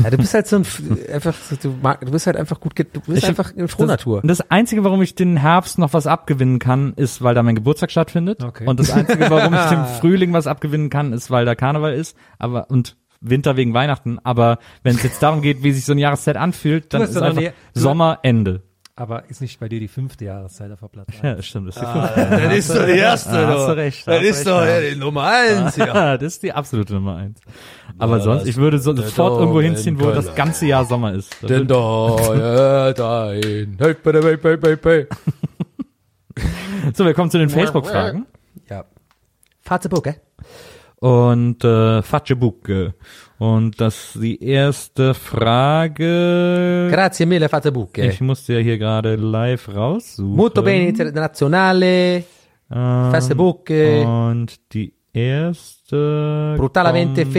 Ja, 0.03 0.09
du 0.09 0.17
bist 0.17 0.33
halt 0.33 0.47
so 0.47 0.57
ein, 0.57 0.65
einfach, 1.11 1.33
so- 1.33 1.55
du, 1.61 1.75
mag, 1.81 1.99
du 2.05 2.11
bist 2.11 2.27
halt 2.27 2.37
einfach 2.37 2.59
gut, 2.59 2.73
du 2.77 2.99
bist 3.01 3.17
Ich- 3.23 3.25
einfach 3.27 3.53
eine 3.55 3.67
Frohnatur. 3.67 4.21
Und 4.21 4.27
das 4.27 4.49
Einzige, 4.51 4.83
warum 4.83 5.01
ich 5.01 5.15
den 5.15 5.37
Herbst 5.37 5.77
noch 5.77 5.93
was 5.93 6.07
abgewinnen 6.07 6.59
kann, 6.59 6.93
ist, 6.95 7.21
weil 7.21 7.35
da 7.35 7.43
mein 7.43 7.55
Geburtstag 7.55 7.91
stattfindet. 7.91 8.43
Okay. 8.43 8.65
Und 8.65 8.79
das 8.79 8.91
Einzige, 8.91 9.29
warum 9.29 9.53
ich 9.53 9.65
dem 9.69 9.85
Frühling 9.99 10.31
was 10.33 10.47
abgewinnen 10.47 10.89
kann, 10.89 11.11
ist, 11.11 11.29
weil 11.31 11.45
da 11.45 11.55
Karneval 11.55 11.93
ist. 11.93 12.15
Aber 12.39 12.69
und 12.69 12.95
Winter 13.21 13.57
wegen 13.57 13.73
Weihnachten. 13.73 14.19
Aber 14.23 14.59
wenn 14.83 14.95
es 14.95 15.03
jetzt 15.03 15.21
darum 15.23 15.41
geht, 15.41 15.63
wie 15.63 15.71
sich 15.71 15.83
so 15.85 15.93
eine 15.93 16.01
Jahreszeit 16.01 16.37
anfühlt, 16.37 16.93
dann 16.93 17.01
ist 17.01 17.17
einfach 17.17 17.41
nie- 17.41 17.49
du- 17.73 17.79
Sommer, 17.79 18.19
Ende. 18.23 18.61
Aber 18.97 19.29
ist 19.29 19.41
nicht 19.41 19.59
bei 19.59 19.67
dir 19.67 19.81
die 19.81 19.89
fünfte 19.89 20.23
Jahreszeit 20.23 20.71
auf 20.71 20.79
der 20.79 20.87
Platz? 20.87 21.09
Ja, 21.21 21.41
stimmt. 21.41 21.67
Das 21.67 21.75
ist 21.75 21.81
die 21.83 21.85
Das 21.85 22.53
ist 22.55 22.69
doch 22.75 22.85
die 22.85 22.91
erste, 22.93 23.29
Ah, 23.31 23.47
hast 23.47 23.67
du 23.67 23.75
recht, 23.75 24.07
Das 24.07 24.15
hast 24.15 24.23
ist 24.23 24.47
doch 24.47 24.61
ja. 24.61 24.79
ja, 24.79 24.89
die 24.89 24.95
Nummer 24.95 25.23
eins, 25.23 25.75
ja. 25.75 26.17
das 26.17 26.33
ist 26.35 26.43
die 26.43 26.53
absolute 26.53 26.93
Nummer 26.93 27.17
eins. 27.17 27.41
Aber 27.97 28.21
sonst, 28.21 28.47
ich 28.47 28.55
würde 28.55 28.79
so 28.79 28.95
sofort 28.95 29.39
irgendwo 29.39 29.59
hinziehen, 29.61 29.99
wo 29.99 30.11
das 30.11 30.33
ganze 30.35 30.65
Jahr 30.65 30.85
Sommer 30.85 31.11
ist. 31.13 31.35
Da 31.41 31.47
Denn 31.47 31.67
da, 31.67 32.15
ja, 32.37 32.93
dein, 32.93 33.77
hey, 33.79 33.95
hey, 34.01 34.13
hey, 34.13 34.37
hey, 34.41 34.57
hey, 34.63 34.77
hey. 34.81 35.07
So, 36.93 37.05
wir 37.05 37.13
kommen 37.13 37.31
zu 37.31 37.37
den 37.37 37.49
Facebook-Fragen. 37.49 38.25
Ja. 38.69 38.85
Fatzebucke. 39.61 40.21
Und 40.97 41.63
äh, 41.65 42.01
Fatschebucke. 42.01 42.93
Und 43.37 43.81
das 43.81 44.11
die 44.15 44.41
erste 44.41 45.13
Frage. 45.13 46.87
Grazie 46.91 47.25
mille, 47.25 47.49
Fatzebucke. 47.49 48.05
Ich 48.07 48.21
musste 48.21 48.53
ja 48.53 48.59
hier 48.59 48.77
gerade 48.77 49.15
live 49.15 49.67
raussuchen. 49.75 50.35
Molto 50.35 50.61
bene, 50.61 50.87
internazionale, 50.89 52.23
Ähm, 52.71 53.11
Fatzebucke, 53.11 54.01
Und 54.07 54.55
die 54.73 54.91
erste. 55.13 56.55
brutalmente 56.57 57.23
von- 57.25 57.31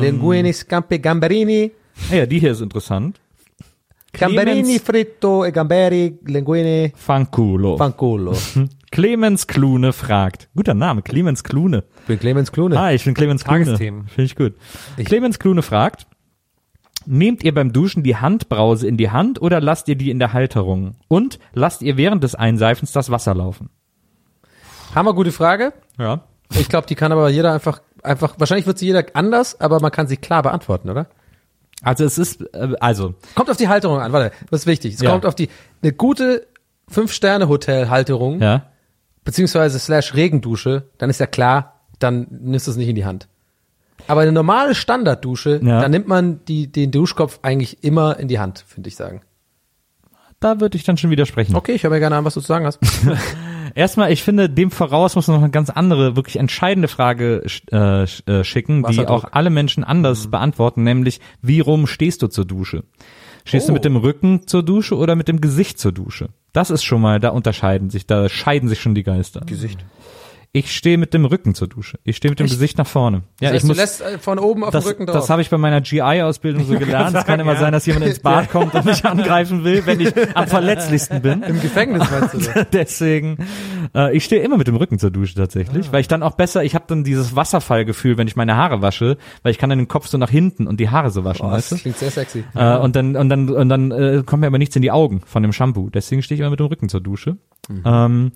Linguini, 0.00 0.52
scampi, 0.52 0.98
gamberini, 0.98 1.70
Ah 2.10 2.16
ja, 2.16 2.26
die 2.26 2.38
hier 2.40 2.52
ist 2.52 2.60
interessant. 2.60 3.20
gamberini, 4.12 4.62
Clemens 4.62 4.82
fritto 4.82 5.44
e 5.46 5.50
gamberi, 5.50 6.18
linguini, 6.26 6.92
Fanculo. 6.94 7.76
fanculo. 7.78 8.32
Clemens 8.92 9.46
Klune 9.48 9.92
fragt. 9.92 10.48
Guter 10.54 10.74
Name, 10.74 11.02
Clemens 11.02 11.42
Klune. 11.42 11.82
Ich 12.02 12.06
bin 12.06 12.20
Clemens 12.20 12.52
Klune. 12.52 12.78
Ah, 12.78 12.92
ich 12.92 13.04
bin 13.04 13.14
Clemens 13.14 13.44
Klune. 13.44 13.76
Finde 13.76 14.06
ich 14.18 14.36
gut. 14.36 14.54
Clemens 15.04 15.38
Klune 15.40 15.62
fragt, 15.62 16.06
nehmt 17.06 17.42
ihr 17.42 17.52
beim 17.54 17.72
Duschen 17.72 18.02
die 18.04 18.16
Handbrause 18.16 18.86
in 18.86 18.96
die 18.96 19.10
Hand 19.10 19.42
oder 19.42 19.60
lasst 19.60 19.88
ihr 19.88 19.96
die 19.96 20.10
in 20.10 20.18
der 20.20 20.32
Halterung? 20.32 20.94
Und 21.08 21.38
lasst 21.52 21.82
ihr 21.82 21.96
während 21.96 22.22
des 22.22 22.34
Einseifens 22.36 22.92
das 22.92 23.10
Wasser 23.10 23.34
laufen? 23.34 23.70
Hammer 24.94 25.14
gute 25.14 25.32
Frage. 25.32 25.72
Ja. 25.98 26.20
Ich 26.54 26.68
glaube, 26.68 26.86
die 26.86 26.94
kann 26.94 27.12
aber 27.12 27.30
jeder 27.30 27.52
einfach, 27.54 27.80
einfach, 28.02 28.34
wahrscheinlich 28.38 28.66
wird 28.66 28.78
sie 28.78 28.86
jeder 28.86 29.04
anders, 29.14 29.58
aber 29.60 29.80
man 29.80 29.90
kann 29.90 30.06
sie 30.06 30.18
klar 30.18 30.42
beantworten, 30.42 30.90
oder? 30.90 31.06
Also 31.82 32.04
es 32.04 32.18
ist, 32.18 32.42
äh, 32.54 32.74
also, 32.78 33.14
Kommt 33.34 33.50
auf 33.50 33.56
die 33.56 33.68
Halterung 33.68 33.98
an, 34.00 34.12
warte, 34.12 34.32
das 34.50 34.60
ist 34.60 34.66
wichtig. 34.66 34.94
Es 34.94 35.00
Ja. 35.00 35.10
kommt 35.10 35.24
auf 35.26 35.34
die, 35.34 35.48
eine 35.82 35.92
gute 35.92 36.46
Fünf-Sterne-Hotel-Halterung, 36.88 38.40
ja. 38.40 38.66
Beziehungsweise 39.24 39.78
slash 39.78 40.14
Regendusche, 40.14 40.88
dann 40.98 41.10
ist 41.10 41.20
ja 41.20 41.26
klar, 41.26 41.80
dann 41.98 42.26
nimmst 42.30 42.66
du 42.66 42.70
es 42.72 42.76
nicht 42.76 42.88
in 42.88 42.96
die 42.96 43.04
Hand. 43.04 43.28
Aber 44.08 44.22
eine 44.22 44.32
normale 44.32 44.74
Standarddusche, 44.74 45.60
Ja. 45.62 45.80
da 45.80 45.88
nimmt 45.88 46.08
man 46.08 46.44
die, 46.46 46.70
den 46.70 46.90
Duschkopf 46.90 47.38
eigentlich 47.42 47.84
immer 47.84 48.18
in 48.18 48.28
die 48.28 48.38
Hand, 48.40 48.64
finde 48.66 48.88
ich 48.88 48.96
sagen. 48.96 49.22
Da 50.40 50.60
würde 50.60 50.76
ich 50.76 50.82
dann 50.82 50.96
schon 50.96 51.10
widersprechen. 51.10 51.54
Okay, 51.54 51.72
ich 51.72 51.84
höre 51.84 51.90
mir 51.90 52.00
gerne 52.00 52.16
an, 52.16 52.24
was 52.24 52.34
du 52.34 52.40
zu 52.40 52.46
sagen 52.48 52.66
hast. 52.66 52.80
Erstmal, 53.74 54.12
ich 54.12 54.22
finde, 54.24 54.50
dem 54.50 54.70
voraus 54.70 55.14
muss 55.14 55.28
man 55.28 55.36
noch 55.36 55.42
eine 55.44 55.52
ganz 55.52 55.70
andere, 55.70 56.16
wirklich 56.16 56.36
entscheidende 56.36 56.88
Frage 56.88 57.44
äh, 57.70 58.02
äh, 58.02 58.44
schicken, 58.44 58.84
die 58.90 59.06
auch 59.06 59.24
alle 59.30 59.50
Menschen 59.50 59.84
anders 59.84 60.30
beantworten, 60.30 60.82
nämlich, 60.82 61.20
wie 61.40 61.60
rum 61.60 61.86
stehst 61.86 62.22
du 62.22 62.26
zur 62.26 62.44
Dusche? 62.44 62.82
Stehst 63.44 63.68
du 63.68 63.72
Oh. 63.72 63.74
mit 63.74 63.84
dem 63.84 63.96
Rücken 63.96 64.46
zur 64.46 64.62
Dusche 64.62 64.96
oder 64.96 65.16
mit 65.16 65.28
dem 65.28 65.40
Gesicht 65.40 65.78
zur 65.78 65.92
Dusche? 65.92 66.28
Das 66.52 66.70
ist 66.70 66.84
schon 66.84 67.00
mal, 67.00 67.18
da 67.20 67.30
unterscheiden 67.30 67.90
sich, 67.90 68.06
da 68.06 68.28
scheiden 68.28 68.68
sich 68.68 68.80
schon 68.80 68.94
die 68.94 69.02
Geister. 69.02 69.40
Gesicht. 69.46 69.84
Ich 70.54 70.76
stehe 70.76 70.98
mit 70.98 71.14
dem 71.14 71.24
Rücken 71.24 71.54
zur 71.54 71.66
Dusche. 71.66 71.98
Ich 72.04 72.18
stehe 72.18 72.30
mit 72.30 72.38
dem 72.38 72.46
Gesicht 72.46 72.76
nach 72.76 72.86
vorne. 72.86 73.22
Ja, 73.40 73.48
Das 73.48 73.52
heißt, 73.52 73.56
ich 73.56 73.62
du 73.62 73.66
muss, 73.68 73.76
lässt 73.78 74.00
äh, 74.02 74.18
von 74.18 74.38
oben 74.38 74.64
auf 74.64 74.70
das, 74.70 74.84
den 74.84 74.90
Rücken 74.90 75.06
drauf. 75.06 75.16
das 75.16 75.30
habe 75.30 75.40
ich 75.40 75.48
bei 75.48 75.56
meiner 75.56 75.80
GI-Ausbildung 75.80 76.66
so 76.66 76.74
gelernt. 76.78 77.16
Es 77.16 77.24
kann 77.24 77.40
immer 77.40 77.54
ja. 77.54 77.60
sein, 77.60 77.72
dass 77.72 77.86
jemand 77.86 78.04
ins 78.04 78.18
Bad 78.22 78.50
kommt 78.50 78.74
und 78.74 78.84
mich 78.84 79.02
angreifen 79.06 79.64
will, 79.64 79.86
wenn 79.86 80.00
ich 80.00 80.12
am 80.36 80.46
verletzlichsten 80.46 81.22
bin. 81.22 81.42
Im 81.42 81.58
Gefängnis 81.58 82.10
meinst 82.10 82.34
du? 82.34 82.38
das? 82.38 82.66
Deswegen, 82.72 83.38
äh, 83.94 84.14
ich 84.14 84.24
stehe 84.26 84.42
immer 84.42 84.58
mit 84.58 84.66
dem 84.66 84.76
Rücken 84.76 84.98
zur 84.98 85.10
Dusche 85.10 85.36
tatsächlich, 85.36 85.90
weil 85.90 86.02
ich 86.02 86.08
dann 86.08 86.22
auch 86.22 86.34
besser, 86.34 86.62
ich 86.62 86.74
habe 86.74 86.84
dann 86.86 87.02
dieses 87.02 87.34
Wasserfallgefühl, 87.34 88.18
wenn 88.18 88.28
ich 88.28 88.36
meine 88.36 88.54
Haare 88.54 88.82
wasche, 88.82 89.16
weil 89.42 89.52
ich 89.52 89.58
kann 89.58 89.70
dann 89.70 89.78
den 89.78 89.88
Kopf 89.88 90.06
so 90.08 90.18
nach 90.18 90.28
hinten 90.30 90.66
und 90.66 90.80
die 90.80 90.90
Haare 90.90 91.10
so 91.10 91.24
waschen, 91.24 91.46
Boah, 91.46 91.52
weißt 91.52 91.70
du? 91.70 91.74
das 91.76 91.82
klingt 91.82 91.96
sehr 91.96 92.10
sexy. 92.10 92.44
Äh, 92.54 92.76
und 92.76 92.94
dann 92.94 93.16
und 93.16 93.30
dann 93.30 93.48
und 93.48 93.68
dann 93.70 93.90
äh, 93.90 94.22
kommt 94.26 94.42
mir 94.42 94.48
aber 94.48 94.58
nichts 94.58 94.76
in 94.76 94.82
die 94.82 94.90
Augen 94.90 95.22
von 95.24 95.42
dem 95.42 95.54
Shampoo. 95.54 95.88
Deswegen 95.88 96.22
stehe 96.22 96.36
ich 96.36 96.40
immer 96.40 96.50
mit 96.50 96.60
dem 96.60 96.66
Rücken 96.66 96.90
zur 96.90 97.00
Dusche. 97.00 97.38
Ähm, 97.86 98.32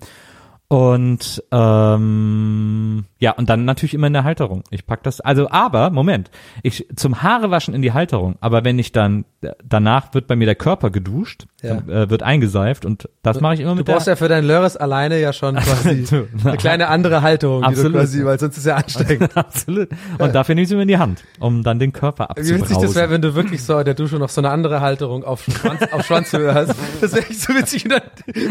und 0.69 1.43
ähm, 1.51 3.05
ja, 3.19 3.31
und 3.31 3.49
dann 3.49 3.63
natürlich 3.63 3.93
immer 3.93 4.07
in 4.07 4.13
der 4.13 4.25
Halterung. 4.25 4.63
Ich 4.69 4.85
pack 4.85 5.01
das, 5.03 5.21
also 5.21 5.49
aber, 5.49 5.91
Moment, 5.91 6.29
ich 6.61 6.87
zum 6.95 7.21
Haarewaschen 7.21 7.73
in 7.73 7.81
die 7.81 7.93
Halterung, 7.93 8.35
aber 8.41 8.65
wenn 8.65 8.77
ich 8.77 8.91
dann, 8.91 9.23
danach 9.63 10.13
wird 10.13 10.27
bei 10.27 10.35
mir 10.35 10.45
der 10.45 10.55
Körper 10.55 10.89
geduscht, 10.89 11.47
Ja. 11.63 11.77
äh, 11.87 12.07
wird 12.11 12.21
eingeseift 12.21 12.85
und 12.85 13.09
das 13.23 13.41
mache 13.41 13.55
ich 13.55 13.61
immer 13.61 13.71
Du 13.71 13.77
mit 13.77 13.87
der 13.87 13.93
brauchst 13.93 14.05
ja 14.05 14.15
für 14.15 14.27
deinen 14.27 14.45
Lörres 14.45 14.77
alleine 14.77 15.19
ja 15.19 15.33
schon 15.33 15.55
quasi 15.57 16.03
Du, 16.07 16.27
eine 16.47 16.55
kleine 16.55 16.87
andere 16.87 17.23
Halterung, 17.23 17.61
die 17.63 17.67
Absolut. 17.69 17.95
du 17.95 17.97
quasi, 17.97 18.23
weil 18.25 18.39
sonst 18.39 18.57
ist 18.57 18.65
ja 18.67 18.75
ansteckend. 18.75 19.31
Absolut. 19.35 19.89
Und 20.19 20.35
dafür 20.35 20.55
ich 20.55 20.67
sie 20.67 20.75
mir 20.75 20.83
in 20.83 20.87
die 20.87 20.99
Hand, 20.99 21.23
um 21.39 21.63
dann 21.63 21.79
den 21.79 21.93
Körper 21.93 22.29
Wie 22.35 22.41
witzig 22.41 22.59
das 22.59 22.69
wäre, 22.69 22.75
abzubrausen. 22.77 23.09
wenn 23.11 23.21
du 23.23 23.33
wirklich 23.33 23.63
so 23.63 23.79
in 23.79 23.85
der 23.85 23.95
Dusche 23.95 24.17
noch 24.17 24.29
so 24.29 24.39
eine 24.39 24.51
andere 24.51 24.81
Halterung 24.81 25.23
auf 25.23 25.45
Schwanz, 25.45 25.81
auf 25.91 26.05
Schwanzhöhe 26.05 26.53
hast. 26.53 26.75
Das 27.01 27.13
wäre 27.13 27.25
echt 27.25 27.41
so 27.41 27.53
witzig. 27.55 27.85
Und 27.85 27.91
dann 27.93 28.01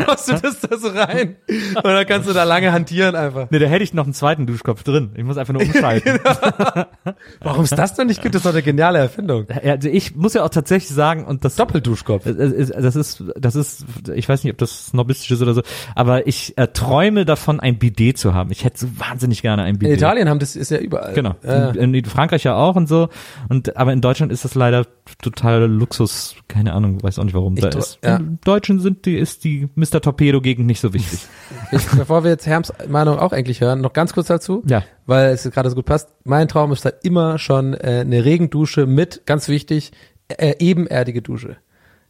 machst 0.07 0.29
du 0.29 0.33
das 0.33 0.61
da 0.61 0.77
so 0.77 0.89
rein. 0.89 1.37
Und 1.77 1.85
dann 1.85 2.07
kannst 2.07 2.29
du 2.29 2.33
da 2.33 2.43
lange 2.43 2.73
hantieren 2.73 3.15
einfach. 3.15 3.47
Nee, 3.51 3.61
da 3.61 3.67
hätte 3.67 3.85
ich 3.85 3.95
noch 3.95 4.03
einen 4.05 4.15
zweiten 4.15 4.49
Duschkopf 4.49 4.83
drin. 4.83 5.11
Ich 5.15 5.23
muss 5.23 5.37
einfach 5.39 5.53
nur 5.55 5.63
umschalten. 5.63 6.19
Warum 7.41 7.63
ist 7.65 7.79
das 7.79 7.95
denn 7.95 8.09
nicht? 8.09 8.25
Das 8.25 8.35
ist 8.35 8.45
doch 8.47 8.51
eine 8.53 8.63
geniale 8.63 8.99
Erfindung. 8.99 9.47
Also 9.65 9.89
ich 9.89 10.17
muss 10.17 10.35
ja 10.35 10.43
auch 10.45 10.49
tatsächlich 10.49 10.91
sagen, 10.93 11.25
und 11.25 11.45
das 11.45 11.55
Doppelduschkopf. 11.57 12.27
Es 12.27 12.37
ist- 12.37 12.75
das 12.77 12.96
das 12.97 13.19
ist, 13.19 13.25
das 13.37 13.55
ist, 13.55 13.85
ich 14.15 14.29
weiß 14.29 14.45
nicht, 14.45 14.53
ob 14.53 14.59
das 14.59 14.87
snobistisch 14.87 15.31
ist 15.31 15.43
oder 15.43 15.55
so, 15.55 15.63
aber 15.95 16.27
ich 16.27 16.57
äh, 16.57 16.69
träume 16.69 17.25
davon, 17.25 17.61
ein 17.61 17.79
Bidet 17.79 18.19
zu 18.19 18.35
haben. 18.35 18.51
Ich 18.51 18.65
hätte 18.65 18.79
so 18.79 18.87
wahnsinnig 18.99 19.43
gerne 19.43 19.63
ein 19.63 19.75
In 19.75 19.79
Bidet. 19.79 19.99
Italien 19.99 20.29
haben 20.29 20.39
das 20.39 20.57
ist 20.57 20.71
ja 20.71 20.79
überall. 20.79 21.15
Genau. 21.15 21.35
Ja. 21.43 21.71
In, 21.71 21.95
in 21.95 22.05
Frankreich 22.05 22.45
ja 22.45 22.57
auch 22.57 22.77
und 22.77 22.89
so. 22.89 23.09
Und 23.49 23.77
aber 23.77 23.93
in 23.93 24.01
Deutschland 24.01 24.33
ist 24.33 24.45
das 24.45 24.55
leider 24.55 24.87
total 25.23 25.67
Luxus. 25.67 26.37
Keine 26.49 26.73
Ahnung, 26.73 27.03
weiß 27.03 27.19
auch 27.19 27.25
nicht 27.25 27.35
warum. 27.35 27.57
Ich 27.57 27.63
da 27.63 27.69
ist. 27.69 27.99
ja. 28.03 28.17
In 28.17 28.39
Deutschen 28.45 28.81
sind 28.81 29.07
die 29.07 29.17
ist 29.17 29.45
die 29.45 29.69
Mr. 29.75 30.01
Torpedo 30.01 30.41
Gegend 30.41 30.67
nicht 30.67 30.81
so 30.81 30.93
wichtig. 30.93 31.21
Ich, 31.73 31.85
bevor 31.89 32.23
wir 32.23 32.31
jetzt 32.31 32.47
Herms 32.47 32.73
Meinung 32.89 33.19
auch 33.19 33.33
eigentlich 33.33 33.61
hören, 33.61 33.81
noch 33.81 33.93
ganz 33.93 34.13
kurz 34.13 34.29
dazu. 34.29 34.63
Ja. 34.67 34.85
Weil 35.07 35.31
es 35.31 35.43
gerade 35.51 35.69
so 35.69 35.75
gut 35.75 35.87
passt. 35.87 36.11
Mein 36.25 36.49
Traum 36.49 36.71
ist 36.73 36.85
halt 36.85 36.97
immer 37.03 37.39
schon 37.39 37.75
äh, 37.75 38.03
eine 38.05 38.25
Regendusche 38.25 38.87
mit, 38.87 39.27
ganz 39.27 39.49
wichtig, 39.49 39.93
äh, 40.29 40.55
ebenerdige 40.59 41.23
Dusche. 41.23 41.57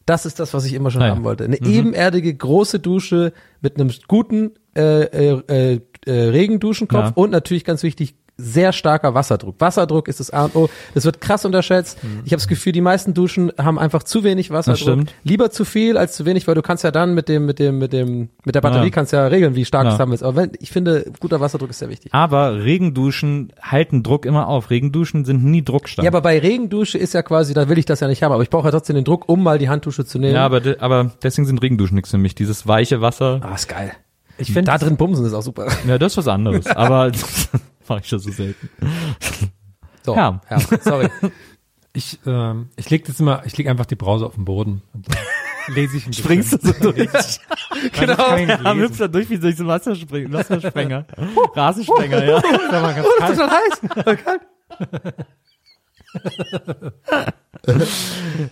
Das 0.07 0.25
ist 0.25 0.39
das, 0.39 0.53
was 0.55 0.65
ich 0.65 0.73
immer 0.73 0.89
schon 0.89 1.01
Ah 1.03 1.07
ja. 1.07 1.11
haben 1.11 1.23
wollte. 1.23 1.43
Eine 1.43 1.61
ebenerdige, 1.61 2.33
große 2.33 2.79
Dusche 2.79 3.33
mit 3.61 3.75
einem 3.79 3.91
guten 4.07 4.51
äh, 4.75 5.03
äh, 5.03 5.41
äh, 5.47 5.79
äh, 6.05 6.11
Regenduschenkopf 6.29 7.03
Ja. 7.07 7.11
und 7.13 7.29
natürlich 7.31 7.65
ganz 7.65 7.83
wichtig, 7.83 8.15
sehr 8.37 8.71
starker 8.71 9.13
Wasserdruck. 9.15 9.55
Wasserdruck 9.59 10.07
ist 10.07 10.19
das 10.19 10.29
A 10.31 10.45
und 10.45 10.55
O. 10.55 10.69
Das 10.93 11.05
wird 11.05 11.19
krass 11.21 11.43
unterschätzt. 11.43 11.97
Ich 12.23 12.31
habe 12.31 12.37
das 12.37 12.47
Gefühl, 12.47 12.71
die 12.71 12.81
meisten 12.81 13.13
Duschen 13.15 13.51
haben 13.57 13.79
einfach 13.79 14.03
zu 14.03 14.23
wenig 14.23 14.51
Wasserdruck. 14.51 14.79
stimmt. 14.81 15.13
Lieber 15.23 15.49
zu 15.49 15.65
viel 15.65 15.97
als 15.97 16.15
zu 16.15 16.25
wenig, 16.25 16.47
weil 16.47 16.53
du 16.55 16.61
kannst 16.61 16.83
ja 16.83 16.91
dann 16.91 17.15
mit 17.15 17.29
dem, 17.29 17.45
mit 17.47 17.57
dem, 17.59 17.79
mit 17.79 17.93
dem, 17.93 18.29
mit 18.45 18.53
der 18.55 18.61
Batterie 18.61 18.85
Ja. 18.85 18.89
kannst 18.91 19.11
ja 19.13 19.25
regeln, 19.27 19.55
wie 19.55 19.65
stark 19.65 19.85
Ja. 19.85 19.93
es 19.93 19.99
haben 19.99 20.11
willst. 20.11 20.23
Aber 20.23 20.35
wenn, 20.35 20.51
ich 20.59 20.71
finde, 20.71 21.11
guter 21.19 21.39
Wasserdruck 21.39 21.71
ist 21.71 21.79
sehr 21.79 21.89
wichtig. 21.89 22.13
Aber 22.13 22.63
Regenduschen 22.63 23.53
halten 23.61 24.03
Druck 24.03 24.25
immer 24.25 24.47
auf. 24.47 24.69
Regenduschen 24.69 25.25
sind 25.25 25.43
nie 25.43 25.63
druckstark. 25.63 26.03
Ja, 26.03 26.11
aber 26.11 26.21
bei 26.21 26.37
Regendusche 26.39 26.97
ist 26.97 27.13
ja 27.13 27.23
quasi, 27.23 27.53
da 27.55 27.69
will 27.69 27.77
ich 27.79 27.85
das 27.85 27.99
ja 28.01 28.07
nicht 28.07 28.21
haben, 28.23 28.31
aber 28.33 28.43
ich 28.43 28.49
brauche 28.51 28.65
ja 28.67 28.71
trotzdem 28.71 28.95
den 28.95 29.03
Druck, 29.05 29.27
um 29.29 29.41
mal 29.41 29.57
die 29.57 29.69
Handdusche 29.69 30.05
zu 30.05 30.19
nehmen. 30.19 30.35
Ja, 30.35 30.45
aber, 30.45 30.59
de, 30.61 30.77
aber 30.79 31.11
deswegen 31.23 31.47
sind 31.47 31.61
Regenduschen 31.63 31.95
nichts 31.95 32.11
für 32.11 32.17
mich. 32.19 32.35
Dieses 32.35 32.67
weiche 32.67 33.01
Wasser. 33.01 33.39
ah, 33.43 33.55
ist 33.55 33.67
geil. 33.67 33.93
Ich 34.37 34.53
finde, 34.53 34.69
Da 34.71 34.77
drin 34.77 34.97
bumsen 34.97 35.25
ist 35.25 35.33
auch 35.33 35.41
super. 35.41 35.65
Ja, 35.87 35.97
das 35.97 36.13
ist 36.13 36.17
was 36.17 36.27
anderes. 36.27 36.67
aber 36.67 37.11
mache 37.89 38.01
ich 38.03 38.09
das 38.09 38.23
so 38.23 38.31
selten. 38.31 38.69
So, 40.03 40.15
Ja. 40.15 40.39
ja 40.49 40.59
sorry. 40.81 41.09
ich, 41.93 42.17
ähm, 42.25 42.69
ich 42.77 42.89
leg 42.89 43.03
das 43.03 43.19
immer, 43.19 43.41
ich 43.45 43.57
leg 43.57 43.67
einfach 43.67 43.85
die 43.85 43.95
Brause 43.95 44.25
auf 44.25 44.35
den 44.35 44.45
Boden 44.45 44.81
und 44.93 45.05
dann 45.09 45.17
lese 45.75 45.97
ich 45.97 46.05
ein 46.05 46.11
bisschen. 46.11 46.23
Springst 46.23 46.53
du 46.53 46.57
so 46.61 46.91
durch? 46.91 47.09
Genau. 47.99 48.13
Am 48.25 48.79
lesen. 48.79 48.79
Hüpfer 48.79 49.07
durch 49.09 49.29
wie 49.29 49.37
durch 49.37 49.57
so 49.57 49.63
einen 49.63 49.71
Wasserspring- 49.71 50.31
Wassersprenger. 50.31 51.05
Rasensprenger, 51.55 52.23
ja. 52.25 52.37
Ist 52.37 52.73
aber 52.73 52.93
ganz 52.93 53.07
kalt. 53.19 53.37
schon 53.37 53.51
heiß. 53.51 53.81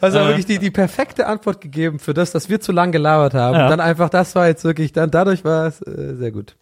Also 0.02 0.20
wirklich 0.20 0.46
die, 0.46 0.60
die 0.60 0.72
perfekte 0.72 1.28
Antwort 1.28 1.62
gegeben 1.62 2.00
für 2.00 2.14
das, 2.14 2.32
dass 2.32 2.50
wir 2.50 2.60
zu 2.60 2.72
lang 2.72 2.92
gelabert 2.92 3.34
haben. 3.34 3.56
Ja. 3.56 3.70
Dann 3.70 3.80
einfach, 3.80 4.10
das 4.10 4.36
war 4.36 4.48
jetzt 4.48 4.64
wirklich, 4.64 4.92
dann 4.92 5.10
dadurch 5.12 5.44
war 5.44 5.68
es 5.68 5.82
äh, 5.82 6.16
sehr 6.16 6.32
gut. 6.32 6.56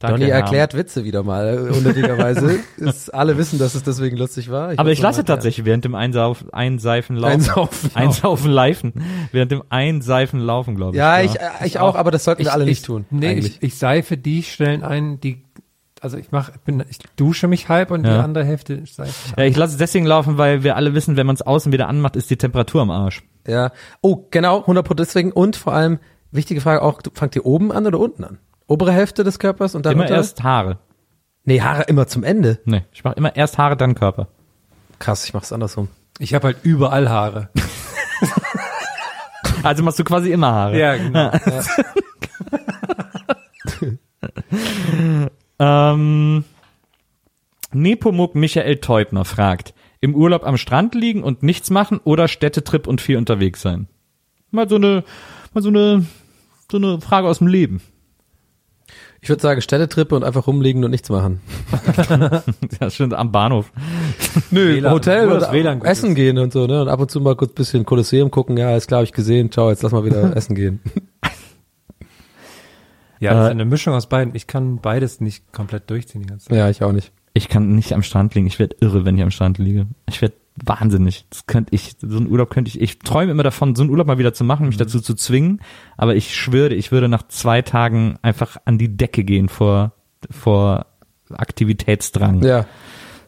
Danke, 0.00 0.20
Donny 0.20 0.30
Herr. 0.30 0.38
erklärt 0.40 0.74
Witze 0.74 1.04
wieder 1.04 1.22
mal, 1.22 1.68
äh, 1.68 1.76
unnötigerweise. 1.76 2.58
ist, 2.78 3.12
alle 3.12 3.36
wissen, 3.36 3.58
dass 3.58 3.74
es 3.74 3.82
deswegen 3.82 4.16
lustig 4.16 4.50
war. 4.50 4.70
Aber 4.70 4.78
wollte 4.78 4.92
ich 4.92 5.02
lasse 5.02 5.24
tatsächlich 5.24 5.66
während 5.66 5.84
dem 5.84 5.94
Einsauf, 5.94 6.42
Einseifen 6.52 7.16
laufen. 7.16 7.34
Einsaufen. 7.34 7.90
Einsaufen 7.94 8.50
laufen. 8.50 8.92
Während 9.30 9.52
dem 9.52 9.62
Einseifen 9.68 10.40
laufen, 10.40 10.74
glaube 10.74 10.92
ich. 10.92 10.98
Ja, 10.98 11.20
ich, 11.20 11.38
äh, 11.38 11.66
ich 11.66 11.78
auch, 11.78 11.96
aber 11.96 12.10
das 12.10 12.24
sollten 12.24 12.42
wir 12.42 12.52
alle 12.54 12.64
ich, 12.64 12.70
nicht 12.70 12.86
tun. 12.86 13.04
Nee, 13.10 13.28
eigentlich. 13.28 13.56
ich, 13.56 13.62
ich 13.62 13.76
seife 13.78 14.16
die 14.16 14.42
Stellen 14.42 14.82
ein, 14.82 15.20
die, 15.20 15.44
also 16.00 16.16
ich 16.16 16.32
mach, 16.32 16.50
bin, 16.64 16.82
ich 16.88 16.96
dusche 17.16 17.46
mich 17.46 17.68
halb 17.68 17.90
und 17.90 18.04
die 18.04 18.08
Ja. 18.08 18.22
andere 18.22 18.44
Hälfte 18.46 18.82
seife 18.86 19.10
ich 19.26 19.36
Ja, 19.36 19.44
ich 19.44 19.56
lasse 19.58 19.72
es 19.72 19.78
deswegen 19.78 20.06
laufen, 20.06 20.38
weil 20.38 20.62
wir 20.64 20.76
alle 20.76 20.94
wissen, 20.94 21.18
wenn 21.18 21.26
man 21.26 21.34
es 21.36 21.42
außen 21.42 21.72
wieder 21.72 21.88
anmacht, 21.88 22.16
ist 22.16 22.30
die 22.30 22.38
Temperatur 22.38 22.80
am 22.80 22.90
Arsch. 22.90 23.22
Ja. 23.46 23.70
Oh, 24.00 24.24
genau, 24.30 24.60
100 24.60 24.82
Prozent 24.82 25.08
deswegen. 25.08 25.32
Und 25.32 25.56
vor 25.56 25.74
allem, 25.74 25.98
wichtige 26.30 26.62
Frage 26.62 26.80
auch, 26.80 27.02
fangt 27.12 27.36
ihr 27.36 27.44
oben 27.44 27.70
an 27.70 27.86
oder 27.86 28.00
unten 28.00 28.24
an? 28.24 28.38
Obere 28.70 28.92
Hälfte 28.92 29.24
des 29.24 29.40
Körpers 29.40 29.74
und 29.74 29.84
dann 29.84 29.94
Immer 29.94 30.02
unter? 30.04 30.14
erst 30.14 30.44
Haare. 30.44 30.78
Nee, 31.44 31.60
Haare 31.60 31.82
immer 31.88 32.06
zum 32.06 32.22
Ende. 32.22 32.60
Nee, 32.66 32.84
ich 32.92 33.02
mache 33.02 33.16
immer 33.16 33.34
erst 33.34 33.58
Haare, 33.58 33.76
dann 33.76 33.96
Körper. 33.96 34.28
Krass, 35.00 35.24
ich 35.24 35.34
mach's 35.34 35.52
andersrum. 35.52 35.88
Ich 36.20 36.34
habe 36.34 36.46
halt 36.46 36.58
überall 36.62 37.08
Haare. 37.08 37.48
Also 39.62 39.82
machst 39.82 39.98
du 39.98 40.04
quasi 40.04 40.32
immer 40.32 40.52
Haare. 40.52 40.78
Ja, 40.78 40.96
genau. 40.96 41.30
Ähm, 45.58 46.44
Nepomuk 47.72 48.34
Michael 48.34 48.78
Teubner 48.78 49.26
fragt, 49.26 49.74
im 50.00 50.14
Urlaub 50.14 50.46
am 50.46 50.56
Strand 50.56 50.94
liegen 50.94 51.22
und 51.22 51.42
nichts 51.42 51.68
machen 51.68 52.00
oder 52.04 52.26
Städtetrip 52.28 52.86
und 52.86 53.02
viel 53.02 53.18
unterwegs 53.18 53.60
sein? 53.60 53.86
Mal 54.50 54.66
so 54.68 54.76
eine, 54.76 55.04
mal 55.52 55.60
so 55.62 55.68
eine, 55.68 56.06
so 56.70 56.78
eine 56.78 57.00
Frage 57.02 57.28
aus 57.28 57.38
dem 57.38 57.46
Leben. 57.48 57.82
Ich 59.22 59.28
würde 59.28 59.42
sagen, 59.42 59.60
Städtetrippe 59.60 60.16
und 60.16 60.24
einfach 60.24 60.46
rumliegen 60.46 60.82
und 60.84 60.90
nichts 60.90 61.08
machen. 61.10 61.40
Ja, 62.80 62.88
schön 62.90 63.12
am 63.12 63.30
Bahnhof. 63.32 63.70
Nö, 64.50 64.76
WLAN, 64.76 64.92
Hotel 64.92 65.28
WLAN 65.52 65.80
gut 65.80 65.88
essen 65.88 66.10
ist. 66.10 66.16
gehen 66.16 66.38
und 66.38 66.52
so, 66.52 66.66
ne? 66.66 66.80
Und 66.82 66.88
ab 66.88 67.00
und 67.00 67.10
zu 67.10 67.20
mal 67.20 67.36
kurz 67.36 67.52
bisschen 67.52 67.84
Kolosseum 67.84 68.30
gucken. 68.30 68.56
Ja, 68.56 68.74
ist 68.76 68.88
klar, 68.88 69.00
hab 69.00 69.04
ich 69.04 69.12
gesehen. 69.12 69.52
Ciao, 69.52 69.68
jetzt 69.68 69.82
lass 69.82 69.92
mal 69.92 70.04
wieder 70.04 70.34
essen 70.36 70.54
gehen. 70.54 70.80
Ja, 73.18 73.34
das 73.34 73.42
ist 73.42 73.48
Äh, 73.48 73.50
eine 73.50 73.64
Mischung 73.66 73.94
aus 73.94 74.08
beiden. 74.08 74.34
Ich 74.34 74.46
kann 74.46 74.78
beides 74.80 75.20
nicht 75.20 75.52
komplett 75.52 75.90
durchziehen 75.90 76.22
die 76.22 76.28
ganze 76.28 76.48
Zeit. 76.48 76.56
Ja, 76.56 76.70
ich 76.70 76.82
auch 76.82 76.92
nicht. 76.92 77.12
Ich 77.34 77.48
kann 77.48 77.74
nicht 77.74 77.92
am 77.92 78.02
Strand 78.02 78.34
liegen. 78.34 78.46
Ich 78.46 78.58
werde 78.58 78.76
irre, 78.80 79.04
wenn 79.04 79.16
ich 79.16 79.22
am 79.22 79.30
Strand 79.30 79.58
liege. 79.58 79.86
Ich 80.08 80.22
werde 80.22 80.34
wahnsinnig. 80.64 81.24
Das 81.30 81.46
könnte 81.46 81.74
ich, 81.74 81.96
so 82.00 82.16
einen 82.18 82.28
Urlaub 82.28 82.50
könnte 82.50 82.68
ich, 82.68 82.80
ich 82.80 82.98
träume 82.98 83.32
immer 83.32 83.42
davon, 83.42 83.74
so 83.74 83.82
einen 83.82 83.90
Urlaub 83.90 84.06
mal 84.06 84.18
wieder 84.18 84.32
zu 84.34 84.44
machen, 84.44 84.66
mich 84.66 84.76
dazu 84.76 85.00
zu 85.00 85.14
zwingen. 85.14 85.60
Aber 85.96 86.14
ich 86.16 86.34
schwöre, 86.34 86.74
ich 86.74 86.92
würde 86.92 87.08
nach 87.08 87.26
zwei 87.28 87.62
Tagen 87.62 88.18
einfach 88.22 88.56
an 88.64 88.78
die 88.78 88.96
Decke 88.96 89.24
gehen 89.24 89.48
vor, 89.48 89.92
vor 90.30 90.86
Aktivitätsdrang. 91.32 92.42
Ja. 92.42 92.66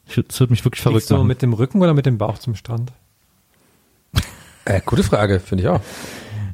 Würd- 0.09 0.27
Das 0.29 0.41
würde 0.41 0.53
mich 0.53 0.65
wirklich 0.65 0.83
verrückt 0.83 1.03
Liegst 1.03 1.11
du 1.11 1.15
machen. 1.17 1.27
mit 1.29 1.43
dem 1.43 1.53
Rücken 1.53 1.81
oder 1.81 1.95
mit 1.95 2.07
dem 2.07 2.19
Bauch 2.19 2.39
zum 2.39 2.55
Strand? 2.55 2.93
Äh, 4.65 4.81
gute 4.87 5.03
Frage, 5.03 5.41
finde 5.41 5.65
ich 5.65 5.69
auch. 5.69 5.81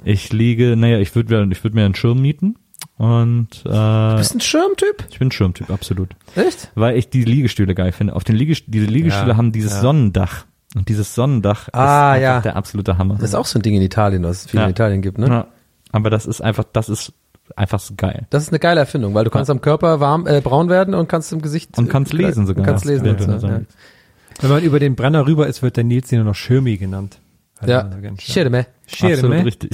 Ich 0.03 0.33
liege, 0.33 0.77
naja, 0.77 0.99
ich 0.99 1.15
würde 1.15 1.45
mir, 1.47 1.53
ich 1.53 1.63
würde 1.63 1.77
mir 1.77 1.85
einen 1.85 1.95
Schirm 1.95 2.23
mieten 2.23 2.57
und 2.97 3.49
äh, 3.67 4.17
Bist 4.17 4.35
ein 4.35 4.41
Schirmtyp? 4.41 5.05
ich 5.11 5.19
bin 5.19 5.29
ein 5.29 5.33
Schirmtyp, 5.33 5.69
absolut. 5.71 6.11
Echt? 6.35 6.71
Weil 6.75 6.97
ich 6.97 7.11
die 7.11 7.23
Liegestühle 7.25 7.75
geil 7.75 7.93
finde. 7.93 8.17
Auf 8.17 8.25
den 8.25 8.35
Liegest 8.37 8.65
diese 8.69 8.87
Liegestühle 8.87 9.33
Ja, 9.33 9.37
haben 9.37 9.53
dieses 9.53 9.73
ja. 9.73 9.81
Sonnendach. 9.83 10.47
Und 10.75 10.89
dieses 10.89 11.15
Sonnendach 11.15 11.69
Ah, 11.73 12.13
ist 12.15 12.17
einfach 12.17 12.21
ja. 12.23 12.41
der 12.41 12.57
absolute 12.57 12.99
Hammer. 12.99 13.15
Das 13.15 13.31
ist 13.31 13.35
auch 13.35 13.47
so 13.47 13.59
ein 13.59 13.63
Ding 13.63 13.75
in 13.75 13.83
Italien, 13.83 14.23
was 14.23 14.45
es 14.45 14.51
viel 14.51 14.61
Ja. 14.61 14.65
in 14.67 14.71
Italien 14.73 15.01
gibt, 15.03 15.19
ne? 15.19 15.27
Ja. 15.29 15.47
Aber 15.93 16.11
das 16.11 16.27
ist 16.27 16.41
einfach, 16.43 16.65
das 16.73 16.89
ist 16.91 17.13
einfach 17.57 17.81
so 17.81 17.95
geil. 17.97 18.27
Das 18.31 18.43
ist 18.43 18.51
eine 18.51 18.59
geile 18.59 18.81
Erfindung, 18.81 19.15
weil 19.15 19.25
du 19.25 19.31
kannst 19.31 19.51
am 19.51 19.63
Körper 19.63 20.01
warm, 20.01 20.27
äh, 20.27 20.43
braun 20.43 20.69
werden 20.69 20.95
und 20.95 21.09
kannst 21.09 21.33
im 21.33 21.41
Gesicht 21.41 21.79
Und 21.79 21.89
kannst 21.89 22.13
äh, 22.13 22.17
lesen 22.17 22.47
sogar. 22.47 22.61
Und 22.63 22.67
kannst 22.67 22.85
lesen. 22.85 23.07
Ja, 23.07 23.13
und 23.13 23.21
so, 23.23 23.31
ja, 23.31 23.39
ja. 23.53 23.59
ja. 23.61 23.65
Wenn 24.41 24.51
man 24.51 24.63
über 24.63 24.79
den 24.79 24.95
Brenner 24.95 25.27
rüber 25.27 25.47
ist, 25.47 25.63
wird 25.63 25.77
der 25.79 25.85
Nils 25.85 26.13
nur 26.13 26.25
noch 26.25 26.35
Schirmi 26.35 26.77
genannt. 26.77 27.19
Ja, 27.67 27.81
stark- 27.91 28.21
Schirme. 28.21 28.67
Absolut 28.93 29.17
Schirme. 29.19 29.45
richtig. 29.45 29.71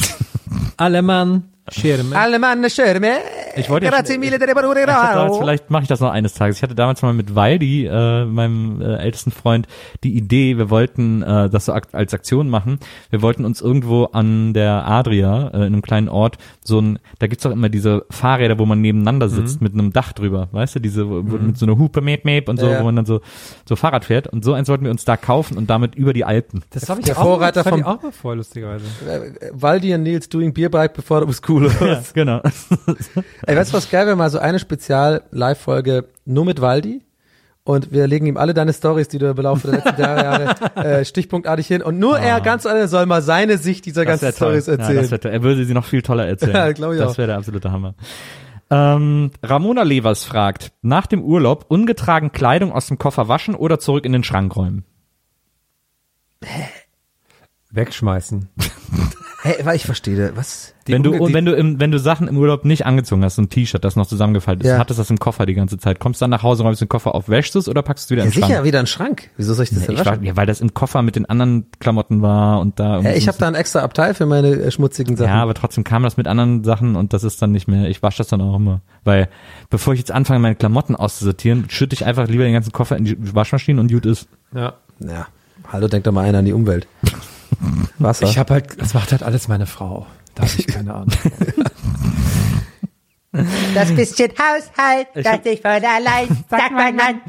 Allemann. 0.76 1.44
Schirme. 1.72 2.14
Alle 2.16 2.38
Mann, 2.38 2.68
Schirme. 2.68 3.12
Ich 3.57 3.70
wollte 3.70 3.87
ja 3.87 3.92
Grazie 3.92 4.12
schon- 4.14 4.20
mille 4.20 4.38
delle 4.38 4.53
Ich 4.53 4.59
hatte 4.59 4.87
damals, 4.87 5.14
parole. 5.14 5.38
vielleicht 5.40 5.70
mache 5.70 5.83
ich 5.85 5.88
das 5.88 6.00
noch 6.00 6.11
eines 6.11 6.35
Tages. 6.35 6.57
Ich 6.59 6.62
hatte 6.62 6.74
damals 6.74 7.00
mal 7.03 7.14
mit 7.14 7.35
Waldi, 7.35 7.87
äh, 7.87 8.24
meinem 8.27 8.83
äh, 8.83 8.96
ältesten 8.96 9.31
Freund, 9.31 9.66
die 10.03 10.14
Idee, 10.16 10.59
wir 10.59 10.68
wollten 10.70 11.22
äh, 11.22 11.48
das 11.48 11.64
so 11.66 11.72
ak 11.72 11.88
als 11.92 12.12
Aktion 12.12 12.50
machen. 12.50 12.79
Wir 13.11 13.22
wollten 13.22 13.44
uns 13.46 13.61
irgendwo 13.62 14.05
an 14.07 14.53
der 14.53 14.87
Adria, 14.87 15.48
äh, 15.48 15.57
in 15.59 15.62
einem 15.62 15.83
kleinen 15.83 16.09
Ort, 16.11 16.37
so 16.62 16.81
ein, 16.81 16.98
da 17.18 17.29
gibt's 17.29 17.44
doch 17.44 17.50
immer 17.53 17.68
diese 17.70 18.05
Fahrräder, 18.11 18.59
wo 18.59 18.66
man 18.66 18.81
nebeneinander 18.83 19.29
sitzt 19.31 19.62
mit 19.62 19.72
einem 19.72 19.92
Dach 19.92 20.12
drüber, 20.12 20.48
weißt 20.53 20.74
du, 20.77 20.81
diese, 20.81 21.09
wo, 21.09 21.22
wo 21.24 21.37
mit 21.38 21.57
so 21.57 21.64
einer 21.64 21.79
Hupe, 21.79 22.00
Map, 22.03 22.24
Map 22.27 22.48
und 22.48 22.59
so, 22.61 22.66
Ja, 22.68 22.81
wo 22.81 22.85
man 22.85 22.96
dann 22.96 23.07
so, 23.07 23.20
so 23.66 23.77
Fahrrad 23.77 24.05
fährt. 24.05 24.27
Und 24.27 24.44
so 24.44 24.53
eins 24.53 24.68
wollten 24.68 24.85
wir 24.85 24.90
uns 24.90 25.05
da 25.07 25.16
kaufen 25.16 25.57
und 25.57 25.70
damit 25.70 25.94
über 25.94 26.12
die 26.12 26.24
Alpen. 26.24 26.62
Das 26.70 26.88
habe 26.90 27.00
ich 27.00 27.07
Der 27.07 27.18
auch, 27.18 27.22
Vorreiter 27.22 27.62
das 27.62 27.68
fand 27.68 27.81
ich 27.81 27.87
auch 27.87 28.03
mal 28.03 28.12
voll, 28.12 28.37
lustigerweise. 28.37 28.85
Äh, 29.09 29.50
Waldi 29.53 29.94
und 29.94 30.03
Nils 30.03 30.29
doing 30.29 30.53
Beerbike 30.53 30.92
before 30.94 31.22
it 31.22 31.29
was 31.29 31.40
cool. 31.48 31.54
Oder 31.57 31.71
Ja, 31.87 32.03
genau. 32.12 32.40
Ey, 33.47 33.57
weißt 33.57 33.73
du, 33.73 33.77
was 33.77 33.90
geil 33.90 34.07
wäre? 34.07 34.17
Mal 34.17 34.31
so 34.31 34.38
eine 34.38 34.59
Spezial-Live-Folge 34.59 36.09
nur 36.25 36.45
mit 36.45 36.61
Waldi. 36.61 37.03
Und 37.67 37.93
wir 37.93 38.07
legen 38.07 38.27
ihm 38.27 38.37
alle 38.37 38.53
deine 38.53 38.75
Stories, 38.75 39.09
die 39.09 39.17
du 39.19 39.31
im 39.31 39.37
Laufe 39.38 39.69
der 39.69 39.79
letzten 39.79 40.01
Jahre, 40.01 40.23
Jahre 40.23 40.77
äh, 40.99 41.05
stichpunktartig 41.05 41.67
hin. 41.67 41.81
Und 41.81 41.99
nur 41.99 42.19
er 42.19 42.43
ganz 42.43 42.67
alleine 42.67 42.88
soll 42.88 43.07
mal 43.07 43.23
seine 43.23 43.57
Sicht 43.57 43.87
dieser 43.87 44.05
ganzen 44.05 44.25
wär 44.25 44.35
toll. 44.35 44.61
Stories 44.61 44.69
erzählen. 44.69 45.05
Ja, 45.11 45.17
das. 45.17 45.33
Er 45.33 45.43
würde 45.43 45.64
sie 45.64 45.73
noch 45.73 45.87
viel 45.87 46.03
toller 46.03 46.27
erzählen. 46.27 46.55
Ja, 46.55 46.73
glaub 46.73 46.93
ich 46.93 46.99
das 46.99 47.17
wäre 47.17 47.29
der 47.29 47.37
absolute 47.38 47.73
Hammer. 47.73 47.95
Ähm, 48.71 49.31
Ramona 49.43 49.83
Levers 49.83 50.25
fragt, 50.25 50.73
nach 50.83 51.07
dem 51.07 51.23
Urlaub 51.23 51.67
ungetragen 51.69 52.33
Kleidung 52.33 52.71
aus 52.73 52.87
dem 52.87 52.99
Koffer 52.99 53.29
waschen 53.29 53.55
oder 53.55 53.79
zurück 53.79 54.05
in 54.05 54.12
den 54.12 54.25
Schrank 54.25 54.55
räumen? 54.57 54.85
Wegschmeißen. 57.74 58.48
Hey, 59.46 59.56
weil 59.62 59.76
ich 59.76 59.84
verstehe, 59.84 60.32
was? 60.37 60.72
wenn 60.87 61.02
du, 61.02 61.10
Unge- 61.12 61.26
die- 61.28 61.34
wenn 61.34 61.44
du 61.44 61.52
im, 61.54 61.78
wenn 61.78 61.90
du 61.90 61.98
Sachen 61.98 62.28
im 62.28 62.38
Urlaub 62.38 62.64
nicht 62.64 62.87
angezogen 62.87 63.22
hast, 63.22 63.34
so 63.37 63.42
ein 63.42 63.50
T-Shirt, 63.50 63.84
das 63.84 63.94
noch 63.94 64.06
zusammengefaltet 64.06 64.64
ist, 64.64 64.70
Ja. 64.70 64.78
hattest 64.78 64.98
das 64.98 65.10
im 65.10 65.18
Koffer 65.18 65.44
die 65.44 65.52
ganze 65.52 65.76
Zeit, 65.76 66.00
kommst 66.00 66.22
dann 66.22 66.30
nach 66.30 66.42
Hause, 66.42 66.62
räumst 66.62 66.80
den 66.80 66.88
Koffer 66.88 67.14
auf, 67.14 67.28
wäschst 67.28 67.54
es 67.54 67.68
oder 67.68 67.82
packst 67.82 68.08
du 68.10 68.14
es 68.14 68.16
wieder 68.16 68.22
ja, 68.22 68.24
in 68.24 68.30
den 68.30 68.34
sicher, 68.37 68.46
Schrank? 68.54 68.64
wieder 68.64 68.78
ein 68.80 68.87
Schrank. 68.87 69.28
Wieso 69.37 69.52
soll 69.52 69.64
ich 69.64 69.68
das 69.68 69.84
denn 69.84 69.96
Ich 69.96 69.98
war, 69.98 70.12
waschen? 70.12 70.25
ja, 70.25 70.35
weil 70.38 70.46
das 70.46 70.62
im 70.62 70.72
Koffer 70.72 71.02
mit 71.02 71.14
den 71.16 71.27
anderen 71.27 71.66
Klamotten 71.79 72.22
war 72.22 72.58
und 72.60 72.81
da. 72.81 73.00
Ja, 73.00 73.12
ich 73.12 73.29
habe 73.29 73.37
da 73.37 73.46
ein 73.46 73.54
extra 73.54 73.81
Abteil 73.81 74.14
für 74.14 74.25
meine 74.25 74.48
äh, 74.48 74.70
schmutzigen 74.70 75.14
Sachen. 75.18 75.29
Ja, 75.29 75.42
aber 75.42 75.52
trotzdem 75.52 75.85
kam 75.85 76.04
das 76.04 76.16
mit 76.16 76.27
anderen 76.27 76.64
Sachen 76.64 76.96
und 76.96 77.12
das 77.12 77.22
ist 77.22 77.42
dann 77.42 77.52
nicht 77.52 77.68
mehr. 77.68 77.90
Ich 77.90 78.02
wasche 78.02 78.16
das 78.16 78.29
dann 78.29 78.40
auch 78.40 78.56
immer. 78.56 78.81
Weil 79.04 79.29
bevor 79.68 79.92
ich 79.92 79.98
jetzt 80.00 80.10
anfange, 80.10 80.38
meine 80.40 80.54
Klamotten 80.54 80.96
auszusortieren, 80.96 81.66
schütte 81.68 81.92
ich 81.92 82.06
einfach 82.06 82.29
lieber 82.29 82.44
den 82.44 82.54
ganzen 82.54 82.72
Koffer 82.72 82.96
in 82.96 83.04
die 83.04 83.35
Waschmaschine 83.35 83.79
und 83.79 83.92
gut 83.92 84.06
ist. 84.06 84.27
Ja. 84.54 84.72
ja. 85.00 85.27
Hallo, 85.70 85.87
denkt 85.88 86.06
doch 86.06 86.12
mal 86.12 86.25
einer 86.25 86.38
an 86.38 86.46
die 86.46 86.54
Umwelt. 86.54 86.87
Wasser. 87.98 88.27
Ich 88.27 88.38
habe 88.38 88.55
halt, 88.55 88.81
das 88.81 88.94
macht 88.94 89.13
halt 89.13 89.23
alles 89.23 89.48
meine 89.48 89.67
Frau. 89.67 90.07
Da 90.35 90.42
habe 90.42 90.52
ich 90.59 90.67
keine 90.67 90.94
Ahnung. 90.94 91.13
Das 93.75 93.92
bisschen 93.92 94.31
Haushalt, 94.31 95.09
das 95.15 95.42
sich 95.42 95.61
von 95.61 95.71
allein, 95.73 96.29
sagt 96.48 96.71
mein 96.73 96.94
Mann. 96.94 97.21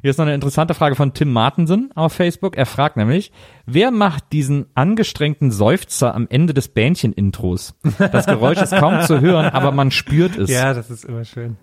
Hier 0.00 0.10
ist 0.10 0.16
noch 0.18 0.24
eine 0.24 0.34
interessante 0.34 0.74
Frage 0.74 0.96
von 0.96 1.14
Tim 1.14 1.32
Martensen 1.32 1.92
auf 1.94 2.12
Facebook. 2.12 2.56
Er 2.56 2.66
fragt 2.66 2.96
nämlich, 2.96 3.30
wer 3.66 3.92
macht 3.92 4.32
diesen 4.32 4.66
angestrengten 4.74 5.52
Seufzer 5.52 6.16
am 6.16 6.26
Ende 6.28 6.52
des 6.54 6.66
Bähnchen-Intros? 6.66 7.74
Das 7.96 8.26
Geräusch 8.26 8.58
ist 8.60 8.72
kaum 8.74 9.02
zu 9.02 9.20
hören, 9.20 9.46
aber 9.46 9.70
man 9.70 9.92
spürt 9.92 10.36
es. 10.36 10.50
ja, 10.50 10.74
das 10.74 10.90
ist 10.90 11.04
immer 11.04 11.24
schön. 11.24 11.56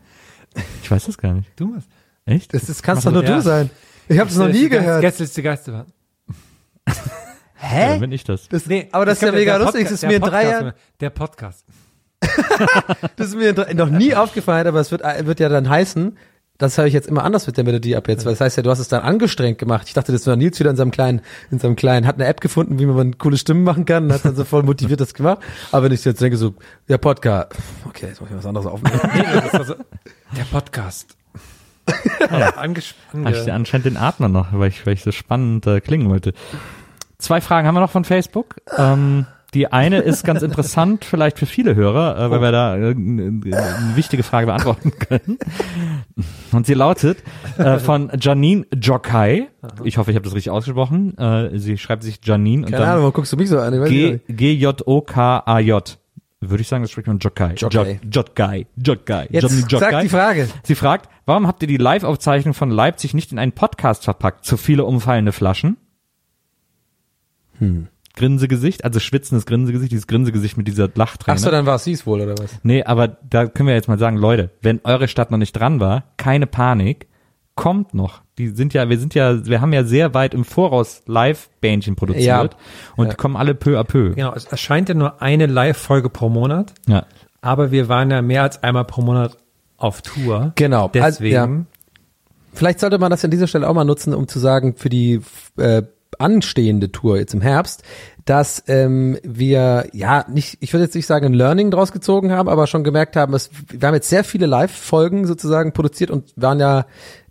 Ich 0.81 0.89
weiß 0.89 1.07
das 1.07 1.17
gar 1.17 1.33
nicht. 1.33 1.51
Du 1.57 1.67
machst. 1.67 1.89
Echt? 2.25 2.53
das 2.53 2.69
ist, 2.69 2.81
kannst 2.81 3.05
doch 3.05 3.11
nur 3.11 3.25
Ja. 3.25 3.35
du 3.35 3.41
sein. 3.41 3.69
Ich 4.07 4.17
habe 4.17 4.29
das 4.29 4.37
noch 4.37 4.47
nie 4.47 4.69
gehört. 4.69 5.01
Gästeliste 5.01 5.41
Geisterbahn. 7.59 7.79
Ja, 7.79 7.85
Hä? 7.85 7.89
dann 7.91 7.99
bin 7.99 8.11
ich 8.11 8.23
das. 8.23 8.47
Das, 8.49 8.63
aber 8.91 9.05
das 9.05 9.17
ist 9.17 9.23
ja 9.23 9.31
mega 9.31 9.57
lustig. 9.57 9.83
Das 9.83 9.91
ist 9.91 10.05
mir 10.05 10.15
in 10.15 10.21
drei 10.21 10.49
Jahren, 10.49 10.73
Der 10.99 11.09
Podcast. 11.09 11.65
das 13.15 13.27
ist 13.27 13.35
mir 13.35 13.53
noch 13.73 13.89
nie 13.89 14.13
aufgefallen, 14.15 14.67
aber 14.67 14.79
es 14.79 14.91
wird, 14.91 15.01
äh, 15.01 15.25
wird 15.25 15.39
ja 15.39 15.49
dann 15.49 15.69
heißen, 15.69 16.17
das 16.57 16.77
habe 16.77 16.89
ich 16.89 16.93
jetzt 16.93 17.07
immer 17.07 17.23
anders 17.23 17.47
mit 17.47 17.55
der 17.55 17.63
Melodie 17.63 17.95
ab 17.95 18.09
jetzt, 18.09 18.25
weil 18.25 18.33
das 18.33 18.41
heißt 18.41 18.57
ja, 18.57 18.63
du 18.63 18.69
hast 18.69 18.79
es 18.79 18.89
dann 18.89 19.01
angestrengt 19.01 19.57
gemacht. 19.57 19.87
Ich 19.87 19.93
dachte, 19.93 20.11
das 20.11 20.27
war 20.27 20.35
Nils 20.35 20.59
wieder 20.59 20.69
in 20.69 20.75
seinem 20.75 20.91
kleinen, 20.91 21.21
in 21.51 21.59
seinem 21.59 21.77
kleinen, 21.77 22.05
hat 22.05 22.15
eine 22.15 22.25
App 22.25 22.41
gefunden, 22.41 22.79
wie 22.79 22.85
man 22.85 23.17
coole 23.17 23.37
Stimmen 23.37 23.63
machen 23.63 23.85
kann 23.85 24.05
und 24.05 24.13
hat 24.13 24.25
dann 24.25 24.35
so 24.35 24.43
voll 24.43 24.63
motiviert 24.63 24.99
das 24.99 25.13
gemacht. 25.13 25.39
Aber 25.71 25.85
wenn 25.85 25.93
ich 25.93 26.03
jetzt 26.03 26.19
denke 26.21 26.35
so, 26.35 26.55
der 26.89 26.97
Podcast, 26.97 27.53
okay, 27.85 28.07
jetzt 28.07 28.19
muss 28.19 28.29
ich 28.29 28.35
was 28.35 28.45
anderes 28.45 28.67
aufnehmen. 28.67 28.99
Der 30.35 30.43
Podcast. 30.51 31.15
Ja. 32.29 32.49
Anges 32.55 32.93
Habe 33.13 33.31
ich 33.31 33.51
anscheinend 33.51 33.85
den 33.85 33.97
Atmer 33.97 34.27
noch, 34.27 34.47
weil 34.51 34.69
ich, 34.69 34.85
weil 34.85 34.93
ich 34.93 35.01
so 35.01 35.11
spannend 35.11 35.65
äh, 35.65 35.79
klingen 35.79 36.09
wollte. 36.09 36.33
Zwei 37.19 37.41
Fragen 37.41 37.67
haben 37.67 37.75
wir 37.75 37.81
noch 37.81 37.91
von 37.91 38.05
Facebook. 38.05 38.55
Ähm, 38.77 39.25
die 39.53 39.71
eine 39.71 39.99
ist 39.99 40.23
ganz 40.23 40.41
interessant, 40.43 41.03
vielleicht 41.05 41.39
für 41.39 41.45
viele 41.47 41.73
Hörer, 41.75 42.17
äh, 42.19 42.31
weil 42.31 42.41
wir 42.41 42.51
da 42.51 42.77
äh, 42.77 42.91
eine 42.91 43.41
wichtige 43.95 44.21
Frage 44.23 44.45
beantworten 44.47 44.91
können. 44.99 45.37
Und 46.51 46.65
sie 46.67 46.75
lautet 46.75 47.17
äh, 47.57 47.77
von 47.79 48.11
Janine 48.19 48.65
Jokai. 48.73 49.47
Ich 49.83 49.97
hoffe, 49.97 50.11
ich 50.11 50.15
habe 50.15 50.23
das 50.23 50.35
richtig 50.35 50.51
ausgesprochen. 50.51 51.17
Äh, 51.17 51.57
sie 51.57 51.77
schreibt 51.77 52.03
sich 52.03 52.19
Janine 52.23 52.65
und 52.67 52.71
Keine 52.71 52.85
Ahnung, 52.85 53.01
warum 53.01 53.13
guckst 53.13 53.33
du 53.33 53.37
mich 53.37 53.49
so 53.49 53.59
an? 53.59 53.73
G-J-O-K-A-J. 54.27 55.97
Würde 56.41 56.61
ich 56.61 56.67
sagen, 56.69 56.83
das 56.83 56.91
spricht 56.91 57.07
man 57.07 57.19
Jokai. 57.19 57.53
Jokai. 57.55 57.99
Jo- 58.03 58.09
Jokai. 58.21 58.65
Jokai. 58.77 59.27
Jetzt 59.29 59.43
Janine 59.43 59.67
sag 59.69 60.01
die 60.01 60.09
Frage. 60.09 60.47
Sie 60.63 60.75
fragt, 60.75 61.09
warum 61.25 61.47
habt 61.47 61.61
ihr 61.63 61.67
die 61.67 61.75
Live-Aufzeichnung 61.77 62.53
von 62.53 62.69
Leipzig 62.69 63.13
nicht 63.13 63.31
in 63.33 63.39
einen 63.39 63.51
Podcast 63.51 64.05
verpackt? 64.05 64.45
Zu 64.45 64.55
viele 64.55 64.85
umfallende 64.85 65.33
Flaschen? 65.33 65.75
Hm. 67.59 67.87
Grinsegesicht, 68.15 68.83
also 68.83 68.99
schwitzendes 68.99 69.45
Grinsegesicht, 69.45 69.91
dieses 69.91 70.07
Grinsegesicht 70.07 70.57
mit 70.57 70.67
dieser 70.67 70.89
Lachträne. 70.93 71.35
Ach 71.35 71.39
so, 71.39 71.51
dann 71.51 71.65
war 71.65 71.75
es 71.75 71.83
sie's 71.85 72.05
wohl, 72.05 72.21
oder 72.21 72.37
was? 72.37 72.51
Nee, 72.63 72.83
aber 72.83 73.07
da 73.07 73.45
können 73.45 73.67
wir 73.67 73.75
jetzt 73.75 73.87
mal 73.87 73.99
sagen, 73.99 74.17
Leute, 74.17 74.49
wenn 74.61 74.81
eure 74.83 75.07
Stadt 75.07 75.31
noch 75.31 75.37
nicht 75.37 75.53
dran 75.53 75.79
war, 75.79 76.03
keine 76.17 76.47
Panik, 76.47 77.07
kommt 77.55 77.93
noch. 77.93 78.21
Die 78.37 78.47
sind 78.49 78.73
ja, 78.73 78.89
wir 78.89 78.97
sind 78.97 79.13
ja, 79.15 79.45
wir 79.45 79.61
haben 79.61 79.71
ja 79.73 79.83
sehr 79.83 80.13
weit 80.13 80.33
im 80.33 80.43
Voraus 80.43 81.03
Live-Bähnchen 81.07 81.95
produziert 81.95 82.25
Ja. 82.25 82.49
und 82.95 83.05
Ja. 83.05 83.11
die 83.11 83.15
kommen 83.17 83.35
alle 83.35 83.53
peu 83.53 83.77
à 83.79 83.83
peu. 83.83 84.13
Genau, 84.15 84.33
es 84.33 84.45
erscheint 84.45 84.89
ja 84.89 84.95
nur 84.95 85.21
eine 85.21 85.45
Live-Folge 85.45 86.09
pro 86.09 86.29
Monat, 86.29 86.73
Ja. 86.87 87.05
aber 87.41 87.71
wir 87.71 87.87
waren 87.89 88.11
ja 88.11 88.21
mehr 88.21 88.43
als 88.43 88.63
einmal 88.63 88.85
pro 88.85 89.01
Monat 89.01 89.37
auf 89.77 90.01
Tour. 90.01 90.51
Genau. 90.55 90.85
Also, 90.87 90.93
Deswegen, 91.19 91.33
ja. 91.35 91.49
Vielleicht 92.53 92.79
sollte 92.79 92.97
man 92.97 93.11
das 93.11 93.23
an 93.23 93.31
dieser 93.31 93.47
Stelle 93.47 93.69
auch 93.69 93.73
mal 93.73 93.83
nutzen, 93.85 94.13
um 94.13 94.27
zu 94.27 94.39
sagen, 94.39 94.75
für 94.75 94.89
die 94.89 95.21
äh, 95.57 95.83
anstehende 96.17 96.91
Tour 96.91 97.17
jetzt 97.17 97.33
im 97.33 97.41
Herbst, 97.41 97.83
dass 98.25 98.63
ähm, 98.67 99.17
wir 99.23 99.87
ja 99.93 100.25
nicht, 100.29 100.57
ich 100.59 100.73
würde 100.73 100.85
jetzt 100.85 100.95
nicht 100.95 101.05
sagen 101.05 101.27
ein 101.27 101.33
Learning 101.33 101.71
draus 101.71 101.91
gezogen 101.91 102.31
haben, 102.31 102.49
aber 102.49 102.67
schon 102.67 102.83
gemerkt 102.83 103.15
haben, 103.15 103.33
es, 103.33 103.49
wir 103.69 103.87
haben 103.87 103.95
jetzt 103.95 104.09
sehr 104.09 104.23
viele 104.23 104.45
Live-Folgen 104.45 105.25
sozusagen 105.25 105.73
produziert 105.73 106.11
und 106.11 106.33
waren 106.35 106.59
ja 106.59 106.85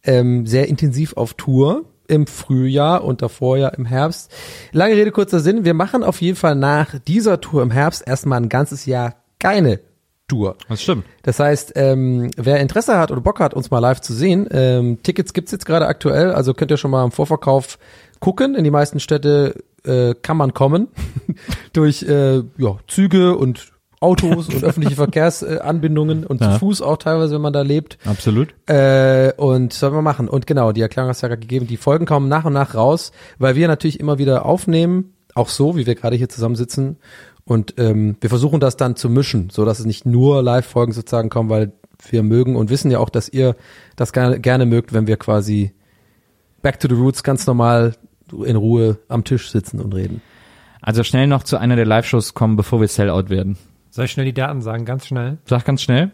ähm, 0.04 0.46
sehr 0.46 0.68
intensiv 0.68 1.16
auf 1.16 1.34
Tour 1.34 1.84
im 2.08 2.26
Frühjahr 2.26 3.04
und 3.04 3.22
davor 3.22 3.58
ja 3.58 3.68
im 3.68 3.84
Herbst. 3.84 4.32
Lange 4.72 4.94
Rede, 4.94 5.12
kurzer 5.12 5.40
Sinn, 5.40 5.64
wir 5.64 5.74
machen 5.74 6.02
auf 6.02 6.20
jeden 6.20 6.36
Fall 6.36 6.54
nach 6.54 6.98
dieser 7.06 7.40
Tour 7.40 7.62
im 7.62 7.70
Herbst 7.70 8.02
erstmal 8.06 8.40
ein 8.40 8.48
ganzes 8.48 8.86
Jahr 8.86 9.16
keine 9.38 9.80
Tour. 10.28 10.56
Das 10.68 10.82
stimmt. 10.82 11.04
Das 11.22 11.40
heißt, 11.40 11.72
ähm, 11.76 12.30
wer 12.36 12.60
Interesse 12.60 12.98
hat 12.98 13.10
oder 13.10 13.20
Bock 13.20 13.40
hat, 13.40 13.54
uns 13.54 13.70
mal 13.70 13.78
live 13.78 14.00
zu 14.00 14.12
sehen, 14.12 14.46
ähm, 14.50 15.02
Tickets 15.02 15.32
gibt's 15.32 15.52
jetzt 15.52 15.64
gerade 15.64 15.86
aktuell, 15.86 16.32
also 16.32 16.52
könnt 16.52 16.70
ihr 16.70 16.76
schon 16.76 16.90
mal 16.90 17.04
im 17.04 17.12
Vorverkauf 17.12 17.78
gucken. 18.20 18.54
In 18.54 18.64
die 18.64 18.70
meisten 18.70 19.00
Städte 19.00 19.54
äh, 19.84 20.14
kann 20.20 20.36
man 20.36 20.54
kommen 20.54 20.88
durch 21.72 22.02
äh, 22.02 22.38
ja, 22.58 22.76
Züge 22.88 23.36
und 23.36 23.72
Autos 24.00 24.48
und 24.48 24.62
öffentliche 24.62 24.94
Verkehrsanbindungen 25.48 26.24
und 26.24 26.40
Ja. 26.40 26.52
zu 26.52 26.58
Fuß 26.60 26.82
auch 26.82 26.98
teilweise, 26.98 27.34
wenn 27.34 27.40
man 27.42 27.52
da 27.52 27.62
lebt. 27.62 27.98
Absolut. 28.04 28.54
Äh, 28.68 29.32
und 29.36 29.72
sollen 29.72 29.94
wir 29.94 30.02
machen. 30.02 30.28
Und 30.28 30.46
genau, 30.46 30.72
die 30.72 30.82
Erklärung 30.82 31.08
hast 31.10 31.22
du 31.22 31.26
ja 31.26 31.28
gerade 31.30 31.40
gegeben. 31.40 31.66
Die 31.66 31.76
Folgen 31.76 32.06
kommen 32.06 32.28
nach 32.28 32.44
und 32.44 32.52
nach 32.52 32.74
raus, 32.74 33.10
weil 33.38 33.56
wir 33.56 33.66
natürlich 33.66 33.98
immer 33.98 34.18
wieder 34.18 34.44
aufnehmen, 34.46 35.14
auch 35.34 35.48
so, 35.48 35.76
wie 35.76 35.86
wir 35.86 35.94
gerade 35.96 36.16
hier 36.16 36.28
zusammensitzen. 36.28 36.98
Und 37.44 37.74
ähm, 37.78 38.16
wir 38.20 38.28
versuchen 38.28 38.60
das 38.60 38.76
dann 38.76 38.94
zu 38.94 39.08
mischen, 39.08 39.48
so 39.50 39.64
dass 39.64 39.80
es 39.80 39.86
nicht 39.86 40.06
nur 40.06 40.42
Live-Folgen 40.42 40.92
sozusagen 40.92 41.28
kommen, 41.30 41.48
weil 41.50 41.72
wir 42.10 42.22
mögen 42.22 42.54
und 42.54 42.70
wissen 42.70 42.90
ja 42.90 42.98
auch, 43.00 43.08
dass 43.10 43.28
ihr 43.28 43.56
das 43.96 44.12
gerne, 44.12 44.38
gerne 44.38 44.66
mögt, 44.66 44.92
wenn 44.92 45.06
wir 45.08 45.16
quasi 45.16 45.72
back 46.62 46.78
to 46.78 46.88
the 46.88 46.94
roots 46.94 47.22
ganz 47.24 47.46
normal 47.46 47.94
in 48.32 48.56
Ruhe 48.56 48.98
am 49.08 49.24
Tisch 49.24 49.50
sitzen 49.50 49.80
und 49.80 49.94
reden. 49.94 50.20
Also 50.80 51.02
schnell 51.02 51.26
noch 51.26 51.42
zu 51.42 51.56
einer 51.56 51.76
der 51.76 51.86
Live-Shows 51.86 52.34
kommen, 52.34 52.56
bevor 52.56 52.80
wir 52.80 52.88
Sellout 52.88 53.28
werden. 53.30 53.58
soll 53.90 54.04
ich 54.06 54.12
schnell 54.12 54.26
die 54.26 54.34
Daten 54.34 54.62
sagen, 54.62 54.84
ganz 54.84 55.06
schnell? 55.06 55.38
Sag 55.44 55.64
ganz 55.64 55.82
schnell. 55.82 56.12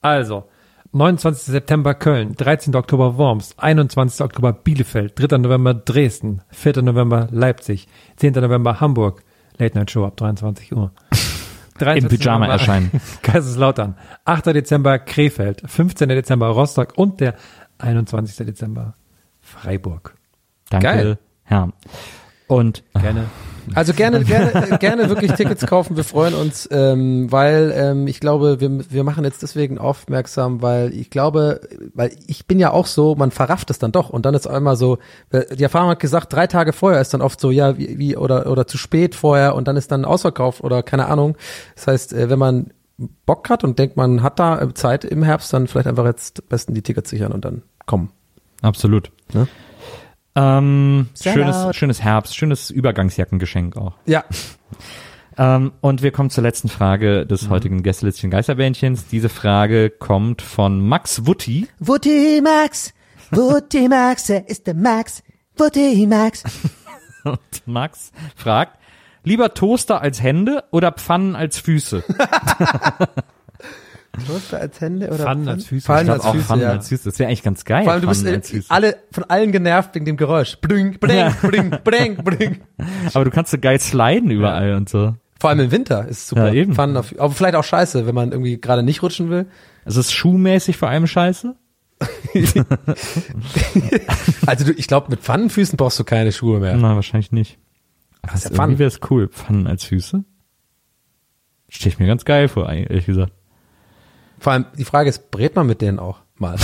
Also, 0.00 0.44
29. 0.92 1.44
September 1.44 1.94
Köln, 1.94 2.34
13. 2.34 2.74
Oktober 2.74 3.16
Worms, 3.16 3.54
21. 3.56 4.20
Oktober 4.20 4.52
Bielefeld, 4.52 5.18
3. 5.18 5.38
November 5.38 5.72
Dresden, 5.74 6.42
4. 6.50 6.82
November 6.82 7.28
Leipzig, 7.30 7.88
10. 8.16 8.34
November 8.34 8.80
Hamburg, 8.80 9.22
Late 9.56 9.78
Night 9.78 9.90
Show 9.90 10.04
ab 10.04 10.16
23 10.16 10.74
Uhr. 10.74 10.92
23. 11.78 12.02
Im 12.02 12.08
Pyjama 12.18 12.46
November 12.46 12.52
erscheinen. 12.52 12.90
Kaiserslautern, 13.22 13.96
8. 14.26 14.46
Dezember 14.46 14.98
Krefeld, 14.98 15.62
15. 15.64 16.10
Dezember 16.10 16.48
Rostock 16.48 16.92
und 16.96 17.20
der 17.20 17.36
21. 17.78 18.44
Dezember 18.44 18.94
Freiburg. 19.40 20.14
Danke, 20.72 20.86
Geil. 20.86 21.18
Herr. 21.44 21.68
Und 22.48 22.82
Gerne. 22.94 23.26
Also 23.74 23.92
gerne, 23.92 24.24
gerne, 24.24 24.78
gerne 24.78 25.08
wirklich 25.08 25.32
Tickets 25.32 25.64
kaufen. 25.66 25.96
Wir 25.96 26.04
freuen 26.04 26.34
uns, 26.34 26.68
ähm, 26.72 27.30
weil 27.30 27.72
ähm, 27.74 28.06
ich 28.06 28.18
glaube, 28.18 28.60
wir, 28.60 28.90
wir 28.90 29.04
machen 29.04 29.24
jetzt 29.24 29.42
deswegen 29.42 29.78
aufmerksam, 29.78 30.62
weil 30.62 30.92
ich 30.92 31.10
glaube, 31.10 31.60
weil 31.94 32.10
ich 32.26 32.46
bin 32.46 32.58
ja 32.58 32.72
auch 32.72 32.86
so, 32.86 33.14
man 33.14 33.30
verrafft 33.30 33.70
es 33.70 33.78
dann 33.78 33.92
doch 33.92 34.10
und 34.10 34.26
dann 34.26 34.34
ist 34.34 34.48
einmal 34.48 34.76
so, 34.76 34.98
äh, 35.30 35.54
die 35.54 35.62
Erfahrung 35.62 35.90
hat 35.90 36.00
gesagt, 36.00 36.32
drei 36.32 36.48
Tage 36.48 36.72
vorher 36.72 37.00
ist 37.00 37.14
dann 37.14 37.22
oft 37.22 37.40
so, 37.40 37.50
ja, 37.50 37.78
wie, 37.78 37.98
wie 37.98 38.16
oder 38.16 38.50
oder 38.50 38.66
zu 38.66 38.78
spät 38.78 39.14
vorher 39.14 39.54
und 39.54 39.68
dann 39.68 39.76
ist 39.76 39.92
dann 39.92 40.04
ausverkauft 40.04 40.62
oder 40.64 40.82
keine 40.82 41.06
Ahnung. 41.06 41.36
Das 41.76 41.86
heißt, 41.86 42.12
äh, 42.14 42.30
wenn 42.30 42.38
man 42.38 42.72
Bock 43.26 43.48
hat 43.48 43.64
und 43.64 43.78
denkt, 43.78 43.96
man 43.96 44.22
hat 44.22 44.38
da 44.38 44.60
äh, 44.60 44.74
Zeit 44.74 45.04
im 45.04 45.22
Herbst, 45.22 45.52
dann 45.52 45.66
vielleicht 45.66 45.86
einfach 45.86 46.04
jetzt 46.04 46.48
besten 46.48 46.74
die 46.74 46.82
Tickets 46.82 47.10
sichern 47.10 47.32
und 47.32 47.44
dann 47.44 47.62
kommen. 47.86 48.10
absolut. 48.60 49.12
Ne? 49.32 49.46
Ähm, 50.34 51.08
schönes, 51.20 51.76
schönes 51.76 52.02
Herbst, 52.02 52.36
schönes 52.36 52.70
Übergangsjackengeschenk 52.70 53.76
auch. 53.76 53.94
Ja, 54.06 54.24
Ähm, 55.38 55.72
und 55.80 56.02
wir 56.02 56.10
kommen 56.10 56.30
zur 56.30 56.42
letzten 56.42 56.68
Frage 56.68 57.26
des 57.26 57.48
heutigen 57.48 57.82
Gästelistchen 57.82 58.30
Geisterbändchens. 58.30 59.06
Diese 59.06 59.28
Frage 59.28 59.90
kommt 59.90 60.42
von 60.42 60.86
Max 60.86 61.26
Wutti. 61.26 61.68
Wutti 61.78 62.40
Max, 62.42 62.92
Wutti 63.30 63.88
Max, 63.88 64.28
er 64.28 64.48
ist 64.48 64.66
der 64.66 64.74
Max, 64.74 65.22
Wutti 65.56 66.06
Max. 66.06 66.44
Und 67.24 67.38
Max 67.66 68.12
fragt, 68.36 68.78
lieber 69.22 69.54
Toaster 69.54 70.00
als 70.00 70.22
Hände 70.22 70.64
oder 70.70 70.92
Pfannen 70.92 71.36
als 71.36 71.58
Füße? 71.58 72.04
Füße 74.18 74.58
als 74.58 74.80
Hände 74.80 75.06
oder 75.08 75.18
Pfannen 75.24 75.48
als 75.48 75.64
Füße. 75.66 75.86
Pfannen 75.86 76.06
Ich 76.06 76.12
als 76.12 76.26
Füße, 76.26 76.44
Pfannen 76.44 76.62
ja. 76.62 76.70
als 76.70 76.88
Füße. 76.88 77.04
Das 77.04 77.18
wäre 77.18 77.28
eigentlich 77.28 77.42
ganz 77.42 77.64
geil. 77.64 77.84
Vor 77.84 77.92
allem, 77.92 78.02
du 78.02 78.08
bist 78.08 78.20
Pfannen 78.22 78.34
äh, 78.34 78.36
als 78.38 78.50
Füße. 78.50 78.70
alle, 78.70 78.96
von 79.10 79.24
allen 79.24 79.52
genervt 79.52 79.94
wegen 79.94 80.04
dem 80.04 80.16
Geräusch. 80.16 80.56
Bling, 80.60 80.98
bling, 80.98 81.16
Ja. 81.16 81.30
bling, 81.42 81.70
bling, 81.82 82.16
bling. 82.22 82.60
Aber 83.14 83.24
du 83.24 83.30
kannst 83.30 83.50
so 83.52 83.58
geil 83.58 83.80
sliden 83.80 84.30
überall 84.30 84.74
und 84.74 84.88
so. 84.88 85.14
Vor 85.40 85.50
allem 85.50 85.60
im 85.60 85.70
Winter 85.70 86.06
ist 86.08 86.18
es 86.18 86.28
super. 86.28 86.48
Ja, 86.48 86.54
eben. 86.54 86.74
Pfannen 86.74 86.96
auf, 86.96 87.12
aber 87.18 87.32
vielleicht 87.34 87.56
auch 87.56 87.64
scheiße, 87.64 88.06
wenn 88.06 88.14
man 88.14 88.30
irgendwie 88.30 88.60
gerade 88.60 88.84
nicht 88.84 89.02
rutschen 89.02 89.28
will. 89.28 89.46
Also 89.84 89.98
ist 89.98 90.12
schuhmäßig 90.12 90.76
vor 90.76 90.88
allem 90.88 91.06
scheiße. 91.08 91.56
Also 94.46 94.64
du, 94.64 94.72
ich 94.72 94.86
glaube, 94.88 95.08
mit 95.10 95.20
Pfannenfüßen 95.20 95.76
brauchst 95.76 95.98
du 95.98 96.04
keine 96.04 96.32
Schuhe 96.32 96.60
mehr. 96.60 96.76
Na, 96.76 96.94
wahrscheinlich 96.94 97.32
nicht. 97.32 97.58
Ist 98.34 98.50
der 98.50 98.52
Irgendwie 98.58 98.78
wäre 98.80 98.88
es 98.88 99.00
cool. 99.10 99.28
Pfannen 99.28 99.66
als 99.66 99.84
Füße. 99.84 100.24
Stell 101.68 101.88
ich 101.92 101.98
mir 101.98 102.06
ganz 102.06 102.24
geil 102.24 102.48
vor, 102.48 102.70
ehrlich 102.70 103.06
gesagt. 103.06 103.32
Vor 104.42 104.52
allem, 104.52 104.66
die 104.76 104.84
Frage 104.84 105.08
ist, 105.08 105.30
brät 105.30 105.54
man 105.54 105.68
mit 105.68 105.80
denen 105.80 106.00
auch 106.00 106.18
mal? 106.36 106.56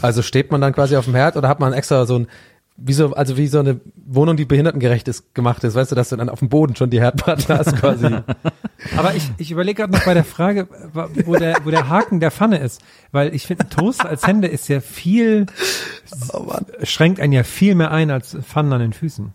Also 0.00 0.22
steht 0.22 0.52
man 0.52 0.60
dann 0.60 0.72
quasi 0.72 0.94
auf 0.94 1.06
dem 1.06 1.16
Herd 1.16 1.36
oder 1.36 1.48
hat 1.48 1.58
man 1.58 1.72
extra 1.72 2.06
so 2.06 2.20
ein, 2.20 2.28
wie 2.76 2.92
so, 2.92 3.14
also 3.14 3.36
wie 3.36 3.48
so 3.48 3.58
eine 3.58 3.80
Wohnung, 3.96 4.36
die 4.36 4.44
behindertengerecht 4.44 5.08
ist, 5.08 5.34
gemacht 5.34 5.64
ist, 5.64 5.74
weißt 5.74 5.90
du, 5.90 5.96
dass 5.96 6.10
du 6.10 6.16
dann 6.16 6.28
auf 6.28 6.38
dem 6.38 6.48
Boden 6.48 6.76
schon 6.76 6.88
die 6.88 7.00
Herdplatte 7.00 7.58
hast 7.58 7.74
quasi. 7.74 8.06
Aber 8.96 9.14
ich, 9.16 9.28
ich 9.38 9.50
überlege 9.50 9.82
gerade 9.82 9.92
noch 9.92 10.04
bei 10.04 10.14
der 10.14 10.22
Frage, 10.22 10.68
wo 11.24 11.34
der, 11.34 11.56
wo 11.64 11.70
der 11.70 11.88
Haken 11.88 12.20
der 12.20 12.30
Pfanne 12.30 12.58
ist. 12.58 12.80
Weil 13.10 13.34
ich 13.34 13.44
finde, 13.44 13.68
Toast 13.68 14.06
als 14.06 14.24
Hände 14.24 14.46
ist 14.46 14.68
ja 14.68 14.80
viel, 14.80 15.46
schränkt 16.84 17.18
einen 17.18 17.32
ja 17.32 17.42
viel 17.42 17.74
mehr 17.74 17.90
ein 17.90 18.12
als 18.12 18.36
Pfannen 18.40 18.72
an 18.72 18.80
den 18.80 18.92
Füßen. 18.92 19.32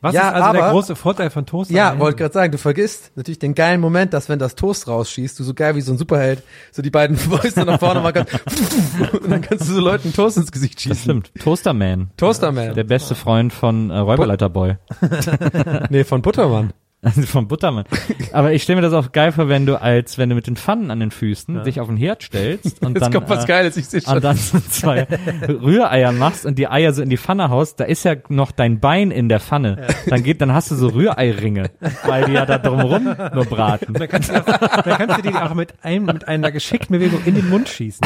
Was 0.00 0.14
Ja, 0.14 0.28
ist 0.28 0.34
also 0.34 0.52
der 0.52 0.62
aber- 0.62 0.72
große 0.72 0.96
Vorteil 0.96 1.30
von 1.30 1.44
Toast? 1.46 1.70
Ja, 1.70 1.98
wollte 1.98 2.18
gerade 2.18 2.32
sagen, 2.34 2.52
du 2.52 2.58
vergisst 2.58 3.10
natürlich 3.16 3.38
den 3.38 3.54
geilen 3.54 3.80
Moment, 3.80 4.12
dass 4.12 4.28
wenn 4.28 4.38
das 4.38 4.54
Toast 4.54 4.86
rausschießt, 4.88 5.38
du 5.38 5.44
so 5.44 5.54
geil 5.54 5.74
wie 5.74 5.80
so 5.80 5.92
ein 5.92 5.98
Superheld, 5.98 6.42
so 6.72 6.82
die 6.82 6.90
beiden 6.90 7.16
Fäuste 7.16 7.64
nach 7.64 7.80
vorne 7.80 8.00
machen 8.00 8.24
kannst 8.26 9.12
und 9.22 9.30
dann 9.30 9.40
kannst 9.40 9.68
du 9.68 9.74
so 9.74 9.80
Leuten 9.80 10.12
Toast 10.12 10.36
ins 10.36 10.52
Gesicht 10.52 10.74
Das 10.76 10.82
schießen. 10.82 11.02
stimmt. 11.02 11.32
Toasterman. 11.42 12.10
Toasterman. 12.16 12.74
Der 12.74 12.84
beste 12.84 13.14
Freund 13.14 13.52
von 13.52 13.90
äh, 13.90 13.98
Räuberleiterboy. 13.98 14.76
Nee, 15.90 16.04
von 16.04 16.22
Buttermann. 16.22 16.72
Also 17.00 17.22
von 17.22 17.46
Buttermann. 17.46 17.84
Aber 18.32 18.52
ich 18.52 18.64
stelle 18.64 18.80
mir 18.80 18.82
das 18.88 18.92
auch 18.92 19.12
geil 19.12 19.30
vor, 19.30 19.48
wenn 19.48 19.66
du 19.66 19.80
als, 19.80 20.18
wenn 20.18 20.28
du 20.30 20.34
mit 20.34 20.48
den 20.48 20.56
Pfannen 20.56 20.90
an 20.90 20.98
den 20.98 21.12
Füßen 21.12 21.62
dich 21.62 21.78
auf 21.80 21.86
den 21.86 21.96
Herd 21.96 22.24
stellst 22.24 22.82
und 22.84 22.94
Jetzt 22.94 23.02
dann, 23.02 23.12
kommt 23.12 23.28
was 23.28 23.44
äh, 23.44 23.46
Geiles, 23.46 23.76
ich 23.76 23.86
sehe 23.86 24.00
schon. 24.00 24.16
und 24.16 24.24
dann 24.24 24.36
so 24.36 24.58
zwei 24.68 25.06
Rühreier 25.48 26.10
machst 26.10 26.44
und 26.44 26.58
die 26.58 26.66
Eier 26.66 26.92
so 26.92 27.00
in 27.02 27.08
die 27.08 27.16
Pfanne 27.16 27.50
haust, 27.50 27.78
da 27.78 27.84
ist 27.84 28.04
ja 28.04 28.16
noch 28.28 28.50
dein 28.50 28.80
Bein 28.80 29.12
in 29.12 29.28
der 29.28 29.38
Pfanne. 29.38 29.86
Dann 30.08 30.24
geht, 30.24 30.40
dann 30.40 30.52
hast 30.52 30.72
du 30.72 30.74
so 30.74 30.88
Rühreiringe, 30.88 31.70
weil 32.04 32.24
die 32.24 32.32
ja 32.32 32.44
da 32.46 32.58
drumrum 32.58 33.04
nur 33.32 33.44
braten. 33.44 33.94
Dann 33.94 34.08
kannst, 34.08 34.30
du, 34.30 34.32
dann 34.32 34.98
kannst 34.98 35.18
du 35.18 35.22
die 35.22 35.34
auch 35.36 35.54
mit, 35.54 35.74
einem, 35.82 36.06
mit 36.06 36.26
einer 36.26 36.50
geschickten 36.50 36.98
Bewegung 36.98 37.20
in 37.24 37.36
den 37.36 37.48
Mund 37.48 37.68
schießen. 37.68 38.00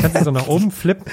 kannst 0.00 0.16
du 0.20 0.24
so 0.24 0.30
nach 0.32 0.48
oben 0.48 0.72
flippen. 0.72 1.04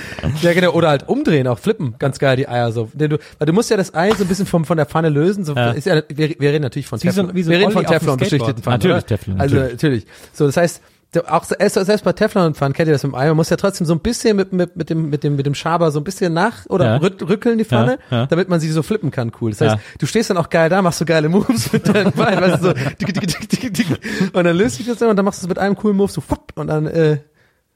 Ja, 0.41 0.53
genau, 0.53 0.71
oder 0.71 0.89
halt 0.89 1.07
umdrehen, 1.07 1.47
auch 1.47 1.59
flippen, 1.59 1.93
ganz 1.99 2.17
geil, 2.17 2.37
die 2.37 2.47
Eier 2.47 2.71
so. 2.71 2.89
Denn 2.93 3.11
du, 3.11 3.17
weil 3.37 3.45
du 3.45 3.53
musst 3.53 3.69
ja 3.69 3.77
das 3.77 3.93
Ei 3.93 4.11
so 4.15 4.23
ein 4.23 4.27
bisschen 4.27 4.47
vom, 4.47 4.65
von 4.65 4.77
der 4.77 4.87
Pfanne 4.87 5.09
lösen, 5.09 5.45
so, 5.45 5.53
Ja. 5.55 5.71
ist 5.71 5.85
ja, 5.85 6.01
wir, 6.09 6.29
wir 6.39 6.49
reden 6.51 6.63
natürlich 6.63 6.86
von 6.87 7.01
Wie 7.03 7.09
so 7.09 7.21
ein- 7.21 7.27
Teflon. 7.27 7.35
wie 7.35 7.43
so 7.43 7.51
wir 7.51 7.59
reden 7.59 7.71
von 7.71 7.85
Teflon 7.85 8.17
beschichteten 8.17 8.63
Pfannen, 8.63 8.75
Natürlich 8.79 8.97
oder? 8.97 9.05
Teflon, 9.05 9.39
Also, 9.41 9.55
natürlich. 9.55 9.73
natürlich. 9.73 10.05
So, 10.33 10.45
das 10.45 10.57
heißt, 10.57 10.81
auch 11.27 11.43
selbst, 11.45 12.03
bei 12.03 12.13
Teflon 12.13 12.47
und 12.47 12.57
Pfannen 12.57 12.73
kennt 12.73 12.87
ihr 12.87 12.93
das 12.93 13.03
im 13.03 13.15
Ei, 13.15 13.27
man 13.27 13.37
muss 13.37 13.49
ja 13.49 13.55
trotzdem 13.55 13.87
so 13.87 13.93
ein 13.93 14.01
bisschen 14.01 14.35
mit, 14.35 14.51
mit, 14.53 14.75
mit 14.75 14.89
dem, 14.89 15.09
mit 15.09 15.23
dem, 15.23 15.35
mit 15.37 15.45
dem 15.45 15.55
Schaber 15.55 15.89
so 15.89 15.99
ein 15.99 16.03
bisschen 16.03 16.33
nach, 16.33 16.65
oder 16.67 16.85
Ja. 16.85 16.97
rückeln 16.97 17.57
die 17.57 17.63
Pfanne, 17.65 17.97
Ja, 18.11 18.17
ja. 18.17 18.25
damit 18.27 18.49
man 18.49 18.59
sie 18.59 18.69
so 18.69 18.83
flippen 18.83 19.09
kann, 19.09 19.31
cool. 19.41 19.51
Das 19.51 19.61
heißt, 19.61 19.75
Ja. 19.75 19.81
du 19.99 20.05
stehst 20.05 20.29
dann 20.29 20.37
auch 20.37 20.49
geil 20.49 20.69
da, 20.69 20.81
machst 20.81 20.99
so 20.99 21.05
geile 21.05 21.29
Moves 21.29 21.71
mit 21.73 21.87
deinem 21.87 22.11
Bein, 22.11 22.39
weißt 22.41 22.61
du, 22.61 22.67
so, 22.67 22.73
dick, 22.73 23.13
dick, 23.13 23.49
dick, 23.49 23.73
dick, 23.73 23.87
und 24.33 24.43
dann 24.43 24.55
löst 24.55 24.75
sich 24.75 24.85
das 24.85 24.97
dann 24.97 25.09
und 25.09 25.15
dann 25.15 25.25
machst 25.25 25.41
du 25.41 25.45
es 25.45 25.49
mit 25.49 25.57
einem 25.57 25.75
coolen 25.75 25.95
Move 25.97 26.11
so, 26.11 26.21
fupp, 26.21 26.51
und 26.55 26.67
dann, 26.67 26.85
äh, 26.87 27.17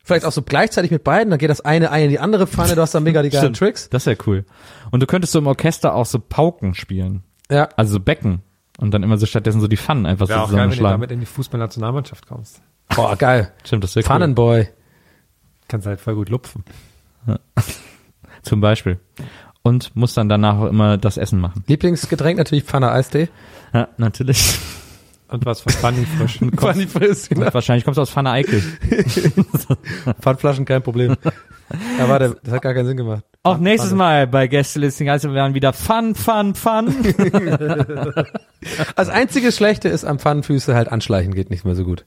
Vielleicht 0.04 0.26
auch 0.26 0.32
so 0.32 0.42
gleichzeitig 0.42 0.90
mit 0.90 1.04
beiden, 1.04 1.30
dann 1.30 1.38
geht 1.38 1.52
das 1.52 1.62
eine 1.62 1.92
Ei 1.92 2.04
in 2.06 2.10
die 2.10 2.18
andere 2.18 2.48
Pfanne, 2.48 2.74
du 2.74 2.82
hast 2.82 2.96
dann 2.96 3.04
mega 3.04 3.22
die 3.22 3.30
geilen 3.30 3.54
Stimmt. 3.54 3.58
Tricks. 3.60 3.88
Das 3.88 4.08
wäre 4.08 4.18
cool. 4.26 4.46
Und 4.90 5.00
du 5.04 5.06
könntest 5.06 5.32
so 5.32 5.38
im 5.38 5.46
Orchester 5.46 5.94
auch 5.94 6.08
so 6.08 6.18
Pauken 6.18 6.74
spielen. 6.74 7.22
Ja. 7.52 7.70
Also 7.78 7.94
so 7.94 8.00
Becken. 8.00 8.42
Und 8.82 8.92
dann 8.92 9.04
immer 9.04 9.18
so 9.18 9.26
stattdessen 9.28 9.62
so 9.62 9.68
die 9.68 9.78
Pfannen 9.78 10.06
einfach 10.06 10.28
Wäre 10.28 10.40
so 10.40 10.46
auch 10.46 10.50
geil, 10.50 10.58
wenn 10.58 10.70
du 10.70 10.76
zusammenschlagen. 10.76 11.02
damit 11.02 11.12
in 11.12 11.20
die 11.20 11.26
Fußballnationalmannschaft 11.28 12.28
kommst. 12.28 12.62
Boah, 12.96 13.16
geil. 13.16 13.54
Stimmt, 13.64 13.84
das 13.84 13.96
wäre 13.96 14.04
cool. 14.04 14.08
Pfannenboy. 14.08 14.68
Kannst 15.68 15.88
halt 15.88 16.02
voll 16.02 16.16
gut 16.16 16.30
lupfen. 16.30 16.66
Zum 18.42 18.60
Beispiel. 18.60 19.00
Und 19.62 19.96
muss 19.96 20.16
dann 20.16 20.28
danach 20.28 20.58
auch 20.58 20.66
immer 20.66 20.98
das 20.98 21.18
Essen 21.18 21.40
machen. 21.40 21.64
Lieblingsgetränk 21.68 22.40
natürlich 22.40 22.64
Pfanne 22.64 22.92
Eistee. 22.92 23.30
Ja, 23.72 23.88
natürlich. 23.98 24.58
Und 25.28 25.46
was 25.46 25.62
von 25.62 25.72
Funny 25.72 26.06
frisch. 26.06 26.40
Pfanne 26.58 26.88
Friss, 26.88 27.30
genau. 27.30 27.54
Wahrscheinlich 27.54 27.86
kommst 27.86 28.00
du 28.00 28.02
aus 28.02 28.10
Pfanne 28.10 28.32
Eickel. 28.32 28.62
Pfandflaschen, 30.20 30.66
kein 30.66 30.82
Problem. 30.82 31.16
Ja, 32.00 32.10
warte, 32.10 32.36
das 32.44 32.56
hat 32.56 32.64
gar 32.64 32.74
keinen 32.74 32.88
Sinn 32.88 32.98
gemacht. 32.98 33.24
Auch 33.44 33.58
nächstes 33.60 33.94
Mal 33.94 34.28
bei 34.28 34.48
Gästelisting, 34.48 35.10
also 35.10 35.30
wir 35.30 35.36
werden 35.36 35.54
wieder 35.54 35.72
Fun, 35.72 36.16
Fun, 36.16 36.54
Fun. 36.56 36.94
Das 38.96 39.10
einzige 39.10 39.52
Schlechte 39.52 39.90
ist 39.90 40.06
am 40.06 40.20
Pfannenfüße 40.20 40.76
halt 40.76 40.92
anschleichen 40.92 41.34
geht 41.34 41.50
nicht 41.50 41.66
mehr 41.66 41.76
so 41.76 41.84
gut. 41.84 42.06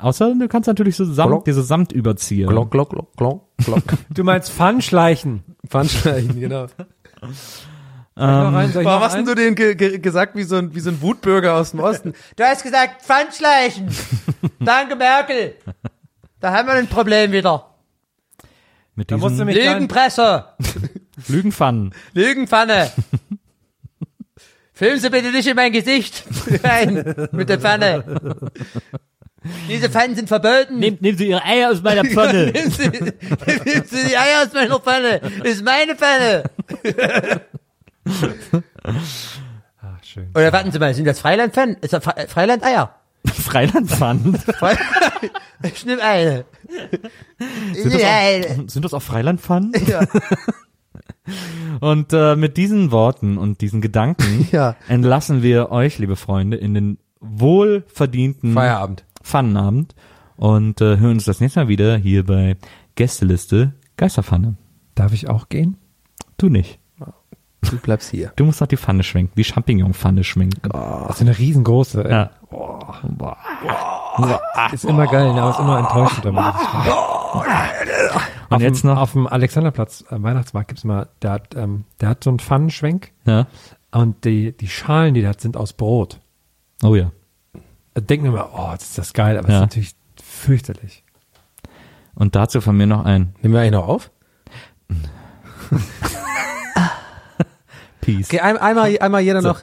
Außer 0.00 0.34
du 0.34 0.48
kannst 0.48 0.66
natürlich 0.66 0.96
so 0.96 1.04
Samt, 1.04 1.30
Glock. 1.30 1.44
diese 1.44 1.62
Samt 1.62 1.92
überziehen. 1.92 2.48
Glock, 2.48 2.70
glock, 2.70 2.90
glock, 2.90 3.16
glock, 3.16 3.42
glock. 3.58 3.82
Du 4.10 4.24
meinst 4.24 4.50
Pfannschleichen. 4.50 5.42
Pfannschleichen, 5.68 6.40
genau. 6.40 6.66
Noch 8.16 8.52
rein? 8.52 8.70
Warum 8.74 9.02
hast 9.02 9.16
denn 9.16 9.26
du 9.26 9.34
den 9.34 9.54
ge 9.56 9.74
ge 9.74 9.98
gesagt 9.98 10.36
wie 10.36 10.44
so 10.44 10.56
ein, 10.56 10.74
wie 10.74 10.80
so 10.80 10.90
ein 10.90 11.02
Wutbürger 11.02 11.54
aus 11.56 11.72
dem 11.72 11.80
Osten? 11.80 12.12
Du 12.36 12.44
hast 12.44 12.62
gesagt, 12.62 13.02
Pfandschleichen. 13.02 13.88
Danke, 14.60 14.94
Merkel. 14.96 15.56
Da 16.40 16.52
haben 16.52 16.68
wir 16.68 16.74
ein 16.74 16.86
Problem 16.86 17.32
wieder. 17.32 17.74
Mit 18.94 19.10
Da 19.10 19.16
musst 19.16 19.40
du 19.40 19.44
mich 19.44 19.56
Lügenpresse. 19.56 20.44
Lügenpfannen. 21.28 21.92
Lügenpfanne. 22.12 22.90
Filmen 24.74 24.98
Sie 25.00 25.08
bitte 25.10 25.30
nicht 25.30 25.46
in 25.46 25.54
mein 25.56 25.72
Gesicht 25.72 26.24
rein 26.64 27.28
mit 27.32 27.48
der 27.48 27.60
Pfanne. 27.60 28.50
Diese 29.68 29.88
Pfannen 29.90 30.16
sind 30.16 30.26
verboten. 30.28 30.78
Nehmt, 30.78 31.00
nehmen 31.02 31.16
Sie 31.18 31.28
Ihre 31.28 31.44
Eier 31.44 31.70
aus 31.70 31.82
meiner 31.82 32.04
Pfanne. 32.10 32.46
Nehmen 32.52 32.70
Sie, 32.70 32.88
nehmen 32.88 33.12
Sie 33.86 34.04
die 34.08 34.16
Eier 34.16 34.42
aus 34.44 34.52
meiner 34.52 34.80
Pfanne. 34.80 35.20
Das 35.20 35.52
ist 35.52 35.64
meine 35.64 35.94
Pfanne. 35.94 36.44
Ach, 38.82 38.94
schön. 40.02 40.28
Oder 40.34 40.52
warten 40.52 40.72
Sie 40.72 40.78
mal, 40.78 40.94
sind 40.94 41.04
das 41.06 41.20
Freilandpfannen? 41.20 41.76
Ist 41.80 41.92
das 41.92 42.02
Fre- 42.04 42.26
Freilandeier? 42.28 42.94
Freilandpfannen. 43.26 44.36
Fre- 44.38 44.78
Ich 45.62 45.84
nehme 45.86 46.02
eine. 46.02 46.44
Sind 47.72 47.94
das, 47.94 48.02
auch, 48.02 48.68
sind 48.68 48.84
das 48.84 48.94
auch 48.94 49.02
Freilandpfannen? 49.02 49.72
Ja. 49.86 50.00
Und 51.80 52.12
äh, 52.12 52.36
mit 52.36 52.56
diesen 52.56 52.90
Worten 52.90 53.38
und 53.38 53.60
diesen 53.60 53.80
Gedanken 53.80 54.48
Ja. 54.52 54.76
entlassen 54.88 55.42
wir 55.42 55.70
euch, 55.70 55.98
liebe 55.98 56.16
Freunde, 56.16 56.56
in 56.56 56.74
den 56.74 56.98
wohlverdienten 57.20 58.52
Feierabend. 58.52 59.04
Pfannenabend 59.22 59.94
und 60.36 60.80
äh, 60.80 60.98
hören 60.98 61.12
uns 61.12 61.24
das 61.24 61.40
nächste 61.40 61.60
Mal 61.60 61.68
wieder 61.68 61.96
hier 61.96 62.24
bei 62.26 62.56
Gästeliste 62.94 63.72
Geisterpfanne. 63.96 64.56
Darf 64.94 65.12
ich 65.12 65.28
auch 65.28 65.48
gehen? 65.48 65.76
Du 66.36 66.48
nicht. 66.48 66.78
Du 67.70 67.78
bleibst 67.78 68.10
hier. 68.10 68.30
Du 68.36 68.44
musst 68.44 68.60
noch 68.60 68.68
die 68.68 68.76
Pfanne 68.76 69.02
schwenken, 69.02 69.32
die 69.38 69.44
Champignon-Pfanne 69.44 70.22
schwenken. 70.22 70.68
Das 70.70 71.16
ist 71.16 71.22
eine 71.22 71.38
riesengroße. 71.38 72.04
ey. 72.04 72.10
Ja. 72.10 72.30
Ist 74.70 74.84
immer 74.84 75.06
geil, 75.06 75.32
ne, 75.32 75.40
aber 75.40 75.50
ist 75.50 75.58
immer 75.60 75.78
enttäuschend. 75.78 76.30
Macht. 76.32 76.60
Und 78.50 78.60
jetzt 78.60 78.82
dem, 78.84 78.90
noch. 78.90 78.98
Auf 78.98 79.12
dem 79.12 79.26
Alexanderplatz 79.26 80.04
am 80.08 80.22
Weihnachtsmarkt 80.22 80.68
gibt's 80.68 80.84
mal, 80.84 81.08
der 81.22 81.30
hat, 81.32 81.54
ähm, 81.56 81.84
der 82.00 82.10
hat 82.10 82.22
so 82.24 82.30
einen 82.30 82.38
Pfannenschwenk 82.38 83.10
Ja. 83.26 83.46
und 83.90 84.24
die, 84.24 84.52
die 84.56 84.68
Schalen, 84.68 85.14
die 85.14 85.20
der 85.22 85.30
hat, 85.30 85.40
sind 85.40 85.56
aus 85.56 85.72
Brot. 85.72 86.20
Oh 86.82 86.94
ja. 86.94 87.10
Da 87.94 88.00
denken 88.00 88.24
wir 88.26 88.30
immer, 88.32 88.50
oh, 88.54 88.70
das 88.72 88.84
ist 88.90 88.98
das 88.98 89.12
geil, 89.12 89.36
aber 89.38 89.48
es 89.48 89.52
Ja. 89.52 89.58
ist 89.58 89.62
natürlich 89.62 89.94
fürchterlich. 90.22 91.02
Und 92.14 92.36
dazu 92.36 92.60
von 92.60 92.76
mir 92.76 92.86
noch 92.86 93.04
ein 93.04 93.34
Nehmen 93.42 93.54
wir 93.54 93.60
eigentlich 93.60 93.72
noch 93.72 93.88
auf? 93.88 94.10
Peace. 98.00 98.26
Okay, 98.28 98.40
ein, 98.40 98.56
einmal, 98.58 98.96
einmal 99.00 99.20
jeder 99.22 99.42
So. 99.42 99.48
noch. 99.48 99.62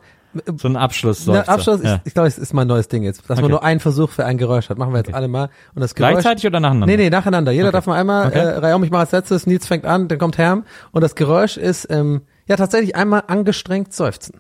So 0.57 0.67
ein 0.69 0.77
Abschluss. 0.77 1.27
Na, 1.27 1.41
Abschluss, 1.41 1.81
ja. 1.83 1.95
ist, 1.95 2.01
ich 2.05 2.13
glaube, 2.13 2.27
es 2.29 2.37
ist 2.37 2.53
mein 2.53 2.67
neues 2.67 2.87
Ding 2.87 3.03
jetzt, 3.03 3.29
dass 3.29 3.37
man 3.37 3.45
Okay. 3.45 3.51
nur 3.51 3.63
einen 3.63 3.79
Versuch 3.81 4.09
für 4.11 4.25
ein 4.25 4.37
Geräusch 4.37 4.69
hat. 4.69 4.77
Machen 4.77 4.93
wir 4.93 4.99
jetzt 4.99 5.13
alle 5.13 5.27
mal. 5.27 5.49
Und 5.75 5.81
das 5.81 5.93
Geräusch. 5.93 6.13
Gleichzeitig 6.13 6.47
oder 6.47 6.59
nacheinander? 6.61 6.87
Nee, 6.87 6.95
nee, 6.97 7.09
nacheinander. 7.09 7.51
Jeder 7.51 7.67
Okay. 7.67 7.73
darf 7.73 7.85
mal 7.85 7.99
einmal, 7.99 8.27
Okay. 8.27 8.39
äh, 8.39 8.57
Raum, 8.71 8.83
ich 8.85 8.91
mache 8.91 9.01
als 9.01 9.11
letztes, 9.11 9.45
Nils 9.45 9.67
fängt 9.67 9.85
an, 9.85 10.07
dann 10.07 10.17
kommt 10.19 10.37
Herm. 10.37 10.63
Und 10.91 11.01
das 11.01 11.15
Geräusch 11.15 11.57
ist, 11.57 11.85
ähm, 11.89 12.21
ja, 12.47 12.55
tatsächlich 12.55 12.95
einmal 12.95 13.23
angestrengt 13.27 13.93
seufzen. 13.93 14.39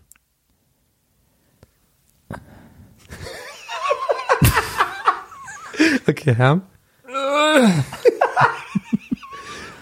okay, 6.07 6.35
Herm. 6.35 6.61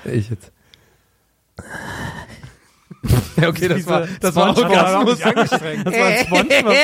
ich 0.06 0.30
jetzt. 0.30 0.52
Ja, 3.40 3.48
okay, 3.50 3.68
das 3.68 3.86
war, 3.88 4.08
das 4.20 4.36
war 4.36 4.58
Orgasmus. 4.58 5.20
Das 5.20 5.36
war 5.36 6.06
ein 6.06 6.26
Spongebob. 6.26 6.76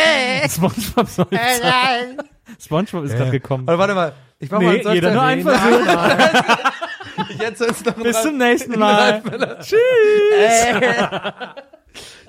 Spongebob, 0.49 1.31
Nein. 1.31 2.17
Spongebob 2.59 3.03
ist 3.05 3.15
gerade 3.15 3.31
gekommen. 3.31 3.67
Aber 3.67 3.77
warte 3.79 3.93
mal, 3.95 4.13
Ich 4.39 4.49
mach 4.49 4.59
Nee, 4.59 4.81
jeder 4.93 5.11
nur 5.11 5.23
ein 5.23 5.41
Versuch. 5.41 5.79
Jetzt 7.39 7.59
soll's 7.59 7.83
noch 7.85 7.97
ein 7.97 8.03
Bis 8.03 8.21
zum 8.21 8.37
nächsten 8.37 8.79
Mal. 8.79 9.21
Tschüss. 9.61 9.79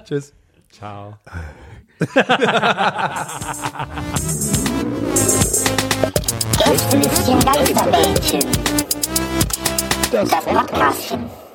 Tschüss. 0.04 0.32
Ciao. 0.72 1.18
Gästelistchen 6.58 7.40
Geisterbällchen. 7.40 8.40
Das 10.12 10.28
Podcastchen. 10.30 11.45